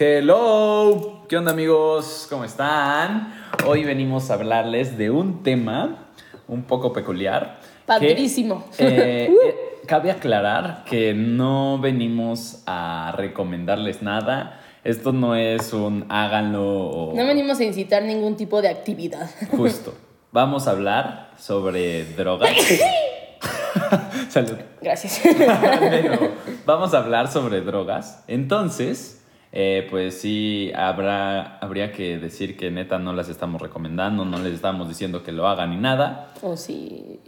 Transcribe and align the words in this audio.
Hello, 0.00 1.24
¿qué 1.28 1.36
onda 1.36 1.50
amigos? 1.50 2.28
¿Cómo 2.30 2.44
están? 2.44 3.34
Hoy 3.66 3.82
venimos 3.82 4.30
a 4.30 4.34
hablarles 4.34 4.96
de 4.96 5.10
un 5.10 5.42
tema 5.42 6.06
un 6.46 6.62
poco 6.62 6.92
peculiar. 6.92 7.58
que, 7.60 7.84
Padrísimo. 7.84 8.64
eh, 8.78 9.28
eh, 9.44 9.56
cabe 9.88 10.12
aclarar 10.12 10.84
que 10.84 11.14
no 11.14 11.80
venimos 11.80 12.62
a 12.66 13.12
recomendarles 13.16 14.00
nada. 14.00 14.60
Esto 14.84 15.12
no 15.12 15.34
es 15.34 15.72
un 15.72 16.06
háganlo 16.08 16.64
o 16.64 17.16
No 17.16 17.26
venimos 17.26 17.58
a 17.58 17.64
incitar 17.64 18.04
ningún 18.04 18.36
tipo 18.36 18.62
de 18.62 18.68
actividad. 18.68 19.28
justo. 19.50 19.94
Vamos 20.30 20.68
a 20.68 20.70
hablar 20.70 21.32
sobre 21.36 22.04
drogas. 22.04 22.52
Salud. 24.28 24.58
Gracias. 24.80 25.20
Pero 25.24 26.34
vamos 26.64 26.94
a 26.94 26.98
hablar 26.98 27.26
sobre 27.26 27.62
drogas. 27.62 28.22
Entonces, 28.28 29.18
eh, 29.52 29.86
pues 29.90 30.20
sí, 30.20 30.70
habrá, 30.74 31.58
habría 31.58 31.92
que 31.92 32.18
decir 32.18 32.56
que 32.56 32.70
neta 32.70 32.98
no 32.98 33.12
las 33.12 33.28
estamos 33.28 33.60
recomendando, 33.62 34.24
no 34.24 34.38
les 34.38 34.52
estamos 34.54 34.88
diciendo 34.88 35.22
que 35.22 35.32
lo 35.32 35.48
hagan 35.48 35.70
ni 35.70 35.76
nada, 35.76 36.32
¿O 36.42 36.56
sí? 36.56 37.18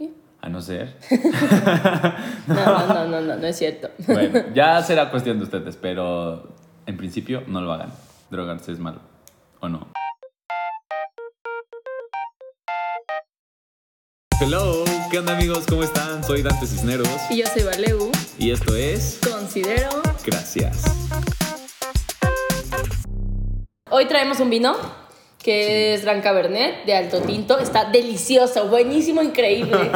a 0.41 0.49
no 0.49 0.61
ser. 0.61 0.97
No, 2.47 2.55
no, 2.55 2.87
no, 2.87 3.05
no, 3.07 3.21
no, 3.21 3.35
no 3.37 3.47
es 3.47 3.57
cierto. 3.57 3.89
Bueno, 4.07 4.39
ya 4.55 4.81
será 4.83 5.09
cuestión 5.09 5.37
de 5.37 5.45
ustedes, 5.45 5.75
pero 5.77 6.53
en 6.85 6.97
principio 6.97 7.43
no 7.47 7.61
lo 7.61 7.71
hagan. 7.73 7.91
Drogarse 8.29 8.71
es 8.71 8.79
malo, 8.79 8.99
¿o 9.59 9.69
no? 9.69 9.87
Hello, 14.39 14.83
¿qué 15.11 15.19
onda 15.19 15.35
amigos? 15.37 15.65
¿Cómo 15.69 15.83
están? 15.83 16.23
Soy 16.23 16.41
Dante 16.41 16.65
Cisneros 16.65 17.07
Y 17.29 17.37
yo 17.37 17.45
soy 17.45 17.61
Valeu. 17.63 18.11
y 18.39 18.49
esto 18.51 18.75
es 18.75 19.19
Considero. 19.31 19.89
Gracias. 20.25 20.83
Hoy 23.91 24.05
traemos 24.05 24.39
un 24.39 24.49
vino 24.49 24.75
que 25.43 25.93
es 25.93 26.03
Gran 26.03 26.21
Cabernet 26.21 26.85
de 26.85 26.95
Alto 26.95 27.19
Tinto. 27.21 27.57
Está 27.59 27.85
delicioso, 27.91 28.67
buenísimo, 28.67 29.21
increíble. 29.21 29.77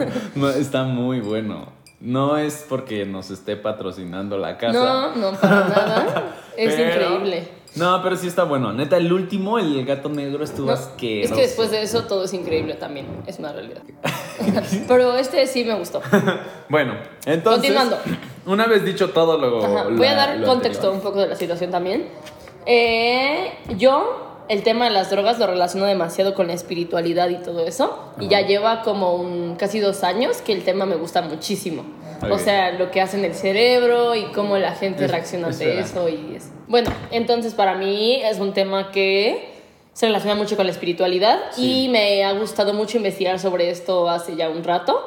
No, 0.34 0.50
está 0.50 0.84
muy 0.84 1.20
bueno. 1.20 1.72
No 2.00 2.38
es 2.38 2.64
porque 2.68 3.04
nos 3.04 3.30
esté 3.30 3.56
patrocinando 3.56 4.38
la 4.38 4.56
casa. 4.56 4.72
No, 4.72 5.16
no, 5.16 5.32
para 5.38 5.50
nada. 5.68 6.34
Es 6.56 6.74
pero- 6.74 7.14
increíble. 7.16 7.60
No, 7.76 8.02
pero 8.02 8.16
sí 8.16 8.26
está 8.26 8.42
bueno. 8.42 8.72
Neta, 8.72 8.96
el 8.96 9.12
último, 9.12 9.56
el 9.60 9.84
gato 9.86 10.08
negro, 10.08 10.42
estuvo 10.42 10.66
No, 10.66 10.72
asqueroso. 10.72 11.34
es 11.34 11.38
que 11.40 11.46
después 11.46 11.70
de 11.70 11.82
eso 11.82 12.02
todo 12.02 12.24
es 12.24 12.32
increíble 12.34 12.74
también. 12.74 13.06
Es 13.28 13.38
una 13.38 13.52
realidad. 13.52 13.82
Pero 14.88 15.16
este 15.16 15.46
sí 15.46 15.62
me 15.64 15.74
gustó. 15.74 16.02
Bueno, 16.68 16.94
entonces. 17.26 17.60
Continuando. 17.72 17.96
Una 18.46 18.66
vez 18.66 18.84
dicho 18.84 19.10
todo 19.10 19.38
lo. 19.38 19.64
Ajá, 19.64 19.84
Voy 19.88 20.04
a 20.08 20.14
dar 20.16 20.42
contexto 20.42 20.88
anterior. 20.88 20.94
un 20.94 21.00
poco 21.00 21.20
de 21.20 21.28
la 21.28 21.36
situación 21.36 21.70
también. 21.70 22.08
Eh, 22.66 23.52
yo 23.76 24.26
el 24.48 24.62
tema 24.62 24.86
de 24.86 24.90
las 24.90 25.10
drogas 25.10 25.38
lo 25.38 25.46
relaciono 25.46 25.86
demasiado 25.86 26.34
con 26.34 26.48
la 26.48 26.54
espiritualidad 26.54 27.28
y 27.28 27.36
todo 27.36 27.64
eso. 27.66 27.96
Y 28.18 28.28
ya 28.28 28.40
lleva 28.40 28.82
como 28.82 29.14
un, 29.14 29.56
casi 29.56 29.78
dos 29.78 30.02
años 30.02 30.38
que 30.42 30.52
el 30.52 30.64
tema 30.64 30.86
me 30.86 30.96
gusta 30.96 31.22
muchísimo. 31.22 31.84
O 32.30 32.38
sea, 32.38 32.72
lo 32.72 32.90
que 32.90 33.00
hace 33.00 33.16
en 33.16 33.24
el 33.24 33.34
cerebro 33.34 34.14
y 34.14 34.24
cómo 34.32 34.58
la 34.58 34.72
gente 34.72 35.04
Es- 35.06 35.10
reacciona 35.10 35.48
ante 35.48 35.78
eso. 35.78 36.08
Y 36.08 36.34
es... 36.36 36.50
Bueno, 36.68 36.90
entonces 37.10 37.54
para 37.54 37.74
mí 37.76 38.20
es 38.22 38.38
un 38.40 38.52
tema 38.52 38.90
que 38.90 39.54
se 39.94 40.06
relaciona 40.06 40.34
mucho 40.34 40.56
con 40.56 40.66
la 40.66 40.72
espiritualidad 40.72 41.38
Sí. 41.52 41.84
y 41.84 41.88
me 41.88 42.24
ha 42.24 42.32
gustado 42.32 42.74
mucho 42.74 42.96
investigar 42.98 43.38
sobre 43.38 43.70
esto 43.70 44.08
hace 44.10 44.36
ya 44.36 44.48
un 44.50 44.64
rato. 44.64 45.00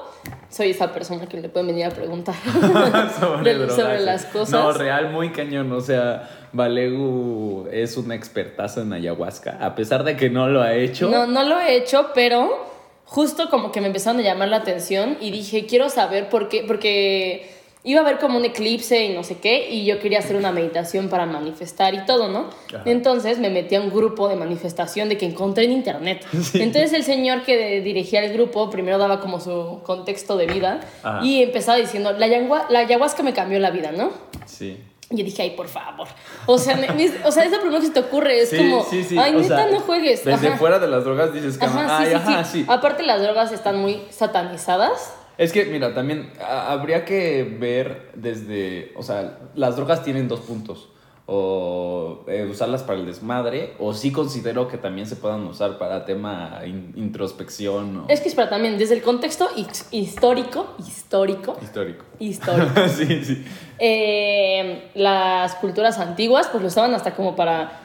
Soy 0.50 0.70
esa 0.70 0.94
persona 0.94 1.26
que 1.28 1.40
le 1.42 1.50
pueden 1.50 1.68
venir 1.68 1.86
a 1.86 1.90
preguntar 1.90 2.36
sobre, 3.20 3.54
de- 3.54 3.60
drogas. 3.60 3.76
sobre 3.76 4.00
las 4.02 4.26
cosas. 4.26 4.52
No, 4.52 4.72
real, 4.72 5.10
muy 5.12 5.32
cañón. 5.32 5.72
O 5.72 5.82
sea, 5.82 6.30
Valegu 6.54 7.68
es 7.72 7.98
una 7.98 8.16
expertaza 8.16 8.82
en 8.82 8.94
ayahuasca. 8.94 9.58
A 9.62 9.76
pesar 9.76 10.04
de 10.04 10.16
que 10.16 10.30
no 10.30 10.48
lo 10.48 10.62
ha 10.62 10.74
hecho. 10.74 11.10
No, 11.10 11.26
no 11.28 11.44
lo 11.44 11.60
he 11.60 11.76
hecho, 11.76 12.12
pero 12.14 12.72
justo 13.06 13.50
como 13.50 13.72
que 13.72 13.82
me 13.82 13.88
empezaron 13.88 14.20
a 14.22 14.24
llamar 14.24 14.50
la 14.50 14.58
atención 14.58 15.18
y 15.20 15.32
dije, 15.32 15.66
quiero 15.66 15.90
saber 15.90 16.30
por 16.30 16.50
qué, 16.50 16.64
porque 16.68 17.50
iba 17.86 18.00
a 18.00 18.04
haber 18.04 18.18
como 18.20 18.38
un 18.38 18.46
eclipse 18.46 19.04
y 19.06 19.14
no 19.14 19.24
sé 19.24 19.38
qué, 19.40 19.70
y 19.70 19.86
yo 19.86 20.00
quería 20.00 20.20
hacer 20.20 20.36
una 20.38 20.52
meditación 20.52 21.10
para 21.10 21.26
manifestar 21.26 21.94
y 21.94 22.06
todo, 22.06 22.30
¿no? 22.30 22.50
Ajá. 22.74 22.84
Entonces 22.86 23.40
me 23.40 23.50
metí 23.50 23.76
a 23.76 23.82
un 23.82 23.90
grupo 23.90 24.30
de 24.30 24.36
manifestación 24.38 25.10
de 25.10 25.18
que 25.18 25.26
encontré 25.26 25.66
en 25.66 25.74
internet. 25.74 26.26
Entonces 26.54 26.94
el 26.94 27.04
señor 27.04 27.44
que 27.44 27.82
dirigía 27.82 28.24
el 28.24 28.32
grupo 28.34 28.70
primero 28.70 28.98
daba 28.98 29.20
como 29.20 29.40
su 29.42 29.82
contexto 29.84 30.38
de 30.38 30.48
vida 30.48 30.80
Ajá. 31.04 31.26
y 31.26 31.44
empezaba 31.44 31.78
diciendo, 31.78 32.14
la, 32.14 32.26
ayahuasca- 32.28 32.70
la 32.70 32.80
ayahuasca 32.80 33.22
me 33.24 33.34
cambió 33.34 33.60
la 33.60 33.72
vida, 33.72 33.92
¿no? 33.92 34.12
Sí. 34.46 34.78
Y 35.10 35.18
yo 35.18 35.26
dije, 35.26 35.44
ay, 35.44 35.50
por 35.52 35.68
favor. 35.68 36.08
O 36.48 36.58
sea, 36.58 36.76
me- 36.78 36.88
me- 36.94 37.12
o 37.26 37.32
sea 37.32 37.44
es 37.44 37.52
lo 37.52 37.60
primero 37.60 37.80
que 37.82 37.88
se 37.88 37.94
te 37.94 38.00
ocurre. 38.00 38.40
Es 38.40 38.50
Sí, 38.50 38.58
como, 38.58 38.84
sí, 38.86 39.04
sí. 39.04 39.18
ay, 39.20 39.34
neta, 39.34 39.68
no 39.70 39.82
juegues. 39.82 40.24
Desde 40.24 40.48
Ajá. 40.48 40.58
fuera 40.58 40.80
de 40.80 40.88
las 40.88 41.04
drogas 41.04 41.34
dices 41.34 41.58
que. 41.58 41.66
Ajá, 41.66 41.98
ay, 42.00 42.14
ajá, 42.14 42.44
sí. 42.46 42.66
Aparte 42.68 43.04
las 43.04 43.22
drogas 43.22 43.52
están 43.52 43.78
muy 43.80 44.02
satanizadas. 44.10 45.14
Es 45.38 45.52
que, 45.52 45.66
mira, 45.66 45.94
también 45.94 46.32
a- 46.42 46.72
habría 46.72 47.06
que 47.06 47.44
ver 47.60 48.12
desde, 48.16 48.94
o 48.96 49.04
sea, 49.04 49.40
las 49.56 49.76
drogas 49.76 50.04
tienen 50.04 50.28
dos 50.28 50.42
puntos. 50.42 50.90
O 51.26 52.26
eh, 52.28 52.46
usarlas 52.52 52.84
para 52.84 53.00
el 53.00 53.06
desmadre, 53.06 53.76
o 53.80 53.94
sí 53.94 54.12
considero 54.12 54.68
que 54.68 54.78
también 54.78 55.08
se 55.08 55.16
puedan 55.16 55.46
usar 55.48 55.78
para 55.78 56.04
tema 56.04 56.60
in- 56.66 56.92
introspección 56.98 57.98
o 57.98 58.06
Es 58.10 58.20
que 58.20 58.28
espera 58.28 58.50
también, 58.50 58.78
desde 58.78 58.96
el 58.96 59.02
contexto 59.02 59.48
his- 59.56 59.88
histórico, 59.92 60.76
histórico, 60.86 61.58
histórico. 61.62 62.04
histórico, 62.20 62.74
sí, 62.90 63.24
sí. 63.24 63.46
eh, 63.80 64.92
las 64.96 65.56
culturas 65.56 65.98
antiguas 65.98 66.48
pues 66.52 66.62
lo 66.62 66.68
usaban 66.68 66.94
hasta 66.94 67.16
como 67.16 67.38
para 67.38 67.83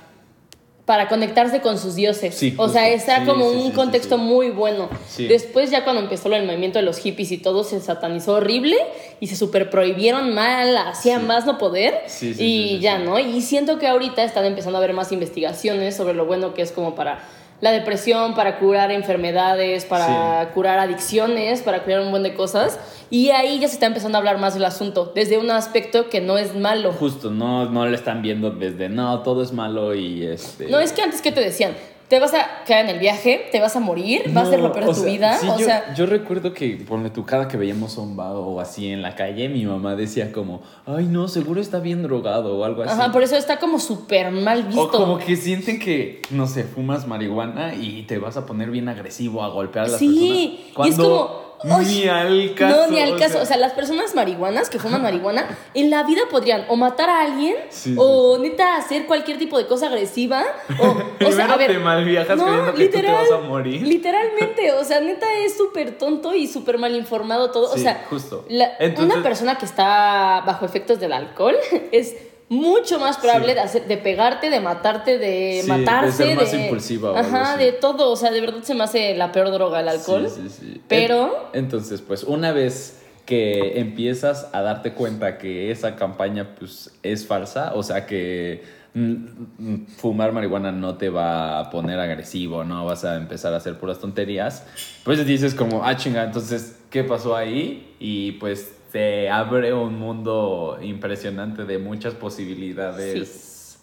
para 0.88 1.06
conectarse 1.06 1.60
con 1.60 1.76
sus 1.78 1.96
dioses. 1.96 2.34
Sí, 2.34 2.54
o 2.56 2.66
sea, 2.70 2.88
está 2.88 3.20
Sí, 3.20 3.26
como 3.26 3.50
sí, 3.50 3.58
un 3.58 3.72
contexto 3.72 4.16
muy 4.16 4.48
bueno. 4.48 4.88
Sí. 5.06 5.26
Después 5.26 5.70
ya 5.70 5.84
cuando 5.84 6.00
empezó 6.00 6.32
el 6.32 6.46
movimiento 6.46 6.78
de 6.78 6.84
los 6.86 6.96
hippies 6.96 7.30
y 7.30 7.36
todo 7.36 7.62
se 7.62 7.78
satanizó 7.80 8.36
horrible 8.36 8.74
y 9.20 9.26
se 9.26 9.36
super 9.36 9.68
prohibieron 9.68 10.32
mal, 10.32 10.74
hacían 10.78 11.26
más 11.26 11.44
no 11.44 11.58
poder 11.58 12.04
Sí, 12.06 12.32
sí, 12.32 12.42
y 12.42 12.78
ya. 12.78 12.98
¿no? 12.98 13.18
Y 13.18 13.42
siento 13.42 13.78
que 13.78 13.86
ahorita 13.86 14.24
están 14.24 14.46
empezando 14.46 14.78
a 14.78 14.80
haber 14.82 14.94
más 14.94 15.12
investigaciones 15.12 15.94
sobre 15.94 16.14
lo 16.14 16.24
bueno 16.24 16.54
que 16.54 16.62
es 16.62 16.72
como 16.72 16.94
para 16.94 17.20
la 17.60 17.72
depresión, 17.72 18.34
para 18.34 18.58
curar 18.58 18.90
enfermedades, 18.92 19.84
para 19.84 20.50
curar 20.54 20.78
adicciones, 20.78 21.62
para 21.62 21.82
curar 21.82 22.00
un 22.00 22.10
buen 22.10 22.22
de 22.22 22.34
cosas. 22.34 22.78
Y 23.10 23.30
ahí 23.30 23.58
ya 23.58 23.68
se 23.68 23.74
está 23.74 23.86
empezando 23.86 24.16
a 24.16 24.20
hablar 24.20 24.38
más 24.38 24.54
del 24.54 24.64
asunto, 24.64 25.12
desde 25.14 25.38
un 25.38 25.50
aspecto 25.50 26.08
que 26.08 26.20
no 26.20 26.38
es 26.38 26.54
malo. 26.54 26.92
Justo, 26.92 27.30
no, 27.30 27.68
no 27.70 27.86
lo 27.86 27.94
están 27.94 28.22
viendo 28.22 28.50
desde, 28.50 28.88
no, 28.88 29.22
todo 29.22 29.42
es 29.42 29.52
malo 29.52 29.94
y 29.94 30.26
este... 30.26 30.68
No, 30.68 30.78
es 30.78 30.92
que 30.92 31.02
antes 31.02 31.22
que 31.22 31.32
te 31.32 31.40
decían, 31.40 31.72
te 32.08 32.18
vas 32.18 32.32
a 32.34 32.64
quedar 32.66 32.84
en 32.84 32.90
el 32.90 32.98
viaje, 32.98 33.48
te 33.52 33.60
vas 33.60 33.76
a 33.76 33.80
morir, 33.80 34.22
vas 34.32 34.48
a 34.48 34.56
o 34.56 34.72
tu 34.72 34.94
sea, 34.94 35.04
vida. 35.04 35.38
sí, 35.38 35.48
o 35.48 35.58
yo, 35.58 35.64
sea, 35.64 35.94
yo 35.94 36.06
recuerdo 36.06 36.54
que, 36.54 36.76
ponle 36.88 37.10
tu 37.10 37.24
cada 37.24 37.48
que 37.48 37.56
veíamos 37.56 37.98
a 37.98 38.00
un 38.00 38.18
o 38.18 38.60
así 38.60 38.88
en 38.88 39.02
la 39.02 39.14
calle, 39.14 39.48
mi 39.48 39.64
mamá 39.64 39.94
decía 39.94 40.32
como, 40.32 40.62
ay 40.86 41.06
no, 41.06 41.28
seguro 41.28 41.60
está 41.60 41.78
bien 41.80 42.02
drogado 42.02 42.56
o 42.58 42.64
algo 42.64 42.82
así. 42.82 42.92
ajá, 42.92 43.12
por 43.12 43.22
eso 43.22 43.36
está 43.36 43.58
como 43.58 43.78
súper 43.78 44.30
mal 44.30 44.64
visto. 44.64 44.82
O 44.82 44.90
como 44.90 45.18
que 45.18 45.36
sienten 45.36 45.78
que, 45.78 46.22
no 46.30 46.46
sé, 46.46 46.64
fumas 46.64 47.06
marihuana 47.06 47.74
y 47.74 48.02
te 48.02 48.18
vas 48.18 48.36
a 48.36 48.46
poner 48.46 48.70
bien 48.70 48.88
agresivo 48.88 49.42
a 49.42 49.48
golpear 49.48 49.86
a 49.86 49.88
las 49.88 49.98
Sí, 49.98 50.60
personas. 50.66 50.86
y 50.86 50.90
es 50.90 50.96
como. 50.96 51.47
Ni 51.64 52.02
"Ay, 52.02 52.08
al 52.08 52.54
caso. 52.54 52.76
No, 52.76 52.86
ni 52.90 53.00
al 53.00 53.16
caso. 53.18 53.40
O 53.40 53.44
sea, 53.44 53.56
las 53.56 53.72
personas 53.72 54.14
marihuanas 54.14 54.70
que 54.70 54.78
fuman 54.78 55.02
marihuana 55.02 55.48
en 55.74 55.90
la 55.90 56.02
vida 56.04 56.22
podrían 56.30 56.64
o 56.68 56.76
matar 56.76 57.10
a 57.10 57.22
alguien 57.22 57.56
Sí, 57.70 57.94
o 57.98 58.38
neta 58.38 58.76
hacer 58.76 59.06
cualquier 59.06 59.38
tipo 59.38 59.58
de 59.58 59.66
cosa 59.66 59.86
agresiva. 59.88 60.44
O, 60.78 61.26
o 61.26 61.32
sea, 61.32 61.46
a 61.52 61.56
ver. 61.56 61.72
te 61.72 61.78
malviajas 61.78 62.40
creyendo 62.40 62.74
que 62.74 62.88
tú 62.88 63.00
te 63.00 63.10
vas 63.12 63.30
a 63.30 63.38
morir. 63.38 63.82
Literalmente, 63.82 64.72
o 64.72 64.84
sea, 64.84 65.00
neta 65.00 65.26
es 65.44 65.56
súper 65.56 65.98
tonto 65.98 66.34
y 66.34 66.46
súper 66.46 66.78
mal 66.78 66.94
informado 66.94 67.50
todo. 67.50 67.72
o 67.72 67.76
sea, 67.78 68.04
justo. 68.08 68.44
la- 68.48 68.72
Entonces- 68.78 69.14
una 69.14 69.22
persona 69.22 69.58
que 69.58 69.64
está 69.64 70.42
bajo 70.46 70.64
efectos 70.64 71.00
del 71.00 71.12
alcohol 71.12 71.56
es 71.92 72.14
mucho 72.48 72.98
más 72.98 73.18
probable 73.18 73.48
Sí. 73.48 73.54
de, 73.54 73.60
hacer, 73.60 73.86
de 73.88 73.96
pegarte, 73.98 74.48
de 74.50 74.60
matarte, 74.60 75.18
de 75.18 75.60
Sí, 75.62 75.70
de 75.70 75.78
matarse. 75.78 76.24
ser 76.24 76.36
más 76.36 76.54
impulsiva 76.54 77.12
o 77.12 77.16
algo 77.16 77.36
Ajá, 77.36 77.56
de 77.56 77.72
todo. 77.72 78.10
O 78.10 78.16
sea, 78.16 78.30
de 78.30 78.40
verdad 78.40 78.62
se 78.62 78.74
me 78.74 78.84
hace 78.84 79.14
la 79.14 79.32
peor 79.32 79.50
droga 79.50 79.80
el 79.80 79.88
alcohol. 79.88 80.28
Sí, 80.28 80.48
sí, 80.48 80.56
sí. 80.74 80.80
Pero- 80.88 81.50
En- 81.52 81.64
Entonces, 81.64 82.00
pues, 82.00 82.24
una 82.24 82.52
vez 82.52 83.02
que 83.26 83.78
empiezas 83.80 84.48
a 84.54 84.62
darte 84.62 84.94
cuenta 84.94 85.36
que 85.36 85.70
esa 85.70 85.94
campaña, 85.96 86.54
pues, 86.58 86.90
es 87.02 87.26
falsa, 87.26 87.72
o 87.74 87.82
sea, 87.82 88.06
que 88.06 88.78
mm, 88.94 89.12
mm, 89.58 89.86
fumar 89.98 90.32
marihuana 90.32 90.72
no 90.72 90.96
te 90.96 91.10
va 91.10 91.60
a 91.60 91.68
poner 91.70 92.00
agresivo, 92.00 92.64
no 92.64 92.86
vas 92.86 93.04
a 93.04 93.16
empezar 93.16 93.52
a 93.52 93.58
hacer 93.58 93.78
puras 93.78 93.98
tonterías, 93.98 94.64
pues 95.04 95.24
dices 95.26 95.54
como, 95.54 95.84
ah, 95.84 95.94
chinga, 95.98 96.24
entonces, 96.24 96.78
¿qué 96.90 97.04
pasó 97.04 97.36
ahí? 97.36 97.94
Y 98.00 98.32
pues 98.32 98.72
te 98.92 99.30
abre 99.30 99.72
un 99.72 99.98
mundo 99.98 100.78
impresionante 100.80 101.64
de 101.64 101.78
muchas 101.78 102.14
posibilidades 102.14 103.78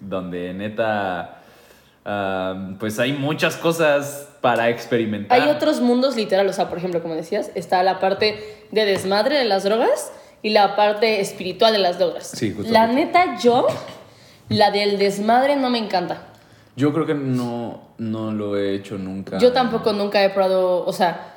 donde 0.00 0.54
neta, 0.54 1.40
pues 2.78 2.98
hay 2.98 3.12
muchas 3.12 3.56
cosas 3.56 4.28
para 4.40 4.68
experimentar. 4.68 5.40
Hay 5.40 5.48
otros 5.48 5.80
mundos 5.80 6.16
literal, 6.16 6.46
o 6.48 6.52
sea, 6.52 6.68
por 6.68 6.78
ejemplo, 6.78 7.02
como 7.02 7.14
decías, 7.14 7.50
está 7.54 7.82
la 7.82 8.00
parte 8.00 8.66
de 8.70 8.84
desmadre 8.84 9.36
de 9.36 9.44
las 9.44 9.64
drogas 9.64 10.12
y 10.42 10.50
la 10.50 10.76
parte 10.76 11.20
espiritual 11.20 11.72
de 11.72 11.78
las 11.78 11.98
drogas. 11.98 12.28
Sí, 12.28 12.52
justo, 12.52 12.72
La 12.72 12.86
justo. 12.86 12.94
neta, 12.94 13.38
yo 13.38 13.66
La 14.48 14.70
del 14.70 14.98
desmadre 14.98 15.56
no 15.56 15.68
me 15.68 15.78
encanta. 15.78 16.22
Yo 16.74 16.92
creo 16.92 17.04
que 17.04 17.14
no, 17.14 17.82
no 17.98 18.30
lo 18.32 18.56
he 18.56 18.74
hecho 18.74 18.96
nunca. 18.96 19.38
Yo 19.38 19.52
tampoco 19.52 19.92
nunca 19.92 20.24
he 20.24 20.30
probado, 20.30 20.86
o 20.86 20.92
sea, 20.92 21.34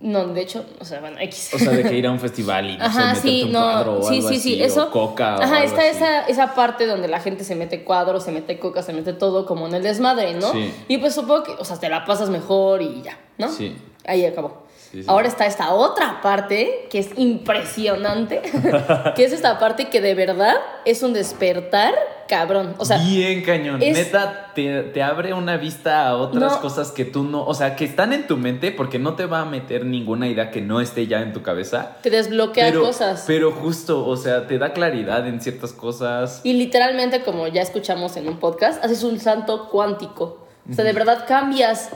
no, 0.00 0.28
de 0.28 0.40
hecho, 0.42 0.64
o 0.80 0.84
sea, 0.84 1.00
bueno, 1.00 1.16
X. 1.20 1.50
O 1.54 1.58
sea, 1.58 1.72
de 1.72 1.82
que 1.82 1.96
ir 1.96 2.06
a 2.06 2.12
un 2.12 2.20
festival 2.20 2.70
y 2.70 2.76
no 2.78 2.84
Ajá, 2.84 3.14
sé, 3.16 3.20
sí, 3.22 3.28
meterte 3.28 3.46
un 3.46 3.52
no, 3.52 3.60
cuadro 3.60 3.98
o 3.98 4.02
sí, 4.02 4.16
algo 4.16 4.28
sí, 4.28 4.34
así, 4.36 4.54
sí, 4.54 4.62
o 4.62 4.64
eso. 4.64 4.90
coca 4.90 5.36
o 5.38 5.42
Ajá, 5.42 5.56
algo 5.56 5.66
está 5.68 5.80
así. 5.80 5.96
esa, 5.96 6.20
esa 6.26 6.54
parte 6.54 6.86
donde 6.86 7.08
la 7.08 7.20
gente 7.20 7.42
se 7.44 7.54
mete 7.56 7.82
cuadros, 7.84 8.22
se 8.24 8.30
mete 8.30 8.58
coca, 8.58 8.82
se 8.82 8.92
mete 8.92 9.12
todo 9.12 9.44
como 9.46 9.66
en 9.66 9.74
el 9.74 9.82
desmadre, 9.82 10.34
¿no? 10.34 10.52
Sí. 10.52 10.72
Y 10.88 10.98
pues 10.98 11.14
supongo 11.14 11.42
que, 11.42 11.52
o 11.58 11.64
sea, 11.64 11.78
te 11.78 11.88
la 11.88 12.04
pasas 12.04 12.30
mejor 12.30 12.80
y 12.82 13.02
ya, 13.02 13.18
¿no? 13.38 13.50
Sí. 13.50 13.76
Ahí 14.06 14.24
acabó. 14.24 14.67
Sí, 14.90 15.02
sí. 15.02 15.04
Ahora 15.06 15.28
está 15.28 15.44
esta 15.46 15.74
otra 15.74 16.20
parte 16.22 16.86
que 16.90 16.98
es 17.00 17.10
impresionante, 17.18 18.40
que 19.16 19.24
es 19.24 19.32
esta 19.32 19.58
parte 19.58 19.88
que 19.88 20.00
de 20.00 20.14
verdad 20.14 20.54
es 20.84 21.02
un 21.02 21.12
despertar 21.12 21.92
cabrón. 22.28 22.74
O 22.78 22.84
sea, 22.84 22.98
Bien 22.98 23.42
cañón. 23.42 23.82
es- 23.82 23.96
Neta, 23.96 24.52
te, 24.54 24.82
te 24.82 25.02
abre 25.02 25.32
una 25.34 25.56
vista 25.56 26.06
a 26.08 26.16
otras 26.16 26.52
No. 26.54 26.60
cosas 26.60 26.90
que 26.92 27.04
tú 27.04 27.24
no, 27.24 27.44
o 27.44 27.54
sea, 27.54 27.74
que 27.76 27.84
están 27.84 28.12
en 28.12 28.26
tu 28.26 28.36
mente 28.36 28.70
porque 28.70 28.98
no 28.98 29.14
te 29.14 29.26
va 29.26 29.40
a 29.40 29.44
meter 29.44 29.84
ninguna 29.86 30.28
idea 30.28 30.50
que 30.50 30.60
no 30.60 30.80
esté 30.80 31.06
ya 31.06 31.20
en 31.20 31.32
tu 31.32 31.42
cabeza. 31.42 31.96
te 32.02 32.10
desbloquea 32.10 32.66
Pero, 32.68 32.82
cosas. 32.82 33.24
pero 33.26 33.52
justo, 33.52 34.06
o 34.06 34.16
sea, 34.16 34.46
te 34.46 34.58
da 34.58 34.72
claridad 34.72 35.26
en 35.26 35.40
ciertas 35.40 35.72
cosas. 35.72 36.40
Y 36.44 36.52
literalmente, 36.54 37.22
como 37.22 37.46
ya 37.48 37.62
escuchamos 37.62 38.16
en 38.16 38.28
un 38.28 38.38
podcast, 38.38 38.82
haces 38.84 39.02
un 39.04 39.18
salto 39.20 39.68
cuántico. 39.70 40.46
O 40.70 40.74
sea, 40.74 40.84
de 40.84 40.92
verdad 40.92 41.24
cambias. 41.26 41.90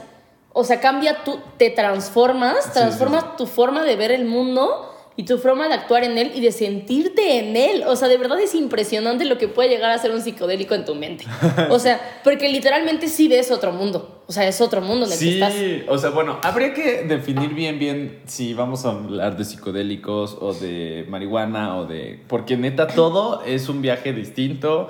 O 0.53 0.65
sea, 0.65 0.81
cambia 0.81 1.25
tú, 1.25 1.39
te 1.57 1.71
transformas, 1.71 2.65
sí, 2.65 2.71
transformas 2.75 3.37
tu 3.37 3.47
forma 3.47 3.85
de 3.85 3.97
ver 3.97 4.11
el 4.13 4.25
mundo 4.27 4.89
y 5.15 5.25
tu 5.25 5.37
forma 5.37 5.69
de 5.69 5.75
actuar 5.75 6.05
en 6.05 6.17
él 6.17 6.33
y 6.35 6.41
de 6.41 6.53
sentirte 6.53 7.39
en 7.39 7.55
él. 7.55 7.85
O 7.87 7.97
sea, 7.97 8.09
de 8.09 8.17
verdad 8.17 8.41
es 8.41 8.55
impresionante 8.55 9.25
lo 9.27 9.37
que 9.37 9.47
puede 9.47 9.69
llegar 9.69 9.91
a 9.91 9.99
ser 9.99 10.11
un 10.11 10.23
psicodélico 10.23 10.75
en 10.75 10.85
tu 10.87 10.95
mente. 10.95 11.27
O 11.71 11.79
sea, 11.79 12.01
porque 12.25 12.49
literalmente 12.49 13.09
sí 13.09 13.29
ves 13.29 13.51
otro 13.51 13.73
mundo. 13.73 14.23
O 14.27 14.33
sea, 14.33 14.49
es 14.49 14.61
otro 14.63 14.81
mundo 14.81 15.05
en 15.07 15.13
el 15.13 15.19
que 15.19 15.25
Sí, 15.25 15.35
estás. 15.35 15.55
o 15.89 15.99
sea, 15.99 16.11
bueno, 16.11 16.39
habría 16.43 16.73
que 16.73 17.03
definir 17.05 17.51
bien, 17.55 17.79
bien 17.79 18.21
si 18.27 18.55
vamos 18.55 18.87
a 18.87 18.91
hablar 18.93 19.37
de 19.37 19.45
psicodélicos 19.45 20.39
o 20.41 20.55
de 20.55 21.05
marihuana 21.09 21.77
o 21.77 21.85
de... 21.87 22.21
Porque 22.29 22.57
neta, 22.57 22.87
todo 22.87 23.43
es 23.45 23.69
un 23.69 23.83
viaje 23.83 24.15
distinto. 24.15 24.89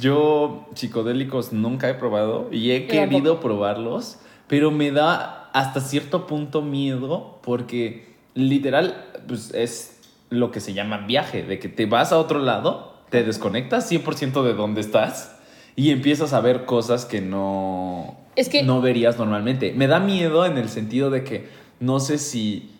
Yo 0.00 0.66
psicodélicos 0.74 1.52
nunca 1.52 1.88
he 1.88 1.94
probado 1.94 2.48
y 2.50 2.72
he 2.72 2.86
querido 2.86 3.40
probarlos, 3.40 4.18
pero 4.52 4.70
me 4.70 4.90
da 4.90 5.48
hasta 5.54 5.80
cierto 5.80 6.26
punto 6.26 6.60
miedo 6.60 7.38
porque 7.42 8.04
literal, 8.34 9.02
pues 9.26 9.50
es 9.54 9.98
lo 10.28 10.50
que 10.50 10.60
se 10.60 10.74
llama 10.74 11.06
viaje, 11.06 11.42
de 11.42 11.58
que 11.58 11.70
te 11.70 11.86
vas 11.86 12.12
a 12.12 12.18
otro 12.18 12.38
lado, 12.38 12.98
te 13.08 13.24
desconectas 13.24 13.90
100% 13.90 14.42
de 14.42 14.52
donde 14.52 14.82
estás 14.82 15.38
y 15.74 15.88
empiezas 15.88 16.34
a 16.34 16.42
ver 16.42 16.66
cosas 16.66 17.06
que 17.06 17.22
no, 17.22 18.18
Es 18.36 18.50
que- 18.50 18.62
no 18.62 18.82
verías 18.82 19.16
normalmente. 19.16 19.72
Me 19.74 19.86
da 19.86 20.00
miedo 20.00 20.44
en 20.44 20.58
el 20.58 20.68
sentido 20.68 21.08
de 21.08 21.24
que 21.24 21.48
no 21.80 21.98
sé 21.98 22.18
si 22.18 22.71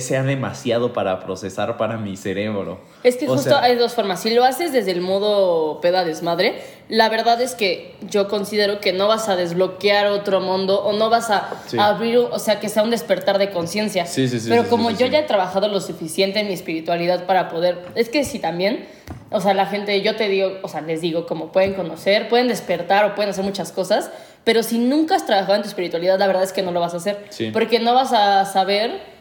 sea 0.00 0.22
demasiado 0.24 0.92
para 0.92 1.20
procesar 1.20 1.76
para 1.76 1.96
mi 1.96 2.16
cerebro. 2.16 2.78
Es 3.04 3.16
que 3.16 3.28
O 3.28 3.34
justo 3.34 3.50
sea, 3.50 3.62
hay 3.62 3.76
dos 3.76 3.94
formas. 3.94 4.20
Si 4.20 4.34
lo 4.34 4.42
haces 4.44 4.72
desde 4.72 4.90
el 4.90 5.00
modo 5.00 5.80
peda 5.80 6.04
desmadre, 6.04 6.60
la 6.88 7.08
verdad 7.08 7.40
es 7.40 7.54
que 7.54 7.94
yo 8.10 8.26
considero 8.28 8.80
que 8.80 8.92
no 8.92 9.06
vas 9.06 9.28
a 9.28 9.36
desbloquear 9.36 10.06
otro 10.08 10.40
mundo 10.40 10.82
o 10.82 10.92
no 10.92 11.08
vas 11.08 11.30
a 11.30 11.48
Sí. 11.66 11.78
abrir, 11.78 12.18
o 12.18 12.38
sea, 12.38 12.58
que 12.58 12.68
sea 12.68 12.82
un 12.82 12.90
despertar 12.90 13.38
de 13.38 13.50
conciencia. 13.50 14.06
Sí, 14.06 14.26
sí, 14.28 14.40
sí, 14.40 14.48
Pero 14.48 14.64
sí, 14.64 14.68
como 14.70 14.90
sí, 14.90 14.96
yo 14.98 15.06
ya 15.06 15.20
he 15.20 15.24
trabajado 15.24 15.68
lo 15.68 15.80
suficiente 15.80 16.40
en 16.40 16.48
mi 16.48 16.54
espiritualidad 16.54 17.24
para 17.26 17.48
poder, 17.48 17.78
es 17.94 18.08
que 18.08 18.24
sí 18.24 18.38
también, 18.40 18.86
o 19.30 19.40
sea, 19.40 19.54
la 19.54 19.66
gente, 19.66 20.00
yo 20.02 20.16
te 20.16 20.28
digo, 20.28 20.58
o 20.62 20.68
sea, 20.68 20.80
les 20.80 21.00
digo, 21.00 21.26
como 21.26 21.52
pueden 21.52 21.74
conocer, 21.74 22.28
pueden 22.28 22.48
despertar 22.48 23.04
o 23.04 23.14
pueden 23.14 23.30
hacer 23.30 23.44
muchas 23.44 23.70
cosas, 23.72 24.10
pero 24.44 24.62
si 24.62 24.78
nunca 24.78 25.16
has 25.16 25.26
trabajado 25.26 25.54
en 25.56 25.62
tu 25.62 25.68
espiritualidad, 25.68 26.18
la 26.18 26.26
verdad 26.26 26.42
es 26.44 26.52
que 26.52 26.62
no 26.62 26.70
lo 26.72 26.80
vas 26.80 26.94
a 26.94 26.98
hacer. 26.98 27.24
Sí. 27.30 27.50
Porque 27.52 27.80
no 27.80 27.94
vas 27.94 28.12
a 28.12 28.44
saber 28.44 29.14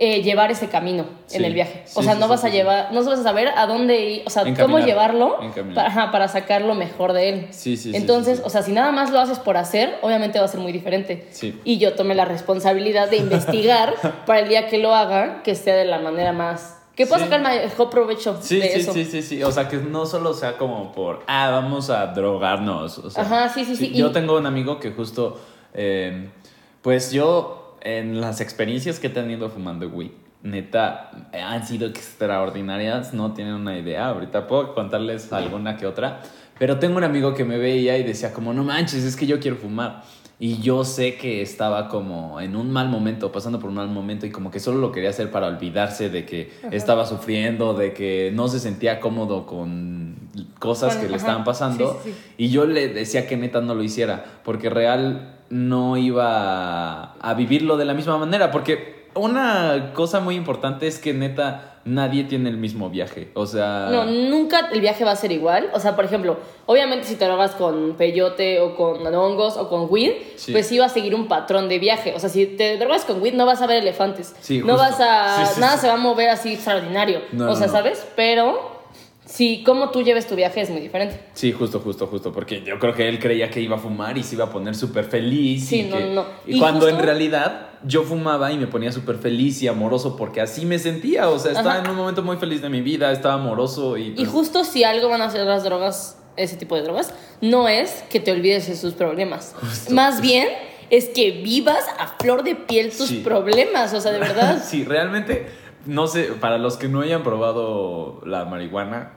eh, 0.00 0.22
llevar 0.22 0.50
ese 0.52 0.68
camino 0.68 1.02
en 1.02 1.40
Sí. 1.40 1.44
el 1.44 1.54
viaje. 1.54 1.82
O 1.94 2.00
Sí, 2.00 2.04
sea, 2.04 2.14
no 2.14 2.26
sí, 2.26 2.30
vas 2.30 2.44
a 2.44 2.48
llevar, 2.50 2.92
no 2.92 3.02
vas 3.04 3.18
a 3.18 3.22
saber 3.24 3.48
a 3.48 3.66
dónde 3.66 4.00
ir, 4.00 4.22
o 4.26 4.30
sea, 4.30 4.44
cómo 4.54 4.78
llevarlo 4.78 5.38
para, 5.74 6.12
para 6.12 6.28
sacar 6.28 6.62
lo 6.62 6.74
mejor 6.76 7.12
de 7.12 7.28
él. 7.28 7.46
Sí, 7.50 7.76
sí, 7.76 7.90
sí, 7.90 7.96
Entonces, 7.96 8.40
o 8.44 8.48
sea, 8.50 8.62
si 8.62 8.70
nada 8.70 8.92
más 8.92 9.10
lo 9.10 9.18
haces 9.18 9.40
por 9.40 9.56
hacer, 9.56 9.98
obviamente 10.02 10.38
va 10.38 10.44
a 10.44 10.48
ser 10.48 10.60
muy 10.60 10.70
diferente. 10.70 11.26
Sí. 11.32 11.60
Y 11.64 11.78
yo 11.78 11.94
tomé 11.94 12.14
la 12.14 12.24
responsabilidad 12.24 13.10
de 13.10 13.16
investigar 13.16 13.94
para 14.26 14.38
el 14.40 14.48
día 14.48 14.68
que 14.68 14.78
lo 14.78 14.94
haga, 14.94 15.42
que 15.42 15.54
sea 15.56 15.74
de 15.74 15.84
la 15.84 15.98
manera 15.98 16.32
más... 16.32 16.76
Que 16.94 17.06
pueda 17.06 17.18
Sí. 17.24 17.30
sacar 17.30 17.42
mejor 17.42 17.90
provecho 17.90 18.38
Sí, 18.40 18.56
de 18.58 18.68
sí, 18.70 18.80
eso. 18.80 18.92
sí, 18.92 19.04
sí, 19.04 19.22
sí. 19.22 19.42
O 19.44 19.50
sea, 19.52 19.68
que 19.68 19.76
no 19.76 20.04
solo 20.06 20.32
sea 20.34 20.56
como 20.56 20.90
por, 20.92 21.22
ah, 21.28 21.48
vamos 21.50 21.90
a 21.90 22.06
drogarnos. 22.08 22.98
O 22.98 23.10
sea, 23.10 23.22
Ajá, 23.24 23.48
sí, 23.48 23.64
sí, 23.64 23.76
sí. 23.76 23.92
Yo 23.94 24.08
Y- 24.08 24.12
tengo 24.12 24.36
un 24.36 24.46
amigo 24.46 24.80
que 24.80 24.90
justo, 24.90 25.40
eh, 25.74 26.28
pues 26.82 27.12
yo, 27.12 27.67
en 27.82 28.20
las 28.20 28.40
experiencias 28.40 28.98
que 28.98 29.08
he 29.08 29.10
tenido 29.10 29.48
fumando 29.50 29.88
weed, 29.88 30.10
neta, 30.42 31.10
han 31.32 31.66
sido 31.66 31.86
extraordinarias, 31.86 33.12
no 33.12 33.32
tienen 33.34 33.54
una 33.54 33.78
idea. 33.78 34.08
Ahorita 34.08 34.46
puedo 34.46 34.74
contarles 34.74 35.32
alguna 35.32 35.76
que 35.76 35.86
otra. 35.86 36.20
Pero 36.58 36.78
tengo 36.78 36.96
un 36.96 37.04
amigo 37.04 37.34
que 37.34 37.44
me 37.44 37.58
veía 37.58 37.98
y 37.98 38.02
decía 38.02 38.32
como, 38.32 38.52
no 38.52 38.64
manches, 38.64 39.04
es 39.04 39.16
que 39.16 39.26
yo 39.26 39.38
quiero 39.38 39.56
fumar. 39.56 40.02
Y 40.40 40.58
yo 40.60 40.84
sé 40.84 41.16
que 41.16 41.42
estaba 41.42 41.88
como 41.88 42.40
en 42.40 42.54
un 42.54 42.70
mal 42.70 42.88
momento, 42.88 43.32
pasando 43.32 43.58
por 43.58 43.70
un 43.70 43.76
mal 43.76 43.88
momento 43.88 44.24
y 44.24 44.30
como 44.30 44.52
que 44.52 44.60
solo 44.60 44.78
lo 44.78 44.92
quería 44.92 45.10
hacer 45.10 45.32
para 45.32 45.48
olvidarse 45.48 46.10
de 46.10 46.24
que 46.24 46.52
estaba 46.70 47.06
sufriendo, 47.06 47.74
de 47.74 47.92
que 47.92 48.30
no 48.32 48.46
se 48.46 48.60
sentía 48.60 49.00
cómodo 49.00 49.46
con 49.46 50.14
cosas 50.60 50.96
que 50.96 51.08
le 51.08 51.16
estaban 51.16 51.42
pasando. 51.42 52.00
sí, 52.04 52.10
sí, 52.10 52.16
sí. 52.16 52.34
Y 52.36 52.50
yo 52.50 52.66
le 52.66 52.88
decía 52.88 53.26
que 53.26 53.36
neta 53.36 53.60
no 53.60 53.74
lo 53.74 53.82
hiciera, 53.82 54.24
porque 54.44 54.70
real 54.70 55.37
no 55.50 55.96
iba 55.96 57.14
a, 57.14 57.34
vivirlo 57.34 57.76
de 57.76 57.84
la 57.84 57.94
misma 57.94 58.18
manera, 58.18 58.50
porque 58.50 59.06
una 59.14 59.92
cosa 59.94 60.20
muy 60.20 60.34
importante 60.34 60.86
es 60.86 60.98
que 60.98 61.14
neta 61.14 61.80
nadie 61.84 62.24
tiene 62.24 62.50
el 62.50 62.58
mismo 62.58 62.90
viaje, 62.90 63.30
o 63.32 63.46
sea... 63.46 63.88
No, 63.90 64.04
nunca 64.04 64.68
el 64.72 64.80
viaje 64.80 65.04
va 65.04 65.12
a 65.12 65.16
ser 65.16 65.32
igual. 65.32 65.70
O 65.72 65.80
sea, 65.80 65.96
por 65.96 66.04
ejemplo, 66.04 66.36
obviamente 66.66 67.06
si 67.06 67.14
te 67.16 67.24
drogas 67.24 67.52
con 67.52 67.94
peyote 67.96 68.60
o 68.60 68.76
con 68.76 69.06
hongos 69.06 69.56
o 69.56 69.70
con 69.70 69.86
weed, 69.88 70.12
Sí. 70.36 70.52
pues 70.52 70.66
sí 70.66 70.78
va 70.78 70.86
a 70.86 70.90
seguir 70.90 71.14
un 71.14 71.28
patrón 71.28 71.68
de 71.70 71.78
viaje. 71.78 72.12
O 72.14 72.20
sea, 72.20 72.28
si 72.28 72.44
te 72.44 72.76
drogas 72.76 73.06
con 73.06 73.22
weed 73.22 73.32
no 73.32 73.46
vas 73.46 73.62
a 73.62 73.66
ver 73.66 73.78
elefantes. 73.78 74.36
Sí, 74.40 74.58
no 74.58 74.76
justo. 74.76 74.82
vas 74.82 75.00
a... 75.00 75.46
Sí, 75.46 75.60
nada 75.60 75.78
se 75.78 75.88
va 75.88 75.94
a 75.94 75.98
mover 75.98 76.28
así 76.28 76.52
extraordinario. 76.52 77.22
No, 77.32 77.50
o 77.52 77.56
sea, 77.56 77.68
no. 77.68 77.72
¿sabes? 77.72 78.06
Pero 78.14 78.77
si 79.28 79.62
cómo 79.62 79.90
tú 79.90 80.02
lleves 80.02 80.26
tu 80.26 80.34
viaje 80.36 80.62
es 80.62 80.70
muy 80.70 80.80
diferente. 80.80 81.20
Sí, 81.34 81.52
justo, 81.52 81.80
justo, 81.80 82.06
justo, 82.06 82.32
porque 82.32 82.62
yo 82.62 82.78
creo 82.78 82.94
que 82.94 83.08
él 83.08 83.18
creía 83.18 83.50
que 83.50 83.60
iba 83.60 83.76
a 83.76 83.78
fumar 83.78 84.16
y 84.16 84.22
se 84.22 84.36
iba 84.36 84.46
a 84.46 84.50
poner 84.50 84.74
súper 84.74 85.04
feliz. 85.04 85.66
Sí, 85.68 85.80
y 85.80 85.82
no, 85.84 85.96
que- 85.98 86.04
no. 86.14 86.24
Y, 86.46 86.56
Y 86.56 86.58
cuando 86.58 86.88
en 86.88 86.98
realidad 86.98 87.66
yo 87.84 88.04
fumaba 88.04 88.50
y 88.50 88.56
me 88.56 88.66
ponía 88.66 88.90
súper 88.90 89.16
feliz 89.16 89.62
y 89.62 89.68
amoroso 89.68 90.16
porque 90.16 90.40
así 90.40 90.64
me 90.64 90.78
sentía, 90.78 91.28
o 91.28 91.38
sea, 91.38 91.52
estaba 91.52 91.72
Ajá. 91.74 91.84
en 91.84 91.90
un 91.90 91.96
momento 91.96 92.22
muy 92.22 92.38
feliz 92.38 92.62
de 92.62 92.70
mi 92.70 92.80
vida, 92.80 93.12
estaba 93.12 93.34
amoroso 93.34 93.96
y... 93.98 94.06
Y 94.08 94.10
pues, 94.14 94.28
justo 94.28 94.64
si 94.64 94.82
algo 94.84 95.08
van 95.10 95.20
a 95.20 95.26
hacer 95.26 95.42
las 95.46 95.62
drogas, 95.62 96.18
ese 96.38 96.56
tipo 96.56 96.74
de 96.76 96.82
drogas, 96.82 97.12
no 97.42 97.68
es 97.68 98.02
que 98.10 98.20
te 98.20 98.32
olvides 98.32 98.66
de 98.66 98.76
sus 98.76 98.94
problemas. 98.94 99.54
Justo. 99.60 99.92
Más 99.92 100.20
bien 100.22 100.48
es 100.90 101.04
que 101.10 101.32
vivas 101.32 101.84
a 101.98 102.06
flor 102.18 102.44
de 102.44 102.54
piel 102.54 102.90
tus 102.96 103.08
Sí. 103.08 103.20
problemas. 103.22 103.92
O 103.92 104.00
sea, 104.00 104.10
de 104.10 104.20
verdad. 104.20 104.62
Sí, 104.66 104.84
realmente, 104.84 105.46
no 105.86 106.06
sé, 106.06 106.24
para 106.40 106.58
los 106.58 106.76
que 106.76 106.88
no 106.88 107.00
hayan 107.00 107.22
probado 107.22 108.20
la 108.24 108.44
marihuana, 108.44 109.12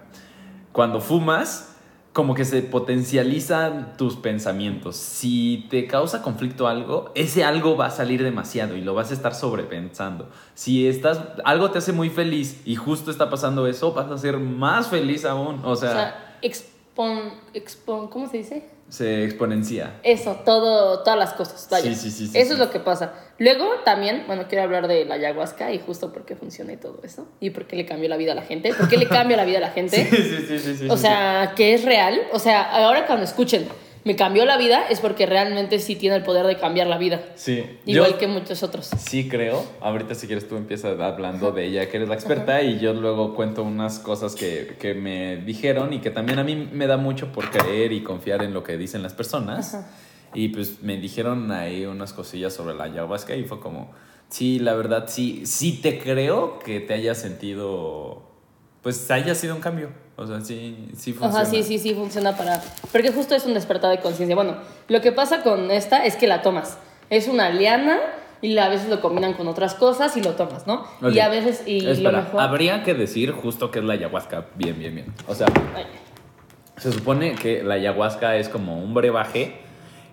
cuando 0.72 1.02
fumas, 1.02 1.72
como 2.14 2.36
que 2.36 2.44
se 2.44 2.62
potencializan 2.62 3.96
tus 3.98 4.18
pensamientos. 4.18 4.98
Si 4.98 5.68
te 5.70 5.88
causa 5.88 6.22
conflicto 6.22 6.68
algo, 6.68 7.12
ese 7.16 7.44
algo 7.44 7.78
va 7.78 7.86
a 7.86 7.92
salir 7.92 8.22
demasiado 8.24 8.76
y 8.76 8.82
lo 8.82 8.94
vas 8.94 9.12
a 9.12 9.14
estar 9.14 9.34
sobrepensando. 9.34 10.30
Si 10.54 10.88
estás, 10.88 11.22
algo 11.46 11.72
te 11.72 11.78
hace 11.78 11.94
muy 11.94 12.10
feliz 12.10 12.62
y 12.66 12.76
justo 12.76 13.12
está 13.12 13.30
pasando 13.30 13.66
eso, 13.68 13.94
vas 13.94 14.12
a 14.12 14.18
ser 14.18 14.38
más 14.38 14.88
feliz 14.88 15.24
aún. 15.24 15.62
O 15.64 15.76
sea, 15.76 15.90
O 15.90 15.94
sea, 15.94 16.38
expon, 16.42 17.34
expon, 17.54 18.08
¿cómo 18.10 18.28
se 18.28 18.38
dice? 18.38 18.70
Se 18.92 19.24
exponencia. 19.24 19.94
Eso, 20.04 20.42
todo, 20.44 21.02
todas 21.02 21.18
las 21.18 21.32
cosas. 21.32 21.66
Vaya. 21.72 21.86
Sí, 21.86 21.96
sí, 21.96 22.12
sí, 22.12 22.28
sí, 22.28 22.38
eso 22.38 22.48
sí. 22.50 22.54
es 22.54 22.60
lo 22.60 22.70
que 22.70 22.82
pasa. 22.82 23.14
Luego 23.38 23.66
también, 23.86 24.26
bueno, 24.28 24.48
quiero 24.50 24.66
hablar 24.66 24.90
de 24.90 25.06
la 25.06 25.16
ayahuasca 25.16 25.72
y 25.72 25.80
justo 25.80 26.12
por 26.12 26.26
qué 26.26 26.36
funciona 26.36 26.74
y 26.74 26.78
todo 26.78 27.00
eso. 27.04 27.26
Y 27.40 27.52
por 27.52 27.68
qué 27.68 27.78
le 27.78 27.86
cambió 27.86 28.10
la 28.10 28.18
vida 28.18 28.34
a 28.34 28.36
la 28.36 28.42
gente. 28.42 28.74
¿Por 28.74 28.90
qué 28.90 28.98
le 28.98 29.08
cambia 29.08 29.38
la 29.38 29.46
vida 29.46 29.60
a 29.60 29.62
la 29.62 29.72
gente? 29.72 30.08
Sí, 30.12 30.18
sí, 30.48 30.60
sí, 30.60 30.76
sí, 30.76 30.88
o 30.90 30.98
sea, 30.98 31.54
que 31.56 31.74
es 31.74 31.86
real. 31.86 32.20
O 32.34 32.40
sea, 32.40 32.64
ahora 32.64 33.08
cuando 33.08 33.24
escuchen, 33.24 33.66
me 34.04 34.16
cambió 34.16 34.46
la 34.46 34.58
vida, 34.58 34.88
es 34.90 35.00
porque 35.00 35.26
realmente 35.26 35.78
sí 35.80 35.96
tiene 35.96 36.16
el 36.16 36.24
poder 36.24 36.46
de 36.48 36.58
cambiar 36.58 36.88
la 36.88 36.98
vida. 36.98 37.22
sí. 37.36 37.64
Igual 37.86 38.12
Yo- 38.14 38.18
que 38.18 38.28
muchos 38.28 38.64
otros. 38.64 38.88
Sí, 38.98 39.30
creo. 39.30 39.64
Ahorita 39.80 40.16
si 40.16 40.28
quieres 40.28 40.48
tú 40.48 40.56
empiezas 40.58 41.00
hablando 41.00 41.52
de 41.52 41.66
ella, 41.66 41.90
que 41.90 41.98
eres 41.98 42.10
la 42.10 42.16
experta, 42.16 42.62
y 42.62 42.80
yo 42.80 42.94
luego 42.94 43.36
cuento 43.36 43.64
unas 43.64 44.00
cosas 44.00 44.36
que, 44.36 44.76
que 44.80 44.94
me 44.94 45.38
dijeron 45.38 45.94
y 45.94 46.00
que 46.00 46.10
también 46.10 46.40
a 46.40 46.44
mí 46.44 46.56
me 46.72 46.88
da 46.88 46.98
mucho 46.98 47.32
por 47.32 47.50
creer 47.52 47.92
y 47.92 48.02
confiar 48.04 48.44
en 48.44 48.54
lo 48.54 48.64
que 48.64 48.78
dicen 48.78 49.04
las 49.04 49.14
personas. 49.14 49.74
Ajá. 49.76 49.88
Y 50.34 50.48
pues 50.50 50.82
me 50.82 50.96
dijeron 50.98 51.52
ahí 51.52 51.86
unas 51.86 52.14
cosillas 52.14 52.54
sobre 52.54 52.74
la 52.76 52.86
ayahuasca 52.86 53.36
y 53.36 53.44
fue 53.44 53.60
como, 53.60 53.92
sí, 54.30 54.60
la 54.60 54.74
verdad, 54.76 55.06
sí, 55.10 55.46
sí 55.46 55.74
te 55.82 56.00
creo 56.00 56.58
que 56.60 56.80
te 56.80 56.94
haya 56.94 57.14
sentido, 57.16 58.24
pues 58.82 59.12
haya 59.12 59.36
sido 59.36 59.56
un 59.56 59.62
cambio. 59.62 59.90
O 60.22 60.28
sea, 60.28 60.40
sí, 60.42 60.90
sí 60.96 61.14
funciona. 61.14 61.42
Ajá, 61.42 61.46
sí, 61.46 61.64
sí, 61.64 61.80
sí, 61.80 61.96
funciona 61.96 62.38
para... 62.38 62.62
Porque 62.92 63.12
justo 63.12 63.34
es 63.34 63.46
un 63.46 63.56
despertar 63.56 63.90
de 63.90 64.00
conciencia. 64.02 64.36
Bueno, 64.36 64.58
lo 64.88 65.02
que 65.02 65.12
pasa 65.12 65.42
con 65.42 65.72
esta 65.72 66.06
es 66.06 66.16
que 66.16 66.28
la 66.28 66.42
tomas. 66.44 66.78
Es 67.10 67.28
una 67.28 67.50
liana 67.50 68.00
y 68.42 68.58
a 68.58 68.70
veces 68.70 68.90
lo 68.90 69.02
combinan 69.02 69.34
con 69.34 69.48
otras 69.48 69.74
cosas 69.74 70.16
y 70.18 70.22
lo 70.22 70.32
tomas, 70.34 70.68
¿no? 70.68 70.86
Y 71.12 71.20
a 71.20 71.30
veces... 71.30 71.64
Y 71.66 71.82
lo 71.82 71.92
Espera, 71.92 72.22
mejor... 72.22 72.40
habría 72.40 72.84
que 72.84 72.94
decir 72.94 73.32
justo 73.32 73.72
que 73.72 73.80
es 73.80 73.86
la 73.86 73.94
ayahuasca. 73.94 74.46
Bien, 74.56 74.78
bien, 74.78 74.94
bien. 74.94 75.14
O 75.28 75.34
sea, 75.34 75.48
Ay. 75.76 75.86
se 76.78 76.92
supone 76.92 77.34
que 77.34 77.64
la 77.64 77.76
ayahuasca 77.76 78.36
es 78.36 78.48
como 78.48 78.78
un 78.78 78.94
brebaje 78.94 79.56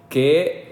que 0.09 0.68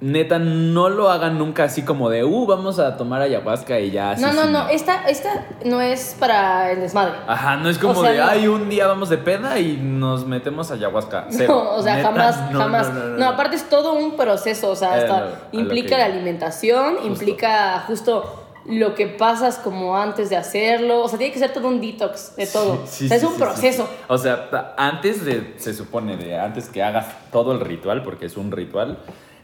neta 0.00 0.38
no 0.38 0.88
lo 0.90 1.10
hagan 1.10 1.38
nunca 1.38 1.64
así 1.64 1.82
como 1.82 2.08
de, 2.08 2.22
uh, 2.24 2.46
vamos 2.46 2.78
a 2.78 2.96
tomar 2.96 3.20
ayahuasca 3.20 3.80
y 3.80 3.90
ya. 3.90 4.12
así 4.12 4.22
No, 4.22 4.32
no, 4.32 4.44
no, 4.46 4.68
esta, 4.68 5.08
esta 5.08 5.46
no 5.64 5.80
es 5.80 6.16
para 6.20 6.70
el 6.70 6.80
desmadre. 6.80 7.14
Ajá, 7.26 7.56
no 7.56 7.68
es 7.68 7.78
como 7.78 7.98
O 7.98 8.02
sea, 8.02 8.12
de, 8.12 8.18
no. 8.18 8.24
ay, 8.28 8.46
un 8.46 8.68
día 8.68 8.86
vamos 8.86 9.08
de 9.08 9.18
peda 9.18 9.58
y 9.58 9.76
nos 9.76 10.24
metemos 10.26 10.70
ayahuasca. 10.70 11.26
Cero. 11.30 11.52
No, 11.64 11.70
o 11.76 11.82
sea, 11.82 11.96
Neta, 11.96 12.08
jamás, 12.10 12.50
no, 12.52 12.58
jamás. 12.60 12.90
no, 12.92 13.26
aparte 13.28 13.56
es 13.56 13.68
todo 13.68 13.94
un 13.94 14.16
proceso, 14.16 14.70
o 14.70 14.76
sea, 14.76 14.96
Eh, 14.98 15.02
hasta 15.02 15.40
implica 15.52 15.88
que- 15.90 15.98
la 15.98 16.04
alimentación, 16.04 16.98
implica 17.04 17.82
justo 17.86 18.44
lo 18.66 18.94
que 18.94 19.06
pasas 19.06 19.56
como 19.58 19.96
antes 19.96 20.28
de 20.30 20.36
hacerlo, 20.36 21.02
o 21.02 21.08
sea, 21.08 21.18
tiene 21.18 21.32
que 21.32 21.38
ser 21.40 21.52
todo 21.54 21.68
un 21.68 21.80
detox 21.80 22.36
de 22.36 22.46
todo. 22.46 22.82
Sí, 22.86 23.06
o 23.06 23.08
sea, 23.08 23.16
es 23.16 23.22
sí, 23.22 23.26
un 23.26 23.32
sí, 23.34 23.38
proceso. 23.40 23.82
sí, 23.86 23.92
sí. 23.98 24.04
O 24.08 24.18
sea, 24.18 24.74
antes 24.76 25.24
de, 25.24 25.54
se 25.56 25.72
supone, 25.74 26.16
de 26.18 26.38
antes 26.38 26.68
que 26.68 26.82
hagas 26.82 27.06
todo 27.32 27.52
el 27.52 27.60
ritual, 27.60 28.02
porque 28.02 28.26
es 28.26 28.36
un 28.36 28.52
ritual, 28.52 28.98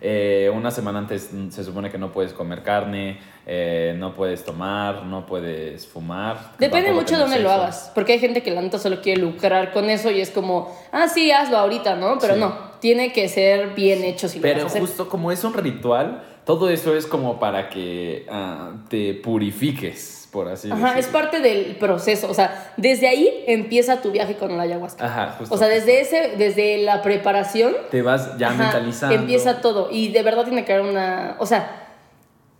eh, 0.06 0.50
una 0.54 0.70
semana 0.70 0.98
antes 0.98 1.30
se 1.48 1.64
supone 1.64 1.90
que 1.90 1.96
no 1.96 2.12
puedes 2.12 2.34
comer 2.34 2.62
carne, 2.62 3.18
eh, 3.46 3.94
no 3.98 4.12
puedes 4.12 4.44
tomar, 4.44 5.02
no 5.06 5.24
puedes 5.24 5.86
fumar. 5.86 6.52
Depende 6.58 6.92
mucho 6.92 7.14
de 7.16 7.22
dónde 7.22 7.40
lo 7.40 7.50
hagas, 7.50 7.90
porque 7.94 8.12
hay 8.12 8.18
gente 8.18 8.42
que 8.42 8.50
la 8.50 8.60
neta 8.60 8.78
solo 8.78 9.00
quiere 9.00 9.22
lucrar 9.22 9.72
con 9.72 9.88
eso 9.88 10.10
y 10.10 10.20
es 10.20 10.30
como, 10.30 10.76
ah, 10.92 11.08
sí, 11.08 11.30
hazlo 11.32 11.56
ahorita, 11.56 11.96
¿no? 11.96 12.18
Pero 12.20 12.34
Sí. 12.34 12.40
no, 12.40 12.54
tiene 12.80 13.12
que 13.14 13.28
ser 13.30 13.74
bien 13.74 14.04
hecho 14.04 14.28
si 14.28 14.38
lo 14.38 14.42
Pero 14.42 14.56
vas 14.56 14.64
a 14.64 14.66
hacer. 14.66 14.80
justo 14.82 15.08
como 15.08 15.32
es 15.32 15.42
un 15.42 15.54
ritual, 15.54 16.22
todo 16.44 16.68
eso 16.68 16.94
es 16.94 17.06
como 17.06 17.40
para 17.40 17.70
que 17.70 18.26
ah, 18.30 18.72
te 18.90 19.14
purifiques, 19.14 20.23
por 20.34 20.48
así 20.48 20.68
Ajá, 20.70 20.98
es 20.98 21.06
parte 21.06 21.38
del 21.38 21.76
proceso, 21.76 22.28
o 22.28 22.34
sea, 22.34 22.72
desde 22.76 23.06
ahí 23.06 23.44
empieza 23.46 24.02
tu 24.02 24.10
viaje 24.10 24.34
con 24.34 24.56
la 24.56 24.64
ayahuasca. 24.64 25.06
Ajá, 25.06 25.36
justo. 25.38 25.54
O 25.54 25.56
sea, 25.56 25.68
desde 25.68 26.00
ese, 26.00 26.32
desde 26.36 26.78
la 26.78 27.00
preparación 27.02 27.72
te 27.92 28.02
vas 28.02 28.36
ya 28.36 28.48
Ajá, 28.48 28.64
mentalizando. 28.64 29.14
Empieza 29.14 29.60
todo. 29.60 29.88
Y 29.92 30.08
de 30.08 30.22
verdad 30.24 30.42
tiene 30.44 30.64
que 30.64 30.72
haber 30.72 30.86
una. 30.90 31.36
O 31.38 31.46
sea, 31.46 31.86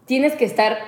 tienes 0.06 0.34
que 0.34 0.44
estar 0.44 0.78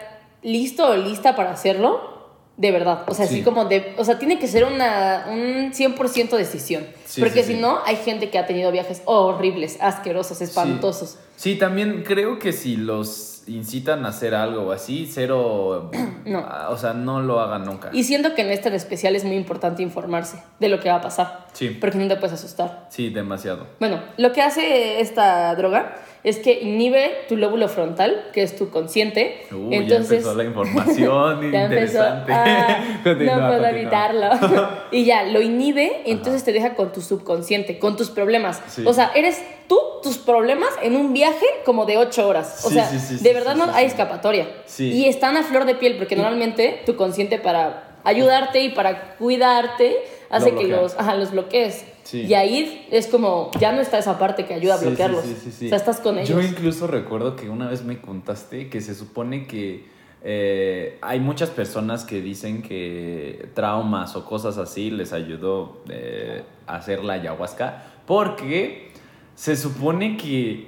listo 0.42 0.86
o 0.88 0.96
lista 0.96 1.34
para 1.34 1.50
hacerlo. 1.50 2.14
De 2.56 2.70
verdad. 2.72 3.02
O 3.08 3.12
sea, 3.14 3.26
Sí. 3.26 3.34
así 3.34 3.42
como 3.42 3.66
de. 3.66 3.94
O 3.98 4.04
sea, 4.04 4.18
tiene 4.18 4.38
que 4.38 4.46
ser 4.46 4.64
una, 4.64 5.26
un 5.28 5.72
100% 5.74 6.36
decisión. 6.38 6.86
Sí, 7.04 7.20
Porque 7.20 7.42
sí, 7.42 7.52
si 7.54 7.60
no, 7.60 7.80
hay 7.84 7.96
gente 7.96 8.30
que 8.30 8.38
ha 8.38 8.46
tenido 8.46 8.72
viajes 8.72 9.02
horribles, 9.04 9.76
asquerosos, 9.80 10.40
espantosos. 10.40 11.18
Sí, 11.36 11.56
también 11.56 12.02
creo 12.06 12.38
que 12.38 12.52
si 12.54 12.76
los 12.76 13.35
incitan 13.48 14.04
a 14.04 14.08
hacer 14.08 14.34
algo 14.34 14.72
así, 14.72 15.08
cero. 15.12 15.90
No. 16.26 16.40
ah, 16.44 16.70
O 16.70 16.76
sea, 16.76 16.92
no 16.92 17.20
lo 17.22 17.38
hagan 17.38 17.64
nunca. 17.64 17.90
Y 17.92 18.02
siento 18.02 18.34
que 18.34 18.42
en 18.42 18.50
este 18.50 18.74
especial 18.74 19.14
es 19.14 19.22
muy 19.22 19.36
importante 19.36 19.80
informarse 19.84 20.42
de 20.58 20.68
lo 20.68 20.80
que 20.80 20.88
va 20.88 20.96
a 20.96 21.00
pasar. 21.00 21.46
Sí. 21.52 21.68
Porque 21.68 21.98
no 21.98 22.08
te 22.08 22.16
puedes 22.16 22.32
asustar. 22.32 22.88
Sí, 22.90 23.10
demasiado. 23.10 23.68
Bueno, 23.78 24.00
lo 24.16 24.32
que 24.32 24.42
hace 24.42 25.00
esta 25.00 25.54
droga 25.54 25.94
es 26.24 26.40
que 26.40 26.58
inhibe 26.62 27.12
tu 27.28 27.36
lóbulo 27.36 27.68
frontal, 27.68 28.24
que 28.32 28.42
es 28.42 28.56
tu 28.56 28.70
consciente. 28.70 29.46
Uh, 29.52 29.70
ya 29.70 29.76
Entonces, 29.76 30.10
empezó 30.18 30.34
la 30.34 30.42
información 30.50 31.52
Ya 31.52 31.62
empezó. 31.66 31.98
interesante. 31.98 32.32
Ah, 32.32 33.00
Continúa, 33.04 33.36
no 33.36 33.46
puedo 33.48 33.66
evitarlo. 33.66 34.30
y 34.90 35.04
ya, 35.04 35.22
lo 35.22 35.40
inhibe, 35.40 36.02
entonces 36.06 36.42
te 36.42 36.52
deja 36.52 36.74
con 36.74 36.90
tu 36.92 37.02
subconsciente, 37.02 37.78
con 37.78 37.96
tus 37.96 38.10
problemas. 38.10 38.60
Sí. 38.66 38.82
O 38.84 38.92
sea, 38.92 39.12
eres 39.14 39.40
tú, 39.68 39.78
tus 40.02 40.18
problemas, 40.18 40.70
en 40.82 40.96
un 40.96 41.12
viaje 41.12 41.46
como 41.64 41.84
de 41.86 41.98
ocho 41.98 42.26
horas. 42.28 42.64
O 42.64 42.68
Sí, 42.68 42.74
sea, 42.74 42.88
sí, 42.88 42.98
sí, 42.98 43.22
de 43.22 43.32
verdad 43.32 43.54
no 43.56 43.64
hay 43.72 43.86
escapatoria. 43.86 44.48
Sí. 44.66 44.92
Y 44.92 45.06
están 45.06 45.36
a 45.36 45.42
flor 45.42 45.64
de 45.64 45.74
piel, 45.74 45.96
porque 45.96 46.16
normalmente 46.16 46.82
tu 46.86 46.96
consciente 46.96 47.38
para 47.38 47.98
ayudarte 48.04 48.62
y 48.62 48.70
para 48.70 49.16
cuidarte 49.16 49.96
hace 50.30 50.52
Lo 50.52 50.58
que 50.58 50.68
los, 50.68 50.94
ajá, 50.98 51.14
los 51.14 51.32
bloquees. 51.32 51.84
Y 52.12 52.34
ahí 52.34 52.86
es 52.90 53.08
como, 53.08 53.50
ya 53.58 53.72
no 53.72 53.80
está 53.80 53.98
esa 53.98 54.18
parte 54.18 54.44
que 54.44 54.54
ayuda 54.54 54.74
a 54.74 54.78
bloquearlos. 54.78 55.24
O 55.24 55.50
sea, 55.50 55.76
estás 55.76 56.00
con 56.00 56.18
ellos. 56.18 56.28
Yo 56.28 56.40
incluso 56.40 56.86
recuerdo 56.86 57.34
que 57.34 57.48
una 57.48 57.68
vez 57.68 57.82
me 57.82 58.00
contaste 58.00 58.68
que 58.70 58.80
se 58.80 58.94
supone 58.94 59.46
que 59.46 59.86
eh, 60.22 60.98
hay 61.02 61.20
muchas 61.20 61.50
personas 61.50 62.04
que 62.04 62.20
dicen 62.20 62.62
que 62.62 63.48
traumas 63.54 64.16
o 64.16 64.24
cosas 64.24 64.56
así 64.58 64.90
les 64.90 65.12
ayudó 65.12 65.82
eh, 65.88 66.42
a 66.66 66.76
hacer 66.76 67.04
la 67.04 67.14
ayahuasca 67.14 67.84
porque 68.06 68.90
se 69.36 69.54
supone 69.54 70.16
que 70.16 70.66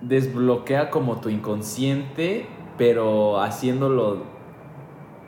desbloquea 0.00 0.90
como 0.90 1.20
tu 1.20 1.28
inconsciente 1.28 2.46
pero 2.76 3.40
haciéndolo 3.40 4.22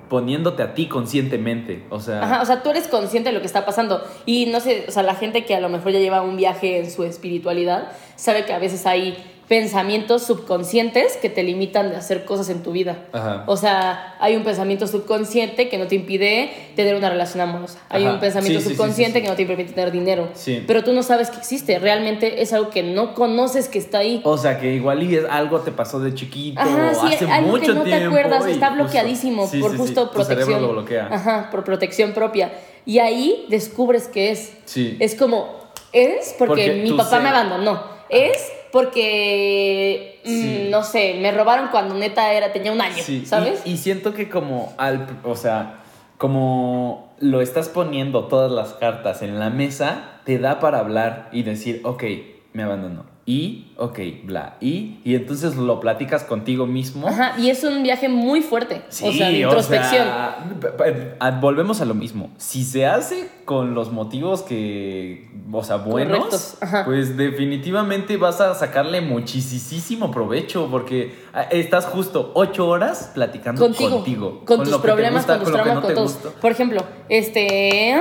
poniéndote 0.08 0.62
a 0.62 0.74
ti 0.74 0.86
conscientemente 0.88 1.84
o 1.90 2.00
sea 2.00 2.22
Ajá, 2.22 2.42
o 2.42 2.44
sea, 2.44 2.62
tú 2.62 2.70
eres 2.70 2.88
consciente 2.88 3.28
de 3.28 3.34
lo 3.34 3.40
que 3.40 3.46
está 3.46 3.66
pasando. 3.66 4.02
Y 4.24 4.46
no 4.46 4.60
sé, 4.60 4.86
o 4.88 4.90
sea, 4.90 5.02
la 5.02 5.14
gente 5.14 5.44
que 5.44 5.54
a 5.54 5.60
lo 5.60 5.68
mejor 5.68 5.92
ya 5.92 5.98
lleva 5.98 6.22
un 6.22 6.36
viaje 6.36 6.78
en 6.78 6.90
su 6.90 7.04
espiritualidad 7.04 7.92
sabe 8.14 8.44
que 8.44 8.52
a 8.52 8.58
veces 8.58 8.86
hay 8.86 9.16
pensamientos 9.48 10.24
subconscientes 10.24 11.16
que 11.18 11.30
te 11.30 11.42
limitan 11.44 11.90
de 11.90 11.96
hacer 11.96 12.24
cosas 12.24 12.48
en 12.48 12.62
tu 12.62 12.72
vida. 12.72 12.98
Ajá. 13.12 13.44
O 13.46 13.56
sea, 13.56 14.16
hay 14.18 14.34
un 14.34 14.42
pensamiento 14.42 14.86
subconsciente 14.88 15.68
que 15.68 15.78
no 15.78 15.86
te 15.86 15.94
impide 15.94 16.50
tener 16.74 16.96
una 16.96 17.10
relación 17.10 17.40
amorosa. 17.40 17.78
Hay 17.88 18.04
Ajá. 18.04 18.14
un 18.14 18.20
pensamiento 18.20 18.60
Sí, 18.60 18.70
subconsciente 18.70 19.12
sí, 19.12 19.18
sí. 19.20 19.22
que 19.24 19.28
no 19.30 19.36
te 19.36 19.46
permite 19.46 19.72
tener 19.72 19.92
dinero. 19.92 20.28
Sí. 20.34 20.64
Pero 20.66 20.82
tú 20.82 20.92
no 20.92 21.02
sabes 21.04 21.30
que 21.30 21.38
existe. 21.38 21.78
Realmente 21.78 22.42
es 22.42 22.52
algo 22.52 22.70
que 22.70 22.82
no 22.82 23.14
conoces 23.14 23.68
que 23.68 23.78
está 23.78 23.98
ahí. 23.98 24.20
O 24.24 24.36
sea, 24.36 24.58
que 24.58 24.74
igual 24.74 25.02
y 25.04 25.14
es, 25.16 25.24
algo 25.30 25.60
te 25.60 25.70
pasó 25.70 26.00
de 26.00 26.12
chiquito 26.14 26.60
Ajá, 26.60 26.92
sí, 26.94 27.14
hace 27.14 27.30
algo 27.30 27.50
mucho 27.50 27.66
que 27.66 27.74
no 27.74 27.82
te 27.84 27.90
tiempo 27.90 28.06
acuerdas, 28.08 28.48
y 28.48 28.50
está 28.50 28.70
bloqueadísimo 28.70 29.48
por 29.60 29.76
justo 29.76 30.10
protección. 30.10 30.60
lo 30.62 30.72
bloquea. 30.72 31.08
Ajá, 31.10 31.48
por 31.52 31.62
protección 31.62 32.12
propia. 32.12 32.52
Y 32.84 32.98
ahí 32.98 33.46
descubres 33.48 34.08
que 34.08 34.30
es. 34.32 34.52
Sí. 34.64 34.96
Es 35.00 35.14
como, 35.14 35.54
es 35.92 36.34
porque, 36.38 36.66
Porque 36.66 36.82
mi 36.82 36.90
papá 36.92 37.10
ser- 37.10 37.22
me 37.22 37.28
abandonó. 37.28 37.94
Es 38.08 38.38
porque, 38.76 40.20
mm, 40.26 40.68
no 40.68 40.82
sé, 40.82 41.16
me 41.18 41.32
robaron 41.32 41.68
cuando 41.68 41.94
neta 41.94 42.34
era, 42.34 42.52
tenía 42.52 42.72
un 42.72 42.80
año, 42.82 43.02
Sí, 43.02 43.24
¿sabes? 43.24 43.62
Y, 43.64 43.70
y 43.70 43.76
siento 43.78 44.12
que 44.12 44.28
como 44.28 44.74
al, 44.76 45.06
o 45.24 45.34
sea, 45.34 45.76
como 46.18 47.14
lo 47.18 47.40
estás 47.40 47.70
poniendo 47.70 48.26
todas 48.26 48.52
las 48.52 48.74
cartas 48.74 49.22
en 49.22 49.38
la 49.38 49.48
mesa, 49.48 50.20
te 50.24 50.38
da 50.38 50.60
para 50.60 50.80
hablar 50.80 51.30
y 51.32 51.42
decir, 51.42 51.80
ok, 51.84 52.04
me 52.52 52.64
abandonó. 52.64 53.15
Y, 53.28 53.72
ok, 53.76 53.98
bla. 54.22 54.56
Y, 54.60 54.98
y 55.04 55.16
entonces 55.16 55.56
lo 55.56 55.80
platicas 55.80 56.22
contigo 56.22 56.64
mismo. 56.68 57.08
Ajá, 57.08 57.34
y 57.36 57.50
es 57.50 57.64
un 57.64 57.82
viaje 57.82 58.08
muy 58.08 58.40
fuerte. 58.40 58.82
Sí, 58.88 59.04
o 59.08 59.12
sea, 59.12 59.28
de 59.30 59.40
introspección. 59.40 60.04
sea, 60.04 60.46
p- 60.60 60.68
p- 60.68 61.14
a- 61.18 61.32
volvemos 61.32 61.80
a 61.80 61.86
lo 61.86 61.94
mismo. 61.94 62.30
Si 62.38 62.62
se 62.62 62.86
hace 62.86 63.28
con 63.44 63.74
los 63.74 63.90
motivos 63.90 64.42
que, 64.42 65.28
o 65.50 65.64
sea, 65.64 65.74
buenos, 65.78 66.56
pues 66.84 67.16
definitivamente 67.16 68.16
vas 68.16 68.40
a 68.40 68.54
sacarle 68.54 69.00
muchísimo 69.00 70.12
provecho 70.12 70.68
porque 70.70 71.16
ah, 71.34 71.42
estás 71.50 71.84
justo 71.86 72.30
ocho 72.34 72.68
horas 72.68 73.10
platicando 73.12 73.60
contigo, 73.60 73.90
contigo. 73.90 74.42
con, 74.44 74.58
lo 74.58 74.64
tus 74.64 74.76
problemas, 74.78 75.26
gusta, 75.26 75.34
con 75.38 75.44
tus 75.44 75.52
traumas, 75.52 75.74
no 75.74 75.80
con 75.80 75.88
te 75.88 75.94
todos. 75.96 76.12
gusta. 76.22 76.40
Por 76.40 76.52
ejemplo, 76.52 76.84
este, 77.08 78.00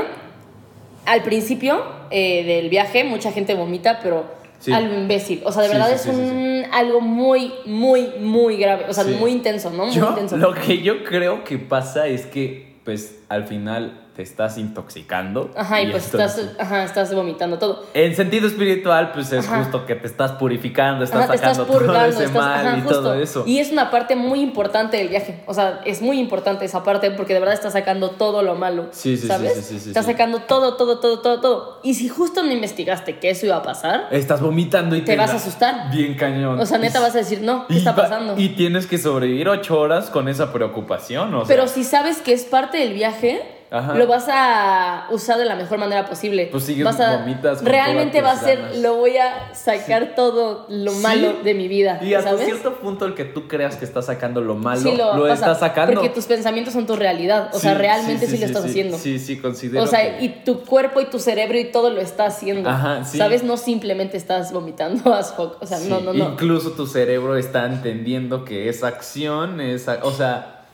al 1.08 1.24
principio 1.24 1.82
eh, 2.12 2.44
del 2.44 2.70
viaje 2.70 3.03
mucha 3.03 3.32
gente 3.32 3.55
vomita, 3.55 4.00
pero 4.03 4.45
Sí. 4.59 4.71
algo 4.71 4.95
imbécil. 4.95 5.41
O 5.45 5.51
sea, 5.51 5.63
de 5.63 5.69
verdad 5.69 5.91
es 5.91 6.05
un 6.05 6.65
algo 6.71 7.01
muy, 7.01 7.53
muy, 7.65 8.09
muy 8.19 8.57
grave. 8.57 8.85
O 8.89 8.93
sea, 8.93 9.03
muy 9.03 9.31
intenso, 9.31 9.69
¿no? 9.69 9.85
Muy 9.85 9.95
Yo, 9.95 10.09
intenso. 10.09 10.38
lo 10.38 10.53
que 10.53 10.81
yo 10.81 11.03
creo 11.03 11.43
que 11.43 11.57
pasa 11.57 12.07
es 12.07 12.25
que, 12.25 12.75
pues, 12.83 13.19
al 13.29 13.45
final 13.45 14.04
te 14.15 14.22
estás 14.24 14.57
intoxicando. 14.57 15.51
Ajá, 15.55 15.81
y, 15.81 15.91
pues 15.91 16.05
entonces- 16.05 16.45
estás, 16.45 16.60
ajá, 16.65 16.84
estás 16.84 17.13
vomitando 17.13 17.60
todo. 17.60 17.86
En 17.93 18.15
sentido 18.15 18.48
espiritual, 18.48 19.12
pues 19.13 19.31
es 19.34 19.45
Ajá. 19.45 19.60
justo 19.63 19.86
que 19.86 19.95
te 19.95 20.07
estás 20.07 20.31
purificando, 20.34 21.03
estás 21.03 21.24
Ajá, 21.24 21.29
te 21.31 21.36
estás 21.36 21.57
sacando 21.57 21.74
todo 21.74 21.86
purgando, 21.86 22.10
ese 22.15 22.24
estás, 22.25 22.34
mal 22.63 22.77
y 22.77 22.81
justo. 22.81 23.01
todo 23.01 23.13
eso. 23.15 23.43
Y 23.45 23.60
es 23.60 23.72
una 23.72 23.91
parte 23.91 24.15
muy 24.15 24.39
importante 24.41 24.98
del 24.98 25.10
viaje. 25.10 25.43
O 25.48 25.53
sea, 25.53 25.81
es 25.86 26.01
muy 26.01 26.17
importante 26.19 26.63
esa 26.65 26.84
parte 26.84 27.12
porque 27.12 27.34
de 27.34 27.39
verdad 27.41 27.55
estás 27.55 27.74
sacando 27.74 28.12
todo 28.12 28.41
lo 28.41 28.55
malo. 28.55 28.88
Sí, 28.91 29.17
sí, 29.17 29.27
¿sabes? 29.27 29.53
sí, 29.55 29.62
sí, 29.62 29.79
sí, 29.79 29.89
estás 29.89 30.05
sacando 30.05 30.39
todo, 30.39 30.77
todo, 30.77 31.00
todo, 31.00 31.19
todo, 31.19 31.41
todo. 31.41 31.79
Y 31.84 31.95
si 31.95 32.07
justo 32.07 32.41
no 32.41 32.51
investigaste 32.51 33.19
que 33.19 33.29
eso 33.31 33.45
iba 33.45 33.57
a 33.57 33.63
pasar, 33.63 34.07
Estás 34.12 34.41
vomitando 34.41 34.95
y 34.95 35.01
Te 35.01 35.17
vas 35.17 35.31
a 35.31 35.36
asustar. 35.36 35.91
Bien 35.91 36.15
cañón. 36.15 36.60
o 36.60 36.65
sea, 36.65 36.77
neta 36.77 37.00
vas 37.01 37.15
a 37.15 37.19
decir, 37.19 37.41
no, 37.41 37.67
¿qué 37.67 37.74
y 37.75 37.77
está 37.77 37.95
pasando? 37.95 38.36
Y 38.38 38.50
tienes 38.50 38.88
que 38.88 38.98
sobrevivir 38.98 39.50
ocho 39.50 39.77
horas 39.79 40.10
con 40.10 40.29
esa 40.29 40.53
preocupación, 40.53 41.34
o 41.34 41.45
sea. 41.45 41.48
Pero 41.55 41.67
si 41.67 41.84
sabes 41.84 42.17
que 42.22 42.31
es 42.34 42.43
parte 42.45 42.77
del 42.77 42.93
viaje, 42.93 43.41
Ajá. 43.72 43.95
lo 43.95 44.07
vas 44.07 44.27
a 44.29 45.07
usar 45.10 45.38
de 45.38 45.45
la 45.45 45.55
mejor 45.55 45.77
manera 45.79 46.05
posible. 46.05 46.48
Pues 46.51 46.63
sigues, 46.65 46.86
vas 46.86 47.00
a, 47.00 47.17
vomitas 47.17 47.57
con 47.57 47.65
realmente 47.67 48.22
va 48.22 48.31
a 48.31 48.38
ser, 48.38 48.60
ganas. 48.62 48.77
lo 48.77 48.95
voy 48.98 49.17
a 49.17 49.53
sacar 49.53 50.13
todo 50.15 50.65
lo 50.69 50.91
Sí. 50.91 51.00
malo 51.01 51.34
de 51.43 51.53
mi 51.53 51.67
vida, 51.67 52.00
Y 52.01 52.13
hasta 52.13 52.31
¿sabes? 52.31 52.45
cierto 52.45 52.75
punto 52.75 53.05
el 53.05 53.15
que 53.15 53.25
tú 53.25 53.48
creas 53.48 53.75
que 53.75 53.86
estás 53.86 54.05
sacando 54.05 54.41
lo 54.41 54.55
malo, 54.55 54.81
Sí, 54.81 54.95
lo, 54.95 55.10
o 55.12 55.25
sea, 55.25 55.34
estás 55.34 55.60
sacando. 55.60 55.93
Porque 55.95 56.10
tus 56.10 56.25
pensamientos 56.25 56.74
son 56.74 56.86
tu 56.86 56.95
realidad. 56.95 57.50
O 57.53 57.60
sea, 57.60 57.72
Sí, 57.74 57.77
realmente 57.77 58.27
sí, 58.27 58.34
sí, 58.34 58.39
lo 58.39 58.45
estás 58.45 58.63
sí, 58.63 58.69
haciendo. 58.69 58.98
Sí, 58.98 59.19
sí, 59.19 59.38
considero 59.39 59.84
O 59.84 59.88
sea, 59.88 60.17
que- 60.19 60.25
y 60.25 60.29
tu 60.43 60.62
cuerpo 60.62 61.01
y 61.01 61.05
tu 61.05 61.19
cerebro 61.19 61.57
y 61.57 61.65
todo 61.65 61.89
lo 61.89 62.01
está 62.01 62.27
haciendo. 62.27 62.69
Ajá, 62.69 63.03
sí. 63.03 63.17
¿Sabes? 63.17 63.43
No 63.43 63.57
simplemente 63.57 64.15
estás 64.17 64.53
vomitando 64.53 65.13
as 65.13 65.34
fuck. 65.34 65.62
O 65.62 65.65
sea, 65.65 65.77
Sí, 65.79 65.89
no, 65.89 66.00
no, 66.01 66.13
no. 66.13 66.29
Incluso 66.31 66.72
tu 66.72 66.88
cerebro 66.88 67.36
está 67.36 67.65
entendiendo 67.65 68.45
que 68.45 68.69
esa 68.69 68.88
acción 68.88 69.60
es. 69.60 69.88
O 70.03 70.12
sea, 70.12 70.64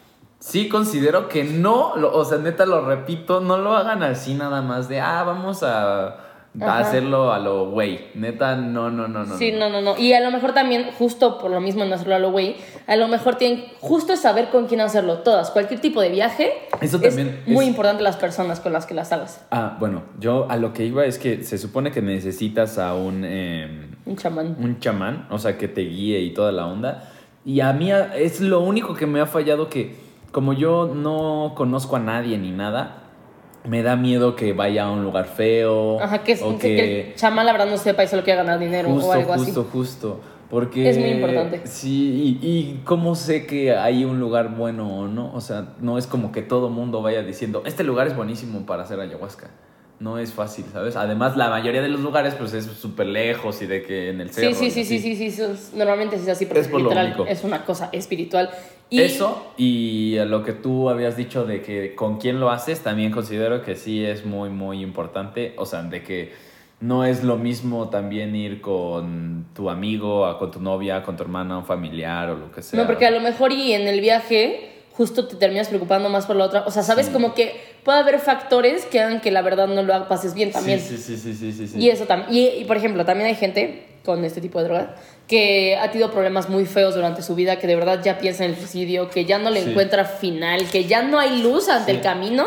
sí 0.41 0.67
considero 0.67 1.29
que 1.29 1.43
no. 1.45 1.95
lo- 1.95 2.11
o 2.13 2.25
sea, 2.25 2.39
neta 2.39 2.65
lo 2.65 2.83
repito, 2.85 3.39
no 3.39 3.57
lo 3.57 3.75
hagan 3.77 4.03
así 4.03 4.33
nada 4.33 4.61
más 4.61 4.89
de, 4.89 4.99
ah, 4.99 5.23
vamos 5.23 5.63
a, 5.63 6.17
a 6.59 6.79
hacerlo 6.79 7.31
a 7.31 7.39
lo 7.39 7.69
güey. 7.69 8.07
Neta, 8.15 8.55
no, 8.57 8.89
no, 8.91 9.07
no, 9.07 9.23
no. 9.23 9.37
Sí, 9.37 9.51
no, 9.53 9.69
no, 9.69 9.81
no. 9.81 9.97
Y 9.97 10.11
a 10.13 10.19
lo 10.19 10.31
mejor 10.31 10.53
también, 10.53 10.89
justo 10.97 11.37
por 11.37 11.49
lo 11.51 11.61
mismo 11.61 11.83
en 11.83 11.93
hacerlo 11.93 12.15
a 12.15 12.19
lo 12.19 12.31
güey, 12.31 12.55
a 12.87 12.95
lo 12.97 13.07
mejor 13.07 13.35
tienen, 13.35 13.63
justo 13.79 14.11
es 14.13 14.19
saber 14.19 14.49
con 14.49 14.65
quién 14.67 14.81
hacerlo. 14.81 15.19
Todas, 15.19 15.51
cualquier 15.51 15.79
tipo 15.79 16.01
de 16.01 16.09
viaje. 16.09 16.51
Eso 16.81 16.97
es 16.97 17.03
también 17.15 17.43
muy 17.45 17.63
es- 17.65 17.69
importante 17.69 18.03
las 18.03 18.17
personas 18.17 18.59
con 18.59 18.73
las 18.73 18.85
que 18.85 18.93
las 18.95 19.11
hagas. 19.13 19.45
Ah, 19.51 19.77
bueno, 19.79 20.01
yo 20.19 20.47
a 20.49 20.57
lo 20.57 20.73
que 20.73 20.83
iba 20.83 21.05
es 21.05 21.17
que 21.19 21.43
se 21.45 21.57
supone 21.57 21.91
que 21.91 22.01
necesitas 22.01 22.77
a 22.79 22.95
un. 22.95 23.23
em, 23.23 23.91
Un 24.05 24.17
chamán. 24.17 24.57
un 24.59 24.79
chamán, 24.79 25.27
o 25.29 25.37
sea, 25.37 25.57
que 25.57 25.67
te 25.69 25.81
guíe 25.81 26.19
y 26.19 26.33
toda 26.33 26.51
la 26.51 26.65
onda. 26.65 27.07
Y 27.45 27.61
a 27.61 27.71
mí 27.73 27.91
es 28.15 28.41
lo 28.41 28.59
único 28.59 28.93
que 28.93 29.05
me 29.07 29.21
ha 29.21 29.25
fallado 29.25 29.69
que 29.69 30.10
como 30.31 30.53
yo 30.53 30.91
no 30.93 31.53
conozco 31.55 31.95
a 31.95 31.99
nadie 31.99 32.37
ni 32.37 32.51
nada, 32.51 33.03
me 33.67 33.83
da 33.83 33.95
miedo 33.95 34.35
que 34.35 34.53
vaya 34.53 34.85
a 34.85 34.91
un 34.91 35.03
lugar 35.03 35.25
feo. 35.25 36.01
Ajá, 36.01 36.23
que, 36.23 36.39
o 36.41 36.57
que, 36.57 36.75
que 36.75 37.01
el 37.09 37.15
chamán 37.15 37.45
la 37.45 37.51
verdad 37.51 37.67
no 37.67 37.77
sepa 37.77 38.03
y 38.03 38.07
solo 38.07 38.23
quiere 38.23 38.37
ganar 38.37 38.59
dinero 38.59 38.89
justo, 38.89 39.09
o 39.09 39.13
algo 39.13 39.33
justo, 39.33 39.61
así. 39.61 39.69
justo. 39.71 40.19
Porque 40.49 40.89
Es 40.89 40.97
muy 40.97 41.09
importante. 41.11 41.61
Sí, 41.63 42.37
y, 42.41 42.45
y 42.45 42.81
cómo 42.83 43.15
sé 43.15 43.45
que 43.45 43.73
hay 43.73 44.03
un 44.03 44.19
lugar 44.19 44.53
bueno 44.53 44.99
o 44.99 45.07
no. 45.07 45.33
O 45.33 45.39
sea, 45.39 45.75
no 45.79 45.97
es 45.97 46.07
como 46.07 46.33
que 46.33 46.41
todo 46.41 46.69
mundo 46.69 47.01
vaya 47.01 47.23
diciendo, 47.23 47.63
este 47.65 47.85
lugar 47.85 48.07
es 48.07 48.17
buenísimo 48.17 48.65
para 48.65 48.83
hacer 48.83 48.99
ayahuasca. 48.99 49.49
No 50.01 50.17
es 50.17 50.33
fácil, 50.33 50.65
¿sabes? 50.73 50.95
Además, 50.95 51.37
la 51.37 51.49
mayoría 51.49 51.81
de 51.83 51.87
los 51.87 51.99
lugares, 51.99 52.33
pues 52.33 52.53
es 52.53 52.65
súper 52.65 53.05
lejos 53.05 53.61
y 53.61 53.67
de 53.67 53.83
que 53.83 54.09
en 54.09 54.19
el 54.19 54.31
cerro. 54.31 54.55
Sí, 54.55 54.71
sí, 54.71 54.83
sí, 54.83 54.99
sí, 54.99 55.15
sí, 55.15 55.29
sí, 55.29 55.31
sí, 55.31 55.77
Normalmente 55.77 56.15
es 56.15 56.27
así 56.27 56.47
porque 56.47 56.61
Es 56.61 56.67
por 56.67 56.81
lo 56.81 56.89
literal 56.89 57.07
único. 57.09 57.25
es 57.27 57.43
una 57.43 57.63
cosa 57.65 57.89
espiritual. 57.91 58.49
Y 58.89 58.99
Eso 59.01 59.53
y 59.57 60.15
lo 60.25 60.43
que 60.43 60.53
tú 60.53 60.89
habías 60.89 61.15
dicho 61.17 61.45
de 61.45 61.61
que 61.61 61.93
con 61.93 62.17
quién 62.17 62.39
lo 62.39 62.49
haces, 62.49 62.79
también 62.81 63.11
considero 63.11 63.61
que 63.61 63.75
sí 63.75 64.03
es 64.03 64.25
muy, 64.25 64.49
muy 64.49 64.81
importante. 64.81 65.53
O 65.57 65.67
sea, 65.67 65.83
de 65.83 66.01
que 66.01 66.33
no 66.79 67.05
es 67.05 67.23
lo 67.23 67.37
mismo 67.37 67.89
también 67.89 68.35
ir 68.35 68.59
con 68.59 69.45
tu 69.53 69.69
amigo, 69.69 70.35
con 70.39 70.49
tu 70.49 70.59
novia, 70.59 71.03
con 71.03 71.15
tu 71.15 71.21
hermana, 71.21 71.59
un 71.59 71.65
familiar 71.65 72.31
o 72.31 72.35
lo 72.37 72.51
que 72.51 72.63
sea. 72.63 72.79
No, 72.81 72.87
porque 72.87 73.05
a 73.05 73.11
lo 73.11 73.19
mejor 73.21 73.51
y 73.51 73.73
en 73.73 73.87
el 73.87 74.01
viaje 74.01 74.69
justo 74.93 75.27
te 75.27 75.35
terminas 75.35 75.67
preocupando 75.69 76.09
más 76.09 76.25
por 76.25 76.35
la 76.35 76.45
otra. 76.45 76.63
O 76.65 76.71
sea, 76.71 76.81
sabes 76.83 77.05
Sí. 77.05 77.13
como 77.13 77.33
que 77.35 77.55
puede 77.83 77.99
haber 77.99 78.19
factores 78.19 78.85
que 78.85 78.99
hagan 78.99 79.21
que 79.21 79.31
la 79.31 79.41
verdad 79.41 79.67
no 79.67 79.81
lo 79.83 80.07
pases 80.07 80.33
bien 80.33 80.51
también. 80.51 80.79
Sí, 80.79 80.97
sí, 80.97 81.17
sí, 81.17 81.33
sí, 81.33 81.51
sí, 81.53 81.67
sí. 81.67 81.79
Y 81.79 81.89
eso 81.89 82.05
también. 82.05 82.33
Y, 82.33 82.47
y, 82.61 82.65
por 82.65 82.77
ejemplo, 82.77 83.05
también 83.05 83.27
hay 83.27 83.35
gente 83.35 83.87
con 84.05 84.23
este 84.25 84.41
tipo 84.41 84.59
de 84.59 84.65
drogas 84.65 84.87
que 85.27 85.77
ha 85.77 85.89
tenido 85.91 86.11
problemas 86.11 86.49
muy 86.49 86.65
feos 86.65 86.95
durante 86.95 87.21
su 87.21 87.35
vida, 87.35 87.57
que 87.57 87.67
de 87.67 87.75
verdad 87.75 88.01
ya 88.03 88.17
piensa 88.17 88.43
en 88.45 88.51
el 88.51 88.57
suicidio, 88.57 89.09
que 89.09 89.25
ya 89.25 89.37
no 89.39 89.49
le 89.49 89.63
Sí. 89.63 89.69
encuentra 89.69 90.03
final, 90.05 90.65
que 90.69 90.85
ya 90.85 91.03
no 91.03 91.19
hay 91.19 91.41
luz 91.41 91.69
ante 91.69 91.91
Sí. 91.91 91.97
el 91.97 92.03
camino. 92.03 92.45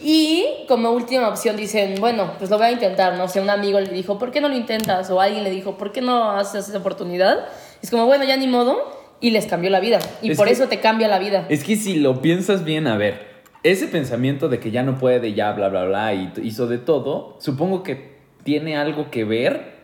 Y 0.00 0.44
como 0.68 0.90
última 0.92 1.28
opción 1.28 1.56
dicen, 1.56 1.96
bueno, 1.98 2.32
pues 2.38 2.50
lo 2.50 2.56
voy 2.58 2.66
a 2.68 2.70
intentar, 2.70 3.16
no 3.16 3.28
sé, 3.28 3.40
un 3.40 3.50
amigo 3.50 3.80
le 3.80 3.90
dijo, 3.90 4.18
¿por 4.18 4.30
qué 4.30 4.40
no 4.40 4.48
lo 4.48 4.56
intentas? 4.56 5.10
O 5.10 5.20
alguien 5.20 5.42
le 5.44 5.50
dijo, 5.50 5.76
¿por 5.76 5.90
qué 5.92 6.00
no 6.00 6.30
haces 6.30 6.68
esa 6.68 6.78
oportunidad? 6.78 7.46
Es 7.82 7.90
como, 7.90 8.06
bueno, 8.06 8.24
ya 8.24 8.36
ni 8.36 8.46
modo, 8.46 8.78
y 9.20 9.30
les 9.30 9.46
cambió 9.46 9.70
la 9.70 9.80
vida. 9.80 9.98
Y 10.22 10.30
Es 10.30 10.36
por 10.36 10.46
que- 10.46 10.52
eso 10.52 10.68
te 10.68 10.78
cambia 10.80 11.08
la 11.08 11.18
vida. 11.18 11.46
Es 11.48 11.64
que 11.64 11.74
si 11.76 11.96
lo 11.96 12.22
piensas 12.22 12.64
bien, 12.64 12.86
a 12.86 12.96
ver, 12.96 13.27
ese 13.62 13.88
pensamiento 13.88 14.48
de 14.48 14.60
que 14.60 14.70
ya 14.70 14.82
no 14.82 14.98
puede, 14.98 15.34
ya 15.34 15.52
bla, 15.52 15.68
bla, 15.68 15.84
bla, 15.84 16.14
y 16.14 16.32
hizo 16.42 16.66
de 16.66 16.78
todo, 16.78 17.36
supongo 17.38 17.82
que 17.82 18.18
tiene 18.44 18.76
algo 18.76 19.10
que 19.10 19.24
ver, 19.24 19.78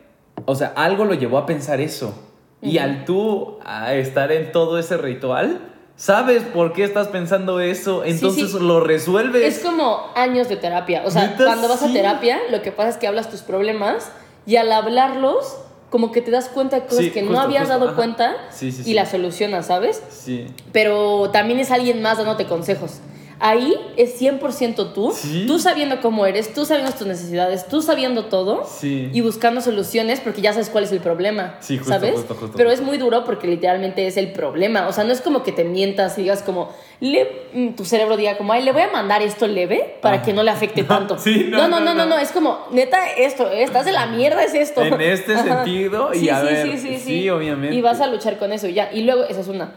o 0.46 0.54
sea, 0.54 0.72
algo 0.76 1.04
lo 1.04 1.14
llevó 1.14 1.38
a 1.38 1.46
pensar 1.46 1.80
eso. 1.80 2.14
Y 2.62 2.78
al 2.78 3.04
tú 3.04 3.58
a 3.62 3.92
estar 3.92 4.32
en 4.32 4.50
todo 4.50 4.78
ese 4.78 4.96
ritual, 4.96 5.60
sabes 5.96 6.42
por 6.44 6.72
qué 6.72 6.84
estás 6.84 7.08
pensando 7.08 7.60
eso, 7.60 8.04
entonces 8.04 8.52
sí. 8.52 8.58
lo 8.58 8.80
resuelves. 8.80 9.58
Es 9.58 9.62
como 9.62 10.00
años 10.14 10.48
de 10.48 10.56
terapia. 10.56 11.02
O 11.04 11.10
sea, 11.10 11.34
cuando 11.37 11.68
vas 11.68 11.82
a 11.82 11.92
terapia, 11.92 12.38
lo 12.50 12.62
que 12.62 12.72
pasa 12.72 12.88
es 12.88 12.96
que 12.96 13.06
hablas 13.06 13.30
tus 13.30 13.42
problemas 13.42 14.10
y 14.46 14.56
al 14.56 14.72
hablarlos, 14.72 15.58
como 15.90 16.10
que 16.10 16.22
te 16.22 16.30
das 16.30 16.48
cuenta 16.48 16.80
de 16.80 16.87
cosas 16.87 17.06
que 17.12 17.22
no 17.22 17.38
habías 17.38 17.64
justo, 17.64 17.74
dado 17.74 17.87
ajá. 17.88 17.96
cuenta 17.96 18.37
y 18.62 18.94
las 18.94 19.10
solucionas, 19.10 19.66
¿sabes? 19.66 20.02
Sí. 20.08 20.46
Pero 20.72 21.30
también 21.30 21.60
es 21.60 21.70
alguien 21.70 22.00
más 22.00 22.16
dándote 22.16 22.46
consejos. 22.46 23.00
Ahí 23.46 23.74
es 23.98 24.18
100% 24.18 24.94
tú, 24.94 25.12
Sí. 25.14 25.44
tú 25.46 25.59
sabiendo 25.59 26.00
cómo 26.00 26.24
eres, 26.24 26.54
tú 26.54 26.64
sabiendo 26.64 26.92
tus 26.92 27.07
necesidades, 27.07 27.68
tú 27.68 27.83
sabiendo 27.83 28.24
todo 28.24 28.64
Sí. 28.66 29.11
y 29.12 29.20
buscando 29.20 29.61
soluciones 29.61 30.20
porque 30.20 30.40
ya 30.40 30.54
sabes 30.54 30.70
cuál 30.70 30.85
es 30.85 30.92
el 30.92 31.00
problema, 31.00 31.59
Sí, 31.61 31.76
justo, 31.76 31.92
¿sabes? 31.92 32.12
justo, 32.14 32.35
justo, 32.37 32.57
Pero 32.57 32.70
es 32.70 32.80
muy 32.80 32.96
duro 32.96 33.22
porque 33.24 33.46
literalmente 33.46 34.07
es 34.07 34.16
el 34.16 34.33
problema, 34.33 34.88
o 34.88 34.94
sea, 34.94 35.04
no 35.04 35.12
es 35.12 35.20
como 35.20 35.42
que 35.42 35.52
te 35.52 35.64
mientas 35.64 36.16
y 36.16 36.22
digas 36.22 36.40
como, 36.42 36.70
le- 37.00 37.28
mm, 37.52 37.74
tu 37.74 37.85
cerebro 37.85 38.16
diga 38.16 38.38
como, 38.38 38.54
ay, 38.54 38.62
le 38.62 38.72
voy 38.72 38.80
a 38.80 38.88
mandar 38.90 39.20
esto 39.20 39.46
leve 39.46 39.98
para 40.00 40.16
Ah. 40.16 40.22
que 40.22 40.33
no 40.33 40.42
le 40.42 40.50
afecte 40.50 40.83
tanto. 40.85 41.18
Sí, 41.18 41.48
no, 41.50 41.68
no, 41.68 41.80
no, 41.80 41.92
no, 41.92 42.07
no, 42.07 42.16
es 42.16 42.33
como, 42.33 42.61
neta, 42.70 43.11
esto, 43.11 43.50
estás 43.50 43.85
de 43.85 43.92
la 43.92 44.07
mierda, 44.07 44.42
es 44.42 44.54
esto. 44.54 44.83
En 44.83 44.98
este 45.02 45.37
sentido, 45.42 46.14
y 46.14 46.30
a 46.30 46.40
sí, 46.40 46.46
ver, 46.46 46.66
sí, 46.70 46.78
sí, 46.78 46.94
sí, 46.94 46.98
sí. 47.00 47.28
obviamente. 47.28 47.76
Y 47.76 47.83
vas 47.83 48.00
a 48.00 48.07
luchar 48.07 48.38
con 48.38 48.54
eso 48.54 48.68
y 48.68 48.72
ya. 48.72 48.90
Y 48.90 49.02
luego, 49.02 49.24
esa 49.24 49.40
es 49.42 49.48
una. 49.48 49.74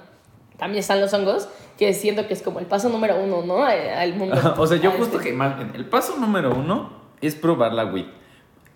También 0.58 0.80
están 0.80 1.02
los 1.02 1.14
hongos, 1.14 1.50
que 1.78 1.94
siento 1.94 2.28
que 2.28 2.34
es 2.34 2.42
como 2.42 2.60
el 2.60 2.66
paso 2.66 2.90
número 2.90 3.16
uno, 3.24 3.44
¿no? 3.44 3.64
Al 3.64 4.16
mundo. 4.16 4.36
o 4.58 4.68
sea, 4.68 4.78
yo 4.78 4.92
justo 4.98 5.18
este. 5.18 5.30
que 5.30 5.36
bien, 5.36 5.72
el 5.76 5.86
paso 5.86 6.16
número 6.18 6.54
uno 6.56 6.92
es 7.22 7.36
probar 7.36 7.74
la 7.74 7.86
weed. 7.86 8.06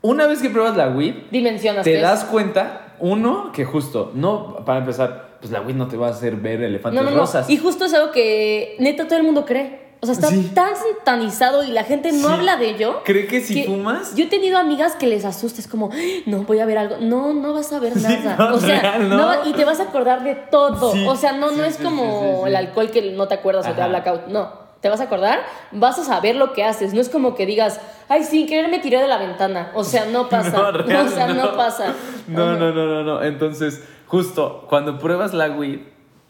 Una 0.01 0.25
vez 0.27 0.41
que 0.41 0.49
pruebas 0.49 0.75
la 0.77 0.89
weed, 0.89 1.13
Dimensionas. 1.31 1.83
te 1.83 1.99
das 1.99 2.23
cuenta, 2.25 2.95
uno, 2.99 3.51
que 3.53 3.65
justo, 3.65 4.11
no, 4.15 4.57
para 4.65 4.79
empezar, 4.79 5.37
pues 5.39 5.51
la 5.51 5.61
weed 5.61 5.75
no 5.75 5.87
te 5.87 5.97
va 5.97 6.07
a 6.07 6.11
hacer 6.11 6.35
ver 6.37 6.61
elefantes 6.63 6.99
No, 7.01 7.07
no, 7.07 7.15
no. 7.15 7.21
rosas. 7.21 7.49
Y 7.49 7.57
justo 7.57 7.85
es 7.85 7.93
algo 7.93 8.11
que 8.11 8.75
neta 8.79 9.07
todo 9.07 9.17
el 9.19 9.23
mundo 9.23 9.45
cree. 9.45 9.90
O 10.03 10.05
sea, 10.07 10.13
está 10.15 10.29
Sí. 10.29 10.51
tan 10.55 10.71
satanizado 10.75 11.63
y 11.63 11.67
la 11.67 11.83
gente 11.83 12.11
no 12.11 12.27
Sí. 12.29 12.33
habla 12.33 12.57
de 12.57 12.71
ello. 12.71 13.01
¿Cree 13.05 13.27
que 13.27 13.39
si 13.41 13.53
que 13.53 13.63
fumas? 13.67 14.15
Yo 14.15 14.23
he 14.25 14.27
tenido 14.27 14.57
amigas 14.57 14.95
que 14.95 15.05
les 15.05 15.25
asustes 15.25 15.67
como, 15.67 15.91
"Ay, 15.93 16.23
no, 16.25 16.39
voy 16.43 16.59
a 16.59 16.65
ver 16.65 16.79
algo. 16.79 16.97
No, 16.99 17.33
no 17.33 17.53
vas 17.53 17.71
a 17.71 17.79
ver 17.79 17.93
Sí, 17.93 18.01
nada. 18.01 18.35
no, 18.35 18.55
o 18.55 18.59
sea, 18.59 18.81
real, 18.81 19.09
¿no? 19.09 19.27
va- 19.27 19.41
y 19.45 19.53
te 19.53 19.63
vas 19.63 19.79
a 19.79 19.83
acordar 19.83 20.23
de 20.23 20.33
todo. 20.35 20.93
O 21.07 21.15
sea, 21.15 21.33
no, 21.33 21.51
no 21.51 21.63
es 21.63 21.77
como 21.77 22.45
el 22.47 22.55
alcohol 22.55 22.89
que 22.89 23.11
no 23.11 23.27
te 23.27 23.35
acuerdas 23.35 23.67
o 23.67 23.71
te 23.73 23.79
da 23.79 23.87
blackout. 23.87 24.25
No. 24.27 24.59
Te 24.81 24.89
vas 24.89 24.99
a 24.99 25.03
acordar, 25.03 25.41
vas 25.71 25.99
a 25.99 26.03
saber 26.03 26.35
lo 26.35 26.53
que 26.53 26.63
haces. 26.63 26.95
No 26.95 27.01
es 27.01 27.07
como 27.09 27.35
que 27.35 27.45
digas, 27.45 27.79
ay, 28.09 28.23
sin 28.23 28.47
querer 28.47 28.71
me 28.71 28.79
tiré 28.79 28.99
de 28.99 29.07
la 29.07 29.19
ventana. 29.19 29.69
O 29.75 29.83
sea, 29.83 30.05
no 30.05 30.27
pasa. 30.29 30.71
Real, 30.71 31.05
o 31.05 31.09
sea, 31.11 31.27
no, 31.27 31.45
no. 31.51 31.55
pasa. 31.55 31.93
No, 32.27 32.57
no, 32.57 32.71
no, 32.73 32.87
no, 32.87 33.03
no. 33.03 33.21
Entonces, 33.23 33.83
justo 34.07 34.65
cuando 34.67 34.97
pruebas 34.97 35.35
la 35.35 35.51
weed, 35.51 35.81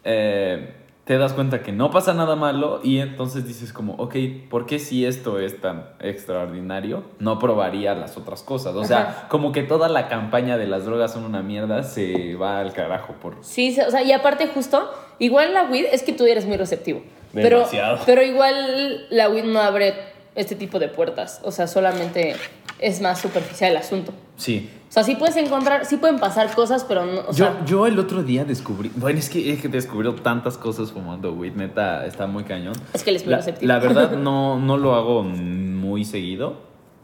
eh, 0.04 0.76
te 1.06 1.18
das 1.18 1.34
cuenta 1.34 1.64
que 1.64 1.72
no 1.72 1.90
pasa 1.90 2.14
nada 2.14 2.36
malo 2.36 2.80
y 2.84 3.00
entonces 3.00 3.48
dices 3.48 3.74
como, 3.74 3.96
ok, 3.96 4.16
¿por 4.50 4.66
qué 4.66 4.78
si 4.80 5.06
esto 5.06 5.40
es 5.40 5.60
tan 5.60 5.86
extraordinario, 6.00 7.04
no 7.20 7.40
probaría 7.40 7.96
las 7.96 8.18
otras 8.18 8.44
cosas? 8.44 8.76
O 8.76 8.84
sea, 8.84 9.00
Ajá. 9.02 9.28
como 9.28 9.52
que 9.52 9.64
toda 9.64 9.90
la 9.90 10.08
campaña 10.08 10.58
de 10.58 10.68
las 10.68 10.86
drogas 10.86 11.14
son 11.14 11.26
una 11.26 11.42
mierda, 11.42 11.84
se 11.84 12.36
va 12.36 12.60
al 12.60 12.74
carajo 12.74 13.14
por... 13.22 13.38
Sí, 13.42 13.76
o 13.86 13.90
sea, 13.90 14.04
y 14.04 14.12
aparte 14.12 14.48
justo, 14.48 14.90
igual 15.20 15.54
la 15.54 15.64
weed 15.64 15.86
es 15.92 16.04
que 16.04 16.14
tú 16.14 16.26
eres 16.26 16.46
muy 16.46 16.58
receptivo. 16.58 17.02
Pero, 17.34 17.58
Demasiado. 17.60 18.00
pero 18.06 18.22
igual 18.22 19.08
la 19.10 19.30
weed 19.30 19.46
no 19.46 19.60
abre 19.60 19.96
este 20.36 20.56
tipo 20.56 20.80
de 20.80 20.88
puertas. 20.88 21.42
O 21.44 21.52
sea, 21.52 21.66
solamente 21.68 22.36
es 22.80 23.02
más 23.02 23.20
superficial 23.20 23.72
el 23.72 23.78
asunto. 23.78 24.14
Sí. 24.36 24.70
O 24.92 24.94
sea, 24.94 25.04
sí 25.06 25.16
puedes 25.16 25.38
encontrar, 25.38 25.86
sí 25.86 25.96
pueden 25.96 26.20
pasar 26.20 26.54
cosas, 26.54 26.84
pero 26.84 27.06
no, 27.06 27.22
o 27.22 27.28
Yo, 27.28 27.46
sea, 27.46 27.64
yo 27.64 27.88
el 27.88 27.98
otro 27.98 28.24
día 28.24 28.44
descubrí, 28.44 28.92
bueno, 28.98 29.20
es 29.20 29.30
que, 29.30 29.54
es 29.54 29.62
que 29.62 29.70
descubrió 29.70 30.14
tantas 30.16 30.58
cosas 30.58 30.92
fumando 30.92 31.32
weed, 31.32 31.54
neta, 31.54 32.06
está 32.06 32.28
muy 32.28 32.44
cañón. 32.44 32.74
es 32.94 33.02
que 33.02 33.12
él 33.12 33.16
es 33.16 33.26
muy 33.26 33.34
La, 33.34 33.42
la 33.62 33.80
verdad 33.80 34.12
no, 34.18 34.60
no 34.60 34.76
lo 34.76 34.94
hago 34.96 35.24
muy 35.24 36.04
seguido, 36.04 36.58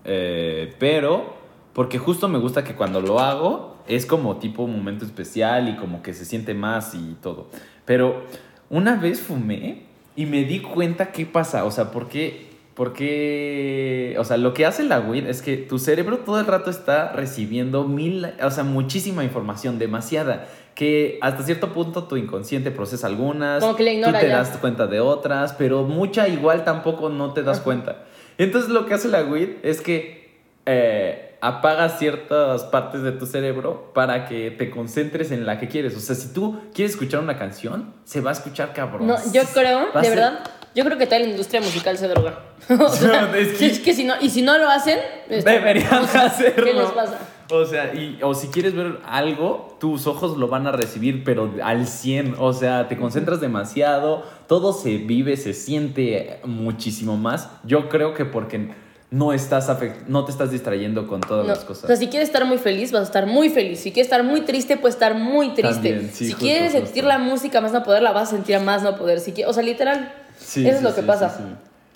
eh, 0.04 0.76
pero 0.80 1.36
porque 1.71 1.97
justo 1.97 2.28
me 2.28 2.39
gusta 2.39 2.65
que 2.65 2.76
cuando 2.76 3.00
lo 3.00 3.21
hago 3.21 3.78
es 3.88 4.06
como 4.06 4.36
tipo 4.36 4.63
un 4.63 4.76
momento 4.76 5.06
especial 5.06 5.69
y 5.69 5.78
como 5.78 6.02
que 6.02 6.13
se 6.13 6.26
siente 6.26 6.54
más 6.54 6.93
y 6.93 7.15
todo. 7.21 7.47
Pero 7.86 8.26
una 8.69 8.97
vez 8.97 9.21
fumé 9.21 9.84
y 10.13 10.26
me 10.26 10.43
di 10.43 10.60
cuenta 10.60 11.13
qué 11.13 11.26
pasa, 11.26 11.63
o 11.63 11.71
sea, 11.71 11.91
porque 11.91 12.50
porque, 12.78 14.16
o 14.20 14.24
sea, 14.24 14.38
lo 14.38 14.54
que 14.54 14.66
hace 14.66 14.84
la 14.84 15.00
weed 15.00 15.28
es 15.28 15.42
que 15.42 15.58
tu 15.58 15.80
cerebro 15.80 16.20
todo 16.20 16.40
el 16.40 16.46
rato 16.46 16.70
está 16.70 17.12
recibiendo 17.12 17.84
mil, 17.86 18.28
o 18.42 18.52
sea, 18.52 18.63
muchísima 18.63 19.24
información, 19.24 19.80
demasiada, 19.80 20.48
que 20.76 21.18
hasta 21.22 21.44
cierto 21.44 21.74
punto 21.74 22.04
tu 22.04 22.18
inconsciente 22.18 22.70
procesa 22.72 23.08
algunas, 23.08 23.62
Como 23.63 23.76
que 23.76 23.84
le 23.84 23.94
ignora 23.96 24.20
tú 24.20 24.26
te 24.26 24.30
ya. 24.32 24.38
das 24.38 24.58
cuenta 24.58 24.88
de 24.88 25.00
otras, 25.00 25.54
pero 25.54 25.84
mucha 25.84 26.28
igual 26.28 26.63
tampoco 26.63 27.10
no 27.10 27.34
te 27.34 27.44
das 27.44 27.60
cuenta. 27.62 28.04
Entonces 28.38 28.70
lo 28.70 28.86
que 28.86 28.94
hace 28.94 29.08
la 29.08 29.24
weed 29.24 29.50
es 29.63 29.82
que 29.82 30.38
eh, 30.68 31.36
apaga 31.42 31.90
ciertas 31.90 32.63
partes 32.66 33.02
de 33.02 33.12
tu 33.13 33.26
cerebro 33.26 33.92
para 33.94 34.26
que 34.26 34.52
te 34.52 34.70
concentres 34.70 35.32
en 35.32 35.46
la 35.46 35.60
que 35.60 35.68
quieres. 35.68 35.96
O 35.96 36.00
sea, 36.00 36.16
si 36.16 36.34
tú 36.34 36.60
quieres 36.76 36.92
escuchar 36.92 37.22
una 37.22 37.38
canción, 37.40 37.94
se 38.04 38.22
va 38.22 38.30
a 38.30 38.34
escuchar 38.34 38.74
cabrón. 38.74 39.08
No, 39.08 39.16
yo 39.34 39.42
creo, 39.54 39.88
de 39.94 40.02
ser- 40.04 40.10
verdad, 40.12 40.40
yo 40.75 40.84
creo 40.86 40.97
que 40.97 41.06
toda 41.06 41.19
la 41.19 41.27
industria 41.27 41.62
musical 41.62 41.97
se 41.97 42.08
droga. 42.08 42.39
o 42.69 42.89
sea, 42.89 43.32
Es 43.38 43.58
que- 43.58 43.65
es 43.67 43.80
que 43.80 43.93
si 43.93 44.03
no, 44.03 44.13
y 44.21 44.30
si 44.30 44.41
no 44.41 44.58
lo 44.58 44.69
hacen, 44.69 44.99
está- 45.30 45.51
Deberían 45.51 46.03
o 46.03 46.08
sea, 46.08 46.25
hacerlo. 46.25 46.65
¿Qué 46.65 46.73
les 46.73 46.89
pasa? 46.91 47.17
O 47.49 47.65
sea, 47.65 47.93
y, 47.93 48.19
o 48.23 48.34
si 48.34 48.47
quieres 48.49 48.75
ver 48.75 48.99
algo, 49.06 49.77
tus 49.80 50.06
ojos 50.06 50.38
lo 50.38 50.49
van 50.49 50.67
a 50.67 50.73
recibir, 50.73 51.23
pero 51.23 51.49
al 51.63 51.88
100. 51.88 52.36
O 52.39 52.51
sea, 52.51 52.89
te 52.89 52.97
concentras 52.97 53.39
demasiado, 53.39 54.23
todo 54.47 54.73
se 54.73 54.97
vive, 54.97 55.38
se 55.38 55.53
siente 55.53 56.39
muchísimo 56.43 57.15
más. 57.15 57.49
Yo 57.63 57.88
creo 57.88 58.13
que 58.13 58.25
porque 58.25 58.71
no, 59.12 59.32
estás 59.32 59.69
afect- 59.69 60.08
no 60.08 60.25
te 60.25 60.32
estás 60.32 60.51
distrayendo 60.51 61.08
con 61.08 61.21
todas 61.21 61.45
No, 61.47 61.53
las 61.53 61.63
O 61.63 61.67
cosas. 61.67 61.88
sea, 61.88 61.95
si 61.95 62.08
quieres 62.08 62.27
estar 62.27 62.43
muy 62.43 62.58
feliz, 62.58 62.91
vas 62.91 63.03
a 63.03 63.06
estar 63.06 63.25
muy 63.27 63.47
feliz. 63.49 63.80
Si 63.80 63.93
quieres 63.93 64.08
estar 64.08 64.23
muy 64.23 64.41
triste, 64.41 64.75
puedes 64.75 64.95
estar 64.95 65.13
muy 65.15 65.53
triste. 65.53 65.91
También, 65.91 66.12
sí, 66.13 66.25
si 66.25 66.32
justo, 66.34 66.39
quieres 66.45 66.73
justo. 66.73 66.86
sentir 66.88 67.06
la 67.06 67.17
música 67.17 67.62
más 67.62 67.71
no 67.71 67.82
poder, 67.84 68.01
la 68.03 68.12
vas 68.12 68.27
a 68.27 68.32
sentir 68.32 68.60
más 68.60 68.84
no 68.84 68.97
poder. 68.97 69.21
Si 69.21 69.34
o 69.45 69.53
sea, 69.53 69.63
literal, 69.63 70.13
Sí, 70.38 70.62
eso 70.65 70.71
es 70.71 70.78
sí, 70.80 70.84
lo 70.84 70.95
que 70.95 71.02
sí, 71.02 71.08
pasa. 71.08 71.38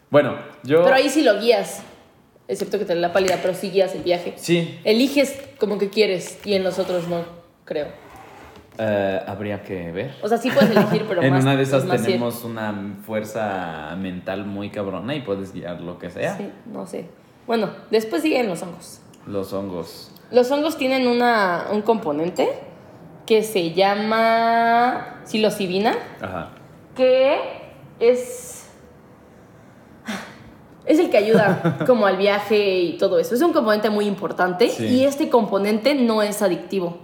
Bueno, 0.09 0.35
yo... 0.63 0.83
Pero 0.83 0.95
ahí 0.95 1.09
sí 1.09 1.21
lo 1.23 1.39
guías. 1.39 1.81
Excepto 2.47 2.77
que 2.77 2.85
te 2.85 2.95
la 2.95 3.13
pálida, 3.13 3.37
pero 3.41 3.53
sí 3.53 3.69
guías 3.71 3.95
el 3.95 4.03
viaje. 4.03 4.33
Sí, 4.35 4.79
Eliges 4.83 5.39
como 5.57 5.77
que 5.77 5.89
quieres 5.89 6.37
y 6.43 6.53
en 6.55 6.63
los 6.63 6.79
otros 6.79 7.07
no, 7.07 7.23
creo. 7.63 7.87
eh, 8.77 9.21
habría 9.25 9.63
que 9.63 9.91
ver. 9.91 10.15
O 10.21 10.27
sea, 10.27 10.37
sí 10.37 10.49
puedes 10.49 10.71
elegir, 10.71 11.05
pero 11.07 11.21
en 11.23 11.31
más. 11.31 11.43
una 11.43 11.55
de 11.55 11.63
esas 11.63 11.85
más 11.85 12.03
tenemos 12.03 12.43
una 12.43 12.97
fuerza 13.05 13.95
mental 13.97 14.45
muy 14.45 14.69
cabrona 14.69 15.15
y 15.15 15.21
puedes 15.21 15.53
guiar 15.53 15.79
lo 15.79 15.97
que 15.97 16.09
sea. 16.09 16.35
Sí, 16.35 16.51
no 16.65 16.85
sé. 16.85 17.05
Bueno, 17.47 17.69
después 17.89 18.21
siguen 18.21 18.47
los 18.47 18.61
hongos. 18.63 18.99
Los 19.27 19.53
hongos. 19.53 20.11
Los 20.31 20.49
hongos 20.51 20.77
tienen 20.77 21.07
una, 21.07 21.67
un 21.71 21.81
componente 21.83 22.49
que 23.25 23.43
se 23.43 23.71
llama 23.71 25.21
psilocibina, 25.23 25.95
Ajá. 26.19 26.49
que 26.95 27.37
es 28.01 28.57
es 30.85 30.99
el 30.99 31.09
que 31.09 31.17
ayuda 31.17 31.77
como 31.87 32.05
al 32.07 32.17
viaje 32.17 32.79
y 32.79 32.97
todo 32.97 33.19
eso. 33.19 33.35
Es 33.35 33.41
un 33.41 33.53
componente 33.53 33.89
muy 33.89 34.05
importante 34.05 34.69
Sí. 34.69 34.85
y 34.87 35.05
este 35.05 35.29
componente 35.29 35.93
no 35.95 36.21
es 36.21 36.41
adictivo. 36.41 36.97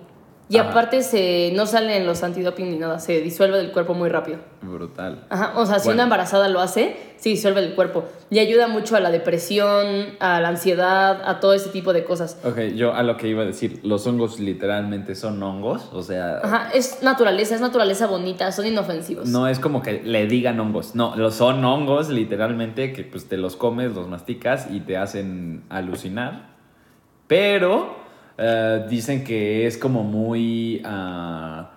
Y 0.50 0.58
Ajá. 0.58 0.70
aparte 0.70 1.04
se 1.04 1.52
no 1.56 1.66
salen 1.66 2.06
los 2.06 2.24
antidoping 2.24 2.70
ni 2.72 2.78
nada, 2.78 3.00
se 3.00 3.20
disuelve 3.22 3.58
del 3.58 3.72
cuerpo 3.74 3.94
muy 3.94 4.08
rápido. 4.08 4.40
Brutal. 4.62 5.26
Ajá, 5.30 5.52
o 5.58 5.66
sea, 5.66 5.80
si 5.80 5.88
Bueno. 5.88 5.96
una 5.98 6.04
embarazada 6.04 6.48
lo 6.48 6.62
hace, 6.62 6.96
se 7.18 7.28
disuelve 7.30 7.60
del 7.62 7.76
cuerpo. 7.76 8.06
Y 8.30 8.40
ayuda 8.40 8.70
mucho 8.70 8.96
a 8.96 9.02
la 9.02 9.12
depresión, 9.12 10.16
a 10.22 10.40
la 10.40 10.48
ansiedad, 10.48 11.22
a 11.30 11.42
todo 11.42 11.54
ese 11.54 11.70
tipo 11.72 11.92
de 11.92 12.06
cosas. 12.06 12.38
Ok, 12.46 12.60
yo 12.76 12.94
a 12.94 13.04
lo 13.04 13.18
que 13.18 13.28
iba 13.28 13.44
a 13.44 13.46
decir, 13.46 13.82
los 13.84 14.08
hongos 14.08 14.40
literalmente 14.40 15.16
son 15.16 15.44
hongos, 15.44 15.90
o 15.92 16.02
sea, 16.02 16.38
Ajá, 16.42 16.70
es 16.74 17.04
naturaleza, 17.04 17.54
es 17.56 17.60
naturaleza 17.62 18.08
bonita, 18.08 18.50
son 18.54 18.68
inofensivos. 18.68 19.28
no 19.28 19.50
es 19.50 19.60
como 19.60 19.82
que 19.82 20.02
le 20.02 20.28
digan 20.28 20.58
hongos, 20.62 20.96
no, 20.96 21.14
los 21.18 21.36
son 21.36 21.64
hongos 21.66 22.08
literalmente 22.08 22.94
que 22.94 23.04
pues 23.04 23.28
te 23.28 23.36
los 23.36 23.58
comes, 23.58 23.94
los 23.94 24.08
masticas 24.08 24.68
y 24.72 24.80
te 24.80 24.96
hacen 24.96 25.64
alucinar, 25.70 26.56
pero 27.28 28.07
eh, 28.38 28.86
dicen 28.90 29.24
que 29.24 29.66
es 29.66 29.78
como 29.78 30.04
muy 30.04 30.82
ah, 30.86 31.72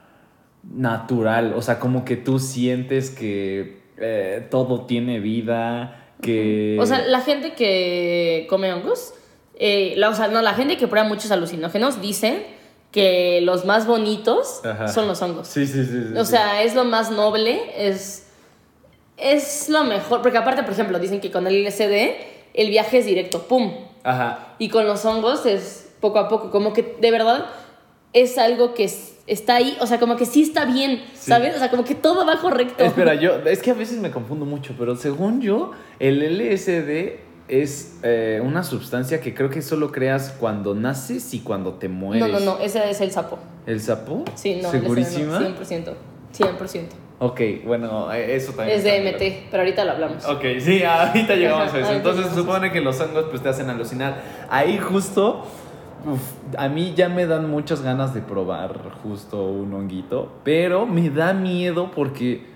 natural, 0.63 1.55
o 1.57 1.63
sea, 1.63 1.79
como 1.79 2.05
que 2.05 2.17
tú 2.17 2.39
sientes 2.39 3.11
que 3.11 3.81
eh, 3.99 4.47
todo 4.51 4.87
tiene 4.87 5.21
vida, 5.21 6.13
que... 6.21 6.77
O 6.81 6.87
sea, 6.87 7.07
la 7.07 7.21
gente 7.21 7.55
que 7.55 8.47
come 8.51 8.73
hongos, 8.73 9.15
eh, 9.59 9.95
la, 9.97 10.11
o 10.11 10.15
sea, 10.15 10.29
no, 10.29 10.43
la 10.43 10.55
gente 10.55 10.77
que 10.77 10.87
prueba 10.87 11.09
muchos 11.09 11.31
alucinógenos 11.31 12.01
dice 12.01 12.47
que 12.93 13.41
los 13.43 13.65
más 13.65 13.87
bonitos 13.87 14.65
Ajá. 14.65 14.89
son 14.89 15.07
los 15.07 15.23
hongos. 15.23 15.49
Sí, 15.49 15.67
sí, 15.67 15.85
sí. 15.85 16.05
sí, 16.09 16.19
O 16.19 16.25
sí. 16.25 16.33
sea, 16.33 16.63
es 16.63 16.75
lo 16.75 16.85
más 16.85 17.11
noble, 17.11 17.61
es, 17.77 18.27
es 19.17 19.69
lo 19.69 19.85
mejor. 19.85 20.23
Porque 20.23 20.39
aparte, 20.39 20.63
por 20.63 20.73
ejemplo, 20.73 20.99
dicen 20.99 21.21
que 21.21 21.31
con 21.31 21.47
el 21.47 21.65
LSD 21.65 22.15
el 22.55 22.71
viaje 22.71 22.99
es 22.99 23.07
directo, 23.07 23.43
¡pum! 23.43 23.73
Ajá. 24.03 24.55
Y 24.59 24.69
con 24.71 24.87
los 24.87 25.05
hongos 25.05 25.47
es 25.47 25.90
poco 26.01 26.19
a 26.19 26.29
poco, 26.29 26.51
como 26.51 26.73
que 26.73 26.97
de 27.01 27.11
verdad 27.11 27.47
es 28.13 28.39
algo 28.39 28.75
que 28.75 28.85
es- 28.85 29.17
está 29.27 29.57
ahí, 29.57 29.77
o 29.81 29.87
sea, 29.87 30.01
como 30.01 30.17
que 30.17 30.27
sí 30.27 30.43
está 30.43 30.65
bien, 30.65 31.03
Sí. 31.15 31.31
¿sabes? 31.31 31.55
O 31.55 31.59
sea, 31.59 31.71
como 31.71 31.85
que 31.85 31.95
todo 31.95 32.27
va 32.27 32.41
correcto. 32.41 32.83
Espera, 32.85 33.15
yo, 33.15 33.37
es 33.47 33.63
que 33.63 33.71
a 33.71 33.75
veces 33.75 33.99
me 33.99 34.11
confundo 34.11 34.45
mucho, 34.45 34.75
pero 34.79 34.97
según 34.97 35.41
yo, 35.41 35.73
el 36.01 36.23
LSD 36.23 37.21
es 37.49 37.99
eh, 38.03 38.41
una 38.45 38.63
sustancia 38.63 39.21
que 39.21 39.35
creo 39.35 39.51
que 39.51 39.61
solo 39.63 39.91
creas 39.93 40.35
cuando 40.39 40.75
naces 40.75 41.35
y 41.35 41.41
cuando 41.41 41.75
te 41.75 41.89
mueres. 41.89 42.29
No, 42.31 42.39
no, 42.41 42.45
no, 42.57 42.59
ese 42.61 42.89
es 42.91 43.01
el 43.01 43.11
sapo. 43.11 43.39
¿El 43.67 43.81
sapo? 43.81 44.25
Sí, 44.35 44.61
no, 44.63 44.71
¿Segurísima? 44.71 45.39
no, 45.41 45.49
100%. 45.57 45.95
100%. 46.37 46.83
Ok, 47.23 47.41
bueno, 47.67 48.11
eso 48.13 48.53
también. 48.53 48.79
Es 48.79 48.85
de 48.85 48.99
MT, 49.03 49.49
pero 49.51 49.63
ahorita 49.63 49.85
lo 49.85 49.93
hablamos. 49.93 50.25
Ok, 50.25 50.43
sí, 50.61 50.83
ahorita 50.83 51.35
llegamos 51.35 51.69
Ajá, 51.69 51.77
a 51.77 51.81
eso. 51.81 51.89
ahorita 51.91 52.09
Entonces 52.11 52.33
a 52.33 52.35
supone 52.35 52.73
que 52.73 52.81
los 52.81 52.99
hongos 53.01 53.27
pues 53.31 53.43
te 53.43 53.49
hacen 53.51 53.69
alucinar. 53.69 54.23
Ahí 54.49 54.79
justo, 54.79 55.45
a 56.57 56.69
mí 56.69 56.95
ya 56.97 57.09
me 57.09 57.27
dan 57.27 57.51
muchas 57.51 57.83
ganas 57.83 58.15
de 58.15 58.21
probar 58.21 58.91
justo 59.03 59.45
un 59.45 59.73
honguito, 59.75 60.33
pero 60.45 60.87
me 60.87 61.11
da 61.11 61.33
miedo 61.33 61.91
porque 61.95 62.47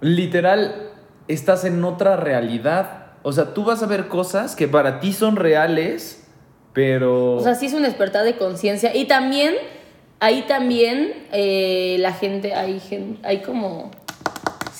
literal 0.00 0.90
estás 1.28 1.64
en 1.64 1.82
otra 1.84 2.16
realidad. 2.16 3.06
O 3.22 3.32
sea, 3.32 3.54
tú 3.54 3.64
vas 3.64 3.82
a 3.82 3.86
ver 3.86 4.08
cosas 4.08 4.56
que 4.56 4.68
para 4.68 5.00
ti 5.00 5.12
son 5.12 5.36
reales, 5.36 6.26
pero... 6.72 7.36
O 7.36 7.40
sea, 7.40 7.54
sí 7.54 7.66
es 7.66 7.72
un 7.72 7.82
despertar 7.82 8.24
de 8.24 8.36
conciencia. 8.36 8.94
Y 8.94 9.06
también, 9.06 9.54
ahí 10.20 10.44
también 10.48 11.26
eh, 11.32 11.96
la 12.00 12.12
gente, 12.12 12.54
hay, 12.54 12.80
hay 13.22 13.42
como 13.42 13.90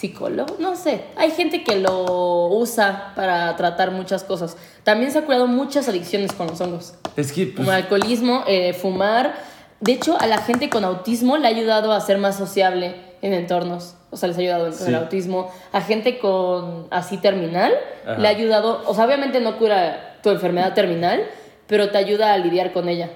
psicólogos, 0.02 0.58
no 0.58 0.74
sé, 0.74 1.04
hay 1.16 1.30
gente 1.30 1.62
que 1.62 1.76
lo 1.76 2.48
usa 2.48 3.12
para 3.14 3.54
tratar 3.56 3.92
muchas 3.92 4.24
cosas. 4.24 4.56
También 4.82 5.12
se 5.12 5.18
ha 5.20 5.22
curado 5.24 5.46
muchas 5.46 5.88
adicciones 5.88 6.32
con 6.32 6.48
los 6.48 6.60
hongos, 6.60 6.94
es 7.16 7.32
que... 7.32 7.46
pues, 7.46 7.56
como 7.56 7.70
alcoholismo, 7.70 8.42
eh, 8.48 8.72
fumar. 8.72 9.34
De 9.80 9.92
hecho, 9.92 10.20
a 10.20 10.26
la 10.26 10.38
gente 10.38 10.68
con 10.70 10.84
autismo 10.84 11.36
le 11.38 11.46
ha 11.46 11.50
ayudado 11.50 11.92
a 11.92 12.00
ser 12.00 12.18
más 12.18 12.36
sociable 12.36 12.96
en 13.22 13.32
entornos. 13.32 13.94
O 14.10 14.16
sea, 14.16 14.28
les 14.28 14.36
ha 14.36 14.40
ayudado 14.40 14.64
con 14.66 14.74
Sí. 14.74 14.84
el 14.88 14.94
autismo. 14.96 15.50
A 15.72 15.80
gente 15.80 16.18
con 16.18 16.86
así 16.90 17.16
terminal 17.18 17.72
Ajá. 18.06 18.18
le 18.18 18.28
ha 18.28 18.30
ayudado. 18.30 18.82
O 18.86 18.94
sea, 18.94 19.06
obviamente 19.06 19.40
no 19.40 19.56
cura 19.58 20.18
tu 20.22 20.30
enfermedad 20.30 20.74
terminal, 20.74 21.24
pero 21.66 21.90
te 21.90 21.98
ayuda 21.98 22.32
a 22.32 22.38
lidiar 22.38 22.72
con 22.72 22.88
ella. 22.88 23.10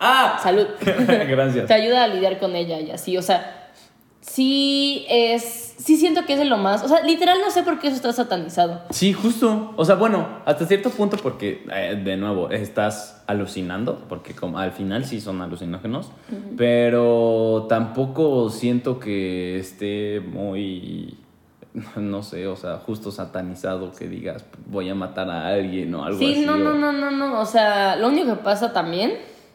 ¡Ah! 0.00 0.40
Salud. 0.42 0.66
Gracias. 0.80 1.66
te 1.66 1.74
ayuda 1.74 2.04
a 2.04 2.08
lidiar 2.08 2.38
con 2.38 2.56
ella 2.56 2.78
y 2.80 2.90
así. 2.90 3.16
O 3.16 3.22
sea, 3.22 3.61
sí 4.22 5.04
es. 5.10 5.74
Sí 5.78 5.96
siento 5.96 6.24
que 6.26 6.34
es 6.34 6.38
de 6.38 6.44
lo 6.44 6.58
más. 6.58 6.84
O 6.84 6.88
sea, 6.88 7.02
literal 7.02 7.38
no 7.40 7.50
sé 7.50 7.64
por 7.64 7.80
qué 7.80 7.88
eso 7.88 7.96
está 7.96 8.12
satanizado. 8.12 8.82
Sí, 8.90 9.12
justo. 9.12 9.72
O 9.76 9.84
sea, 9.84 9.96
bueno, 9.96 10.28
hasta 10.44 10.64
cierto 10.64 10.90
punto 10.90 11.16
porque, 11.20 11.66
eh, 11.74 12.00
de 12.02 12.16
nuevo, 12.16 12.50
estás 12.50 13.20
alucinando, 13.26 14.04
porque 14.08 14.32
como 14.32 14.58
al 14.58 14.70
final 14.70 15.04
sí 15.04 15.20
son 15.20 15.42
alucinógenos, 15.42 16.12
pero 16.56 17.66
tampoco 17.68 18.48
siento 18.50 19.00
que 19.00 19.58
esté 19.58 20.20
muy, 20.20 21.16
no 21.96 22.22
sé, 22.22 22.46
o 22.46 22.54
sea, 22.54 22.76
justo 22.78 23.10
satanizado 23.10 23.90
que 23.92 24.06
digas 24.08 24.44
voy 24.66 24.88
a 24.88 24.94
matar 24.94 25.28
a 25.30 25.48
alguien 25.48 25.92
o 25.96 26.04
algo 26.04 26.18
así. 26.18 26.34
Sí, 26.36 26.44
no, 26.46 26.54
o- 26.54 26.58
no, 26.58 26.74
no, 26.74 26.92
no, 26.92 27.10
no. 27.10 27.40
O 27.40 27.46
sea, 27.46 27.96
lo 27.96 28.06
único 28.08 28.28
que 28.36 28.42
pasa 28.44 28.72
también 28.72 29.14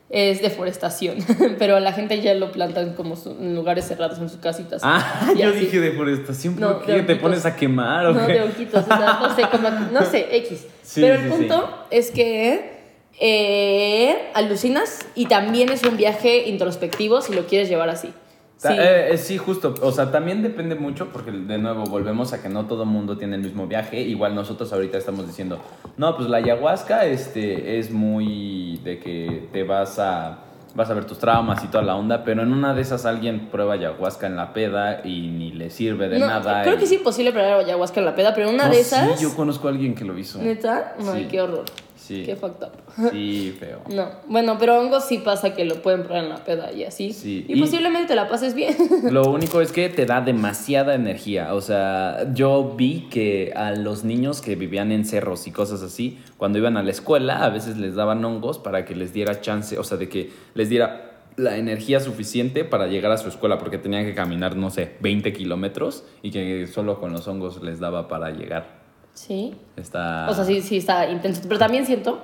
es 0.09 0.41
deforestación. 0.41 1.17
pero 1.59 1.79
la 1.79 1.91
gente 1.93 2.21
ya 2.21 2.33
lo 2.33 2.51
plantan 2.51 2.93
como 2.93 3.15
su- 3.15 3.31
en 3.31 3.55
lugares 3.55 3.85
cerrados 3.85 4.19
en 4.19 4.29
sus 4.29 4.39
casitas. 4.39 4.81
Ah, 4.83 5.33
yo 5.37 5.49
así. 5.49 5.59
dije 5.59 5.79
deforestación, 5.79 6.55
¿por 6.55 6.61
No, 6.61 6.81
qué? 6.81 6.93
de 6.93 7.01
¿Te 7.03 7.15
pones 7.17 7.45
a 7.45 7.55
quemar 7.55 8.05
o 8.07 8.13
No, 8.13 8.25
qué? 8.25 8.33
de 8.33 8.41
honguitos, 8.43 8.83
o 8.83 8.87
sea, 8.87 9.19
no 9.21 9.35
sé, 9.35 9.41
como, 9.51 9.69
no 9.69 10.05
sé, 10.05 10.27
X. 10.37 10.65
Sí, 10.81 11.01
Pero 11.01 11.15
el 11.15 11.23
sí. 11.23 11.27
punto 11.29 11.85
es 11.91 12.11
que 12.11 12.77
eh, 13.19 14.29
alucinas 14.33 14.99
y 15.15 15.25
también 15.25 15.69
es 15.69 15.83
un 15.83 15.97
viaje 15.97 16.47
introspectivo 16.47 17.21
si 17.21 17.33
lo 17.33 17.45
quieres 17.47 17.67
llevar 17.67 17.89
así. 17.89 18.13
Sí. 18.57 18.69
eh, 18.71 19.09
eh, 19.11 19.17
sí, 19.17 19.37
justo. 19.37 19.75
O 19.81 19.91
sea, 19.91 20.11
también 20.11 20.41
depende 20.41 20.73
mucho 20.75 21.09
porque, 21.13 21.29
de 21.31 21.57
nuevo, 21.59 21.83
volvemos 21.83 22.33
a 22.33 22.41
que 22.41 22.49
no 22.49 22.65
todo 22.65 22.85
mundo 22.85 23.17
tiene 23.17 23.35
el 23.35 23.43
mismo 23.43 23.67
viaje. 23.67 24.01
Igual 24.01 24.33
nosotros 24.33 24.73
ahorita 24.73 24.97
estamos 24.97 25.27
diciendo, 25.27 25.59
no, 25.97 26.15
pues 26.15 26.27
la 26.27 26.37
ayahuasca 26.37 27.05
este, 27.05 27.77
es 27.77 27.91
muy 27.91 28.79
de 28.83 28.99
que 28.99 29.47
te 29.53 29.63
vas 29.63 29.99
a 29.99 30.39
vas 30.75 30.91
a 30.91 30.93
ver 30.93 31.05
tus 31.05 31.17
traumas 31.17 31.63
y 31.63 31.67
toda 31.69 31.83
la 31.83 31.95
onda, 31.95 32.23
pero 32.23 32.43
en 32.43 32.51
una 32.53 32.75
de 32.75 32.81
esas 32.83 33.07
alguien 33.07 33.47
prueba 33.49 33.73
ayahuasca 33.73 34.27
en 34.27 34.35
la 34.35 34.53
peda 34.53 35.01
y 35.03 35.21
ni 35.29 35.51
le 35.51 35.71
sirve 35.71 36.07
de 36.07 36.19
No, 36.19 36.27
nada. 36.27 36.61
creo 36.61 36.75
y- 36.75 36.77
que 36.77 36.83
es 36.83 36.91
imposible 36.91 37.31
probar 37.31 37.53
ayahuasca 37.61 37.99
en 37.99 38.05
la 38.05 38.13
peda, 38.13 38.35
pero 38.35 38.49
una 38.51 38.65
No, 38.65 38.69
de 38.71 38.81
esas. 38.81 39.17
Sí, 39.17 39.23
yo 39.23 39.35
conozco 39.35 39.67
a 39.67 39.71
alguien 39.71 39.95
que 39.95 40.05
lo 40.05 40.15
hizo. 40.19 40.37
¿Neta? 40.39 40.93
Ay, 40.99 41.23
Sí. 41.23 41.27
qué 41.31 41.41
horror. 41.41 41.65
Sí. 42.07 42.23
Qué 42.25 42.35
fucked 42.37 42.65
up. 42.65 42.71
Sí, 43.11 43.53
feo. 43.59 43.81
No, 43.89 44.07
bueno, 44.27 44.55
pero 44.57 44.79
hongos 44.79 45.05
sí 45.07 45.17
pasa 45.17 45.53
que 45.53 45.65
lo 45.65 45.81
pueden 45.81 46.03
probar 46.03 46.23
en 46.23 46.29
la 46.29 46.37
peda 46.43 46.71
y 46.71 46.85
así. 46.85 47.11
Sí, 47.11 47.45
Y, 47.49 47.57
y- 47.57 47.59
posiblemente 47.59 48.07
te 48.07 48.15
la 48.15 48.29
pases 48.29 48.53
bien. 48.53 48.75
Lo 49.11 49.23
único 49.29 49.59
es 49.59 49.71
que 49.73 49.89
te 49.89 50.05
da 50.05 50.21
demasiada 50.21 50.95
energía. 50.95 51.53
O 51.53 51.59
sea, 51.61 52.31
yo 52.33 52.75
vi 52.77 53.07
que 53.09 53.51
a 53.55 53.71
los 53.73 54.03
niños 54.05 54.41
que 54.41 54.55
vivían 54.55 54.91
en 54.93 55.03
cerros 55.05 55.47
y 55.47 55.51
cosas 55.51 55.81
así, 55.81 56.17
cuando 56.37 56.57
iban 56.59 56.77
a 56.77 56.83
la 56.83 56.91
escuela, 56.91 57.43
a 57.43 57.49
veces 57.49 57.77
les 57.77 57.95
daban 57.95 58.23
hongos 58.23 58.57
para 58.57 58.85
que 58.85 58.95
les 58.95 59.11
diera 59.11 59.41
chance, 59.41 59.77
o 59.77 59.83
sea, 59.83 59.97
de 59.97 60.07
que 60.07 60.29
les 60.53 60.69
diera 60.69 61.03
la 61.35 61.57
energía 61.57 61.99
suficiente 61.99 62.63
para 62.63 62.87
llegar 62.87 63.11
a 63.11 63.17
su 63.17 63.27
escuela, 63.29 63.57
porque 63.59 63.77
tenían 63.77 64.05
que 64.05 64.15
caminar, 64.15 64.55
no 64.55 64.69
sé, 64.71 64.93
20 65.01 65.33
kilómetros 65.33 66.03
y 66.23 66.31
que 66.31 66.65
solo 66.67 66.99
con 66.99 67.11
los 67.11 67.27
hongos 67.27 67.61
les 67.61 67.79
daba 67.79 68.07
para 68.07 68.31
llegar. 68.31 68.76
Sí. 69.17 69.55
Está... 69.75 70.27
O 70.29 70.33
sea, 70.33 70.43
sí, 70.45 70.61
sí 70.61 70.77
está 70.77 71.09
intenso. 71.09 71.41
Pero 71.47 71.57
también 71.59 71.85
siento 71.85 72.19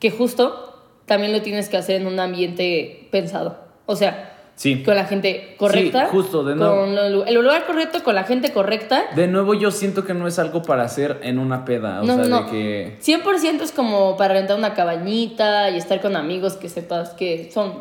que 0.00 0.10
justo 0.10 0.80
también 1.06 1.32
lo 1.32 1.42
tienes 1.42 1.68
que 1.68 1.76
hacer 1.76 2.00
en 2.00 2.06
un 2.06 2.18
ambiente 2.20 3.08
pensado. 3.10 3.56
O 3.86 3.94
sea, 3.96 4.28
Sí. 4.54 4.82
con 4.82 4.94
la 4.94 5.06
gente 5.06 5.54
correcta. 5.58 6.04
Sí, 6.04 6.10
justo, 6.12 6.44
de 6.44 6.54
nuevo. 6.54 6.76
Con 6.82 6.96
el 7.26 7.34
lugar 7.34 7.64
correcto, 7.66 8.04
con 8.04 8.14
la 8.14 8.24
gente 8.24 8.52
correcta. 8.52 9.04
De 9.16 9.26
nuevo, 9.26 9.54
yo 9.54 9.70
siento 9.70 10.04
que 10.04 10.12
no 10.14 10.26
es 10.28 10.38
algo 10.38 10.62
para 10.62 10.82
hacer 10.82 11.18
en 11.22 11.38
una 11.38 11.64
peda. 11.64 12.02
O 12.02 12.04
No, 12.04 12.16
sea, 12.16 12.24
no. 12.26 12.42
de 12.44 12.50
que... 12.50 12.98
100% 13.00 13.62
es 13.62 13.72
como 13.72 14.16
para 14.18 14.34
rentar 14.34 14.58
una 14.58 14.74
cabañita 14.74 15.70
y 15.70 15.78
estar 15.78 16.00
con 16.02 16.16
amigos 16.16 16.54
que 16.54 16.68
sepas 16.68 17.10
que 17.10 17.50
son 17.52 17.72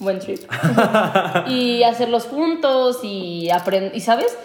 buen 0.00 0.18
trip. 0.18 0.40
y 1.48 1.82
hacerlos 1.82 2.24
juntos 2.24 2.98
y 3.02 3.48
aprender, 3.50 3.92
y 3.94 4.00
sabes, 4.00 4.36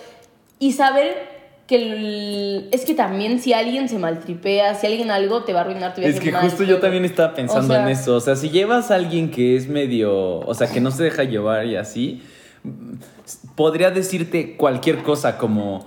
y 0.59 0.71
saber 0.71 1.32
que 1.67 1.75
el- 1.75 2.67
es 2.71 2.83
que 2.85 2.93
también 2.93 3.39
si 3.39 3.53
alguien 3.53 3.87
se 3.87 3.97
maltripea, 3.97 4.75
si 4.75 4.85
alguien 4.87 5.09
algo 5.11 5.43
te 5.43 5.53
va 5.53 5.59
a 5.59 5.61
arruinar 5.63 5.93
tu 5.93 6.01
viaje. 6.01 6.15
Es 6.17 6.19
que 6.21 6.31
mal, 6.31 6.41
justo 6.43 6.63
yo 6.63 6.79
también 6.79 7.05
estaba 7.05 7.33
pensando 7.33 7.73
O 7.73 7.75
sea- 7.77 7.83
en 7.83 7.89
eso. 7.89 8.15
O 8.15 8.19
sea, 8.19 8.35
si 8.35 8.49
llevas 8.49 8.91
a 8.91 8.95
alguien 8.95 9.31
que 9.31 9.55
es 9.55 9.67
medio. 9.69 10.39
O 10.39 10.53
sea, 10.53 10.67
que 10.71 10.81
no 10.81 10.91
se 10.91 11.03
deja 11.03 11.23
llevar 11.23 11.65
y 11.65 11.75
así. 11.77 12.21
Podría 13.55 13.91
decirte 13.91 14.55
cualquier 14.57 15.03
cosa 15.03 15.37
como. 15.37 15.85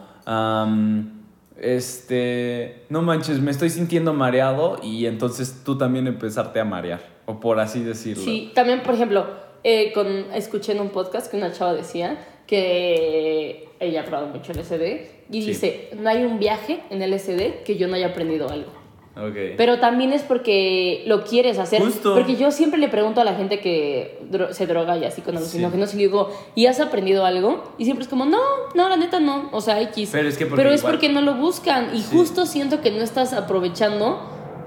este. 1.61 2.85
No 2.89 3.03
manches, 3.03 3.41
me 3.41 3.51
estoy 3.51 3.71
sintiendo 3.71 4.13
mareado. 4.13 4.79
Y 4.83 5.07
entonces 5.07 5.63
tú 5.65 5.77
también 5.79 6.07
empezarte 6.07 6.61
a 6.61 6.65
marear. 6.65 7.01
O 7.27 7.41
por 7.41 7.61
así 7.61 7.81
decirlo. 7.83 8.23
Sí, 8.25 8.53
también, 8.55 8.83
por 8.83 8.95
ejemplo, 8.95 9.27
eh, 9.65 9.93
con, 9.93 10.07
escuché 10.35 10.73
en 10.73 10.81
un 10.81 10.91
podcast 10.91 11.31
que 11.31 11.37
una 11.37 11.53
chava 11.53 11.75
decía 11.75 12.19
que 12.47 13.66
ella 13.81 14.01
ha 14.03 14.05
probado 14.05 14.29
mucho 14.29 14.53
LSD 14.53 15.07
y 15.31 15.43
Sí. 15.43 15.49
dice, 15.49 15.91
no 15.99 16.09
hay 16.09 16.25
un 16.25 16.39
viaje 16.39 16.81
en 16.91 17.03
LSD 17.03 17.63
que 17.65 17.77
yo 17.77 17.89
no 17.89 17.95
haya 17.97 18.09
aprendido 18.09 18.49
algo. 18.49 18.71
Ok. 19.19 19.55
Pero 19.57 19.79
también 19.81 20.13
es 20.13 20.23
porque 20.23 21.03
lo 21.07 21.25
quieres 21.25 21.59
hacer. 21.59 21.81
Justo. 21.81 22.15
Porque 22.15 22.37
yo 22.37 22.51
siempre 22.51 22.79
le 22.79 22.89
pregunto 22.89 23.23
a 23.23 23.25
la 23.25 23.35
gente 23.35 23.61
que 23.61 24.19
dro- 24.31 24.53
se 24.53 24.67
droga 24.67 24.99
y 24.99 25.07
así 25.07 25.23
con 25.23 25.35
alucinógenos 25.37 25.95
y 25.95 25.97
le 25.97 26.03
digo, 26.03 26.31
¿y 26.55 26.67
has 26.67 26.81
aprendido 26.81 27.25
algo? 27.25 27.73
Y 27.79 27.85
siempre 27.87 28.03
es 28.05 28.11
como, 28.11 28.27
no, 28.27 28.39
no, 28.75 28.89
la 28.91 28.99
neta 28.99 29.19
no. 29.19 29.49
O 29.53 29.63
sea, 29.63 29.81
X. 29.81 30.11
Pero 30.13 30.29
es 30.29 30.37
que 30.37 30.45
porque 30.45 30.63
Pero 30.63 30.75
es 30.75 30.81
igual- 30.81 30.93
porque 30.93 31.09
no 31.09 31.23
lo 31.23 31.35
buscan. 31.35 31.95
Y 31.97 32.01
Sí. 32.03 32.09
justo 32.13 32.45
siento 32.45 32.83
que 32.83 32.91
no 32.91 33.03
estás 33.03 33.33
aprovechando 33.33 34.21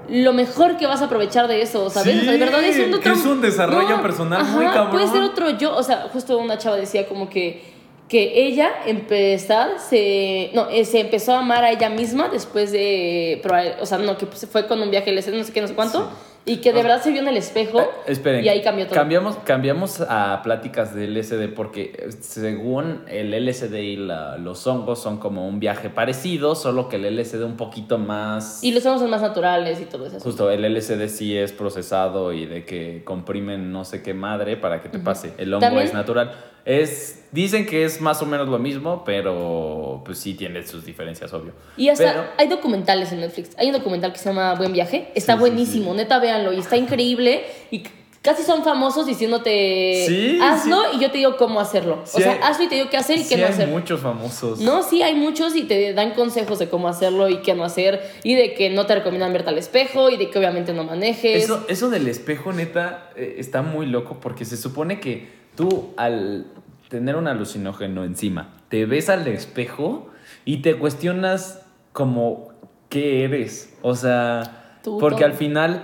lo 0.08 0.32
mejor 0.32 0.76
que 0.76 0.86
vas 0.88 1.00
a 1.02 1.04
aprovechar 1.04 1.46
de 1.46 1.62
eso, 1.62 1.88
¿sabes? 1.88 2.16
o 2.16 2.20
sea, 2.22 2.32
de 2.32 2.38
Sí, 2.38 2.44
verdad 2.44 2.64
es 2.64 2.78
un 2.88 2.94
otro... 2.94 3.12
es 3.12 3.24
un 3.24 3.40
desarrollo 3.40 4.02
personal 4.02 4.44
muy 4.46 4.64
cabrón. 4.64 4.90
Puede 4.90 5.06
ser 5.06 5.22
otro 5.22 5.50
yo. 5.50 5.76
O 5.76 5.82
sea, 5.84 6.08
justo 6.12 6.36
una 6.38 6.58
chava 6.58 6.74
decía 6.76 7.06
como 7.06 7.30
que 7.30 7.62
que 8.10 8.44
ella 8.46 8.72
empezar 8.86 9.78
se 9.78 10.50
no 10.52 10.68
eh, 10.68 10.84
se 10.84 10.98
empezó 11.00 11.32
a 11.34 11.38
amar 11.38 11.62
a 11.64 11.70
ella 11.70 11.88
misma 11.88 12.28
después 12.28 12.72
de 12.72 13.38
probar 13.42 13.76
o 13.80 13.86
sea 13.86 13.98
no 13.98 14.18
que 14.18 14.26
se 14.34 14.46
fue 14.48 14.66
con 14.66 14.82
un 14.82 14.90
viaje 14.90 15.12
no 15.12 15.22
sé 15.22 15.52
qué 15.52 15.60
no 15.60 15.68
sé 15.68 15.74
cuánto 15.74 16.10
y 16.46 16.56
que 16.56 16.72
de 16.72 16.82
verdad 16.82 17.02
se 17.02 17.10
vio 17.12 17.20
en 17.20 17.28
el 17.28 17.36
espejo 17.36 17.80
Eh, 17.82 17.86
esperen. 18.08 18.42
y 18.44 18.48
ahí 18.48 18.62
cambió 18.62 18.86
todo 18.86 18.94
Cambiamos, 18.96 19.36
cambiamos 19.44 20.00
a 20.08 20.40
pláticas 20.42 20.94
de 20.94 21.06
LSD 21.06 21.54
porque 21.54 21.92
eh, 21.98 22.12
según 22.20 23.02
el 23.08 23.34
LSD 23.34 23.74
y 23.74 23.96
la- 23.96 24.38
los 24.38 24.66
hongos 24.66 25.00
son 25.02 25.18
como 25.18 25.46
un 25.46 25.60
viaje 25.60 25.90
parecido, 25.90 26.54
solo 26.54 26.88
que 26.88 26.96
el 26.96 27.04
LSD 27.14 27.44
un 27.44 27.58
poquito 27.58 27.98
más... 27.98 28.64
y 28.64 28.72
los 28.72 28.84
hongos 28.86 29.02
son 29.02 29.10
más 29.10 29.20
naturales 29.20 29.80
y 29.82 29.84
todo 29.84 30.06
eso 30.06 30.18
Justo, 30.18 30.50
el 30.50 30.62
LSD 30.64 31.08
sí 31.08 31.36
es 31.36 31.52
procesado 31.52 32.32
y 32.32 32.46
de 32.46 32.64
que 32.64 33.02
comprimen 33.04 33.70
no 33.70 33.84
sé 33.84 34.02
qué 34.02 34.14
madre 34.14 34.56
para 34.56 34.80
que 34.80 34.88
te 34.88 34.98
pase. 34.98 35.32
El 35.36 35.52
hongo 35.52 35.66
También- 35.66 35.86
es 35.88 35.94
natural. 35.94 36.32
Es, 36.64 37.24
dicen 37.32 37.64
que 37.66 37.84
es 37.84 38.00
más 38.00 38.20
o 38.22 38.26
menos 38.26 38.48
lo 38.48 38.58
mismo, 38.58 39.02
pero 39.04 40.02
pues 40.04 40.18
sí 40.18 40.34
tiene 40.34 40.66
sus 40.66 40.84
diferencias, 40.84 41.32
obvio. 41.32 41.52
y 41.76 41.88
hasta 41.88 42.04
Pero- 42.12 42.24
hay 42.36 42.48
documentales 42.48 43.12
en 43.12 43.20
Netflix 43.20 43.50
hay 43.56 43.68
un 43.68 43.72
documental 43.74 44.12
que 44.12 44.18
se 44.18 44.28
llama 44.28 44.54
Buen 44.54 44.72
Viaje 44.72 45.08
está 45.14 45.32
Sí, 45.34 45.36
sí, 45.38 45.40
buenísimo 45.40 45.94
neta 45.94 46.18
véanlo 46.18 46.52
y 46.52 46.58
está 46.58 46.76
increíble 46.76 47.44
y 47.70 47.82
casi 48.22 48.42
son 48.42 48.62
famosos 48.64 49.06
diciéndote 49.06 50.04
Sí, 50.06 50.38
hazlo 50.42 50.82
y 50.94 51.00
yo 51.00 51.10
te 51.10 51.18
digo 51.18 51.36
cómo 51.38 51.60
hacerlo 51.60 52.00
Sí 52.04 52.18
o 52.18 52.20
sea 52.20 52.32
hay- 52.32 52.38
hazlo 52.42 52.64
y 52.64 52.68
te 52.68 52.74
digo 52.74 52.90
qué 52.90 52.96
hacer 52.98 53.18
y 53.18 53.24
qué 53.26 53.36
no 53.36 53.46
hay 53.46 53.52
hacer 53.52 53.68
muchos 53.68 54.00
famosos. 54.00 54.60
No, 54.60 54.82
sí, 54.82 55.02
hay 55.02 55.14
muchos 55.14 55.56
y 55.56 55.62
te 55.64 55.94
dan 55.94 56.12
consejos 56.12 56.58
de 56.58 56.68
cómo 56.68 56.88
hacerlo 56.88 57.28
y 57.28 57.38
qué 57.38 57.54
no 57.54 57.64
hacer 57.64 58.02
y 58.22 58.34
de 58.34 58.52
que 58.54 58.68
no 58.70 58.84
te 58.86 58.94
recomiendan 58.96 59.32
verte 59.32 59.48
al 59.50 59.58
espejo 59.58 60.10
y 60.10 60.16
de 60.18 60.28
que 60.30 60.38
obviamente 60.38 60.72
no 60.74 60.84
manejes. 60.84 61.44
Eso, 61.44 61.64
eso 61.68 61.88
del 61.90 62.06
espejo, 62.08 62.52
neta, 62.52 63.10
eh, 63.16 63.36
está 63.38 63.62
muy 63.62 63.86
loco 63.86 64.18
porque 64.20 64.44
se 64.44 64.56
supone 64.58 65.00
que 65.00 65.39
tú 65.60 65.92
al 65.98 66.46
tener 66.88 67.16
un 67.16 67.28
alucinógeno 67.28 68.04
encima, 68.04 68.54
te 68.68 68.86
ves 68.86 69.10
al 69.10 69.26
espejo 69.28 70.08
y 70.44 70.62
te 70.62 70.76
cuestionas 70.76 71.66
como 71.92 72.52
qué 72.88 73.24
eres. 73.24 73.76
O 73.82 73.94
sea, 73.94 74.78
Tú, 74.82 74.98
porque 74.98 75.18
todo. 75.18 75.26
al 75.26 75.34
final, 75.34 75.82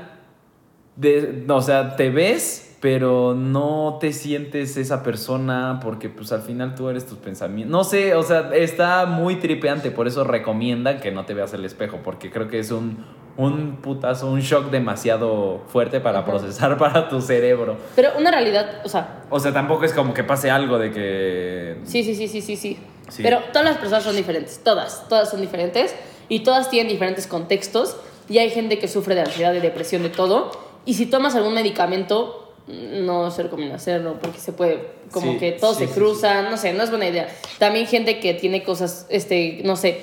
de, 0.96 1.44
o 1.48 1.60
sea, 1.60 1.96
te 1.96 2.08
ves, 2.10 2.78
pero 2.80 3.34
no 3.34 3.98
te 4.00 4.12
sientes 4.12 4.78
esa 4.78 5.02
persona 5.02 5.78
porque 5.82 6.08
pues 6.08 6.32
al 6.32 6.40
final 6.40 6.74
tú 6.74 6.88
eres 6.88 7.06
tus 7.06 7.18
pensamientos. 7.18 7.70
No 7.70 7.84
sé, 7.84 8.14
o 8.14 8.22
sea, 8.22 8.50
está 8.54 9.04
muy 9.04 9.36
tripeante, 9.36 9.90
por 9.90 10.06
eso 10.06 10.24
recomiendan 10.24 11.00
que 11.00 11.12
no 11.12 11.26
te 11.26 11.34
veas 11.34 11.52
el 11.52 11.64
espejo, 11.66 12.00
porque 12.02 12.30
creo 12.30 12.48
que 12.48 12.58
es 12.58 12.70
un, 12.70 13.04
un 13.36 13.76
putazo, 13.76 14.30
un 14.30 14.40
shock 14.40 14.70
demasiado 14.70 15.60
fuerte 15.68 16.00
para 16.00 16.20
Ajá. 16.20 16.26
procesar 16.30 16.78
para 16.78 17.08
tu 17.08 17.20
cerebro. 17.20 17.76
Pero 17.94 18.10
una 18.18 18.30
realidad, 18.30 18.80
o 18.84 18.88
sea, 18.88 19.24
O 19.30 19.38
sea, 19.40 19.52
tampoco 19.52 19.84
es 19.84 19.92
como 19.92 20.14
que 20.14 20.24
pase 20.24 20.50
algo 20.50 20.78
de 20.78 20.90
que... 20.90 21.76
sí, 21.84 22.02
sí, 22.02 22.14
sí, 22.14 22.28
sí, 22.28 22.40
sí, 22.40 22.56
sí. 22.56 22.78
Sí. 23.08 23.22
Pero 23.22 23.38
todas 23.52 23.64
las 23.64 23.76
personas 23.78 24.02
son 24.02 24.16
diferentes, 24.16 24.60
todas, 24.64 25.08
todas 25.08 25.30
son 25.30 25.40
diferentes 25.40 25.94
y 26.28 26.40
todas 26.40 26.70
tienen 26.70 26.90
diferentes 26.90 27.28
contextos 27.28 27.96
y 28.28 28.38
hay 28.38 28.50
gente 28.50 28.80
que 28.80 28.88
sufre 28.88 29.14
de 29.14 29.20
ansiedad, 29.20 29.52
de 29.52 29.60
depresión, 29.60 30.02
de 30.02 30.08
todo. 30.08 30.50
Y 30.84 30.94
si 30.94 31.06
tomas 31.06 31.36
algún 31.36 31.54
medicamento, 31.54 32.52
no 32.66 33.30
se 33.30 33.44
recomienda 33.44 33.76
hacerlo 33.76 34.16
porque 34.20 34.38
se 34.40 34.52
puede, 34.52 34.88
como 35.12 35.32
Sí, 35.34 35.38
que 35.38 35.52
todos 35.52 35.76
sí, 35.76 35.86
se 35.86 35.94
cruzan, 35.94 36.50
no 36.50 36.56
sé, 36.56 36.72
no 36.72 36.82
es 36.82 36.90
buena 36.90 37.06
idea. 37.06 37.28
También 37.58 37.86
gente 37.86 38.18
que 38.18 38.34
tiene 38.34 38.64
cosas, 38.64 39.06
este, 39.08 39.60
no 39.64 39.76
sé, 39.76 40.00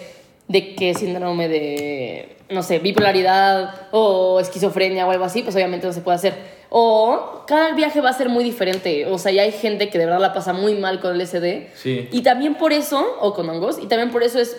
de 0.53 0.75
que 0.75 0.93
síndrome 0.93 1.47
de, 1.49 2.37
no 2.49 2.61
sé, 2.63 2.79
bipolaridad 2.79 3.87
o 3.91 4.39
esquizofrenia 4.39 5.07
o 5.07 5.11
algo 5.11 5.25
así, 5.25 5.41
pues 5.41 5.55
obviamente 5.55 5.87
no 5.87 5.93
se 5.93 6.01
puede 6.01 6.15
hacer. 6.15 6.33
O 6.69 7.43
cada 7.47 7.73
viaje 7.73 8.01
va 8.01 8.09
a 8.09 8.13
ser 8.13 8.29
muy 8.29 8.43
diferente. 8.43 9.05
O 9.07 9.17
sea, 9.17 9.31
ya 9.31 9.41
hay 9.43 9.51
gente 9.51 9.89
que 9.89 9.97
de 9.97 10.05
verdad 10.05 10.21
la 10.21 10.33
pasa 10.33 10.53
muy 10.53 10.75
mal 10.75 10.99
con 10.99 11.13
el 11.19 11.21
SD. 11.27 11.69
Sí. 11.75 12.07
Y 12.11 12.21
también 12.21 12.55
por 12.55 12.73
eso, 12.73 13.03
o 13.21 13.33
con 13.33 13.49
hongos, 13.49 13.77
y 13.79 13.85
también 13.87 14.11
por 14.11 14.23
eso 14.23 14.39
es 14.39 14.55